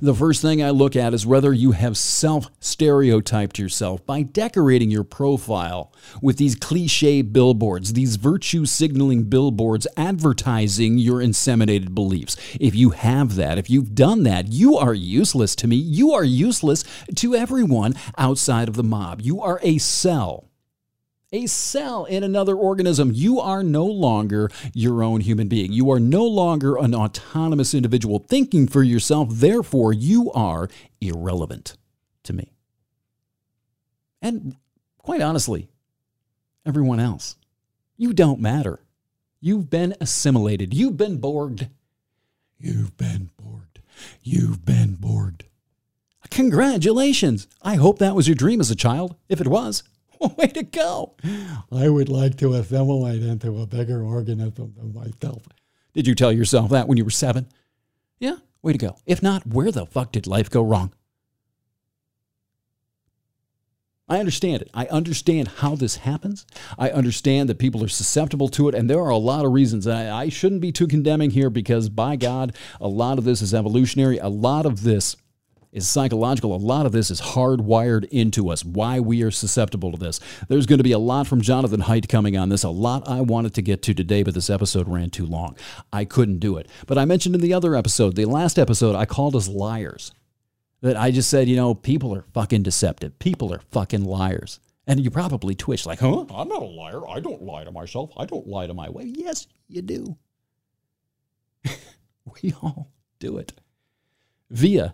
[0.01, 4.90] the first thing I look at is whether you have self stereotyped yourself by decorating
[4.90, 12.36] your profile with these cliche billboards, these virtue signaling billboards advertising your inseminated beliefs.
[12.59, 15.76] If you have that, if you've done that, you are useless to me.
[15.76, 16.84] You are useless
[17.16, 19.20] to everyone outside of the mob.
[19.20, 20.48] You are a cell
[21.32, 23.10] a cell in another organism.
[23.12, 25.72] You are no longer your own human being.
[25.72, 29.28] You are no longer an autonomous individual thinking for yourself.
[29.30, 30.68] Therefore, you are
[31.00, 31.76] irrelevant
[32.24, 32.52] to me.
[34.20, 34.56] And
[34.98, 35.68] quite honestly,
[36.64, 37.36] everyone else.
[37.96, 38.80] You don't matter.
[39.40, 40.72] You've been assimilated.
[40.72, 41.68] You've been Borged.
[42.59, 43.82] You've been Borged.
[44.22, 45.42] You've been Borged.
[46.30, 47.48] Congratulations.
[47.60, 49.16] I hope that was your dream as a child.
[49.28, 49.82] If it was,
[50.36, 51.14] Way to go.
[51.72, 55.42] I would like to assimilate into a bigger organism than myself.
[55.94, 57.48] Did you tell yourself that when you were seven?
[58.18, 58.96] Yeah, way to go.
[59.04, 60.92] If not, where the fuck did life go wrong?
[64.08, 64.70] I understand it.
[64.74, 66.46] I understand how this happens.
[66.78, 69.86] I understand that people are susceptible to it, and there are a lot of reasons.
[69.86, 73.54] I, I shouldn't be too condemning here because, by God, a lot of this is
[73.54, 74.18] evolutionary.
[74.18, 75.16] A lot of this
[75.72, 76.54] is psychological.
[76.54, 80.20] A lot of this is hardwired into us, why we are susceptible to this.
[80.48, 83.22] There's going to be a lot from Jonathan Haidt coming on this, a lot I
[83.22, 85.56] wanted to get to today, but this episode ran too long.
[85.92, 86.68] I couldn't do it.
[86.86, 90.12] But I mentioned in the other episode, the last episode, I called us liars.
[90.82, 93.16] That I just said, you know, people are fucking deceptive.
[93.20, 94.58] People are fucking liars.
[94.84, 96.26] And you probably twitch like, huh?
[96.34, 97.06] I'm not a liar.
[97.08, 98.10] I don't lie to myself.
[98.16, 99.04] I don't lie to my way.
[99.14, 100.18] Yes, you do.
[102.42, 102.90] we all
[103.20, 103.52] do it.
[104.50, 104.92] Via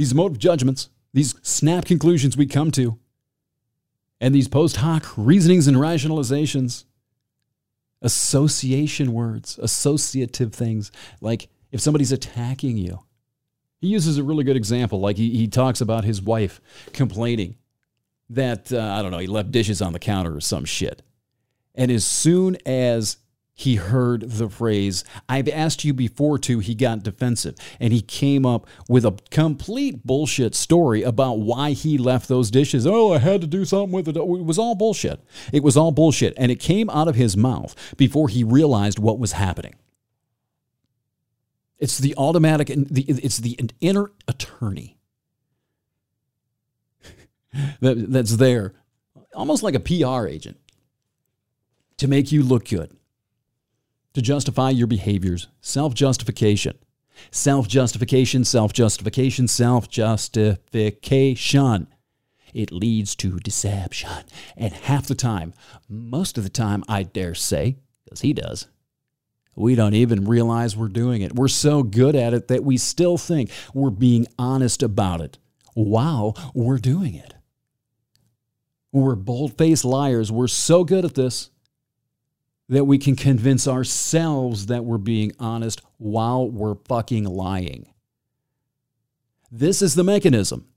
[0.00, 2.98] these emotive judgments, these snap conclusions we come to,
[4.18, 6.84] and these post hoc reasonings and rationalizations,
[8.00, 10.90] association words, associative things,
[11.20, 13.00] like if somebody's attacking you.
[13.82, 15.00] He uses a really good example.
[15.00, 16.62] Like he, he talks about his wife
[16.94, 17.56] complaining
[18.30, 21.02] that, uh, I don't know, he left dishes on the counter or some shit.
[21.74, 23.18] And as soon as
[23.60, 27.56] he heard the phrase, I've asked you before to, he got defensive.
[27.78, 32.86] And he came up with a complete bullshit story about why he left those dishes.
[32.86, 34.16] Oh, I had to do something with it.
[34.16, 35.20] Oh, it was all bullshit.
[35.52, 36.32] It was all bullshit.
[36.38, 39.74] And it came out of his mouth before he realized what was happening.
[41.78, 44.98] It's the automatic, it's the inner attorney
[47.80, 48.72] that, that's there,
[49.34, 50.58] almost like a PR agent,
[51.98, 52.96] to make you look good,
[54.14, 56.78] to justify your behaviors, self justification.
[57.30, 61.86] Self justification, self justification, self justification.
[62.52, 64.24] It leads to deception.
[64.56, 65.54] And half the time,
[65.88, 68.66] most of the time, I dare say, because he does,
[69.54, 71.34] we don't even realize we're doing it.
[71.34, 75.38] We're so good at it that we still think we're being honest about it
[75.74, 77.34] while we're doing it.
[78.92, 80.32] We're bold faced liars.
[80.32, 81.50] We're so good at this
[82.70, 87.92] that we can convince ourselves that we're being honest while we're fucking lying.
[89.50, 90.68] This is the mechanism.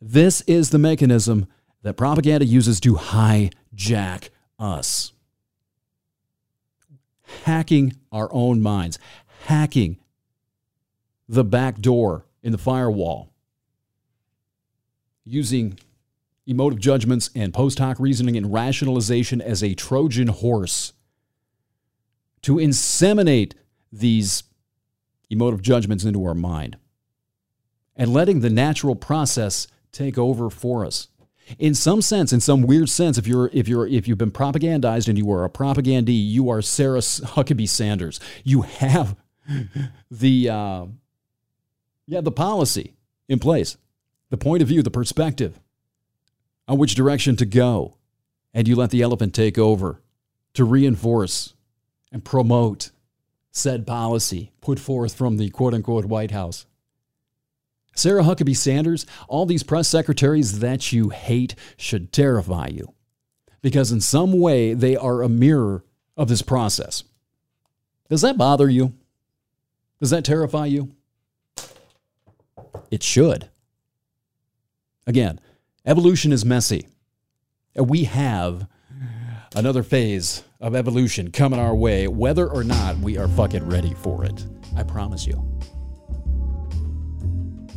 [0.00, 1.46] This is the mechanism
[1.82, 5.12] that propaganda uses to hijack us.
[7.44, 8.98] Hacking our own minds,
[9.44, 9.98] hacking
[11.28, 13.32] the back door in the firewall,
[15.24, 15.78] using
[16.48, 20.94] emotive judgments and post hoc reasoning and rationalization as a Trojan horse
[22.42, 23.54] to inseminate
[23.92, 24.44] these
[25.30, 26.76] emotive judgments into our mind
[27.96, 31.08] and letting the natural process take over for us.
[31.58, 35.08] In some sense, in some weird sense, if you're if you're if you've been propagandized
[35.08, 38.20] and you are a propagandee, you are Sarah Huckabee Sanders.
[38.44, 39.16] You have
[40.10, 40.86] the uh,
[42.06, 42.94] yeah the policy
[43.28, 43.78] in place,
[44.28, 45.58] the point of view, the perspective
[46.66, 47.96] on which direction to go,
[48.52, 50.02] and you let the elephant take over
[50.52, 51.54] to reinforce
[52.12, 52.90] and promote
[53.50, 56.66] said policy put forth from the quote unquote White House.
[57.94, 62.94] Sarah Huckabee Sanders, all these press secretaries that you hate should terrify you
[63.60, 65.84] because, in some way, they are a mirror
[66.16, 67.02] of this process.
[68.08, 68.94] Does that bother you?
[70.00, 70.94] Does that terrify you?
[72.90, 73.48] It should.
[75.06, 75.40] Again,
[75.84, 76.86] evolution is messy.
[77.74, 78.68] And we have
[79.54, 84.24] another phase of evolution coming our way, whether or not we are fucking ready for
[84.24, 84.44] it.
[84.76, 85.44] I promise you.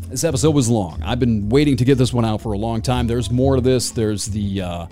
[0.08, 1.02] This episode was long.
[1.04, 3.08] I've been waiting to get this one out for a long time.
[3.08, 3.92] There's more to this.
[3.92, 4.88] There's the uh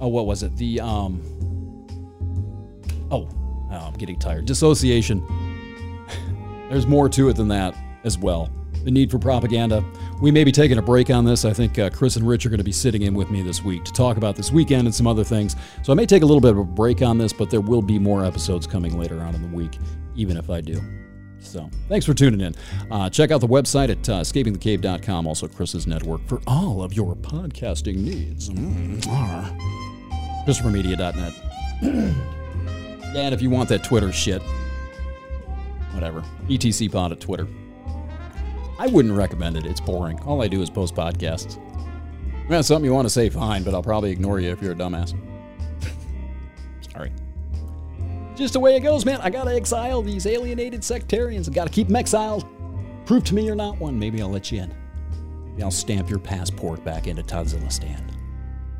[0.00, 0.56] oh, what was it?
[0.56, 1.20] The um
[3.10, 3.28] oh,
[3.70, 4.46] oh I'm getting tired.
[4.46, 5.22] Dissociation.
[6.70, 8.50] There's more to it than that as well.
[8.84, 9.84] The need for propaganda.
[10.20, 11.44] We may be taking a break on this.
[11.44, 13.62] I think uh, Chris and Rich are going to be sitting in with me this
[13.62, 15.56] week to talk about this weekend and some other things.
[15.82, 17.82] So I may take a little bit of a break on this, but there will
[17.82, 19.78] be more episodes coming later on in the week,
[20.16, 20.80] even if I do.
[21.40, 22.54] So thanks for tuning in.
[22.90, 27.14] Uh, check out the website at uh, escapingthecave.com, also Chris's network for all of your
[27.16, 28.50] podcasting needs.
[28.50, 29.54] Mm, ah.
[30.46, 31.34] ChristopherMedia.net.
[33.16, 34.42] and if you want that Twitter shit,
[35.92, 36.22] whatever.
[36.48, 37.46] ETC Pod at Twitter.
[38.78, 39.66] I wouldn't recommend it.
[39.66, 40.20] It's boring.
[40.20, 41.58] All I do is post podcasts.
[42.44, 44.72] If that's something you want to say, fine, but I'll probably ignore you if you're
[44.72, 45.14] a dumbass.
[46.92, 47.12] Sorry.
[48.36, 49.20] Just the way it goes, man.
[49.20, 51.48] I gotta exile these alienated sectarians.
[51.48, 52.46] I gotta keep them exiled.
[53.04, 53.98] Prove to me you're not one.
[53.98, 54.74] Maybe I'll let you in.
[55.50, 58.00] Maybe I'll stamp your passport back into Tadzilistan.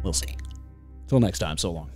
[0.05, 0.37] We'll see.
[1.09, 1.91] Till next time, so long.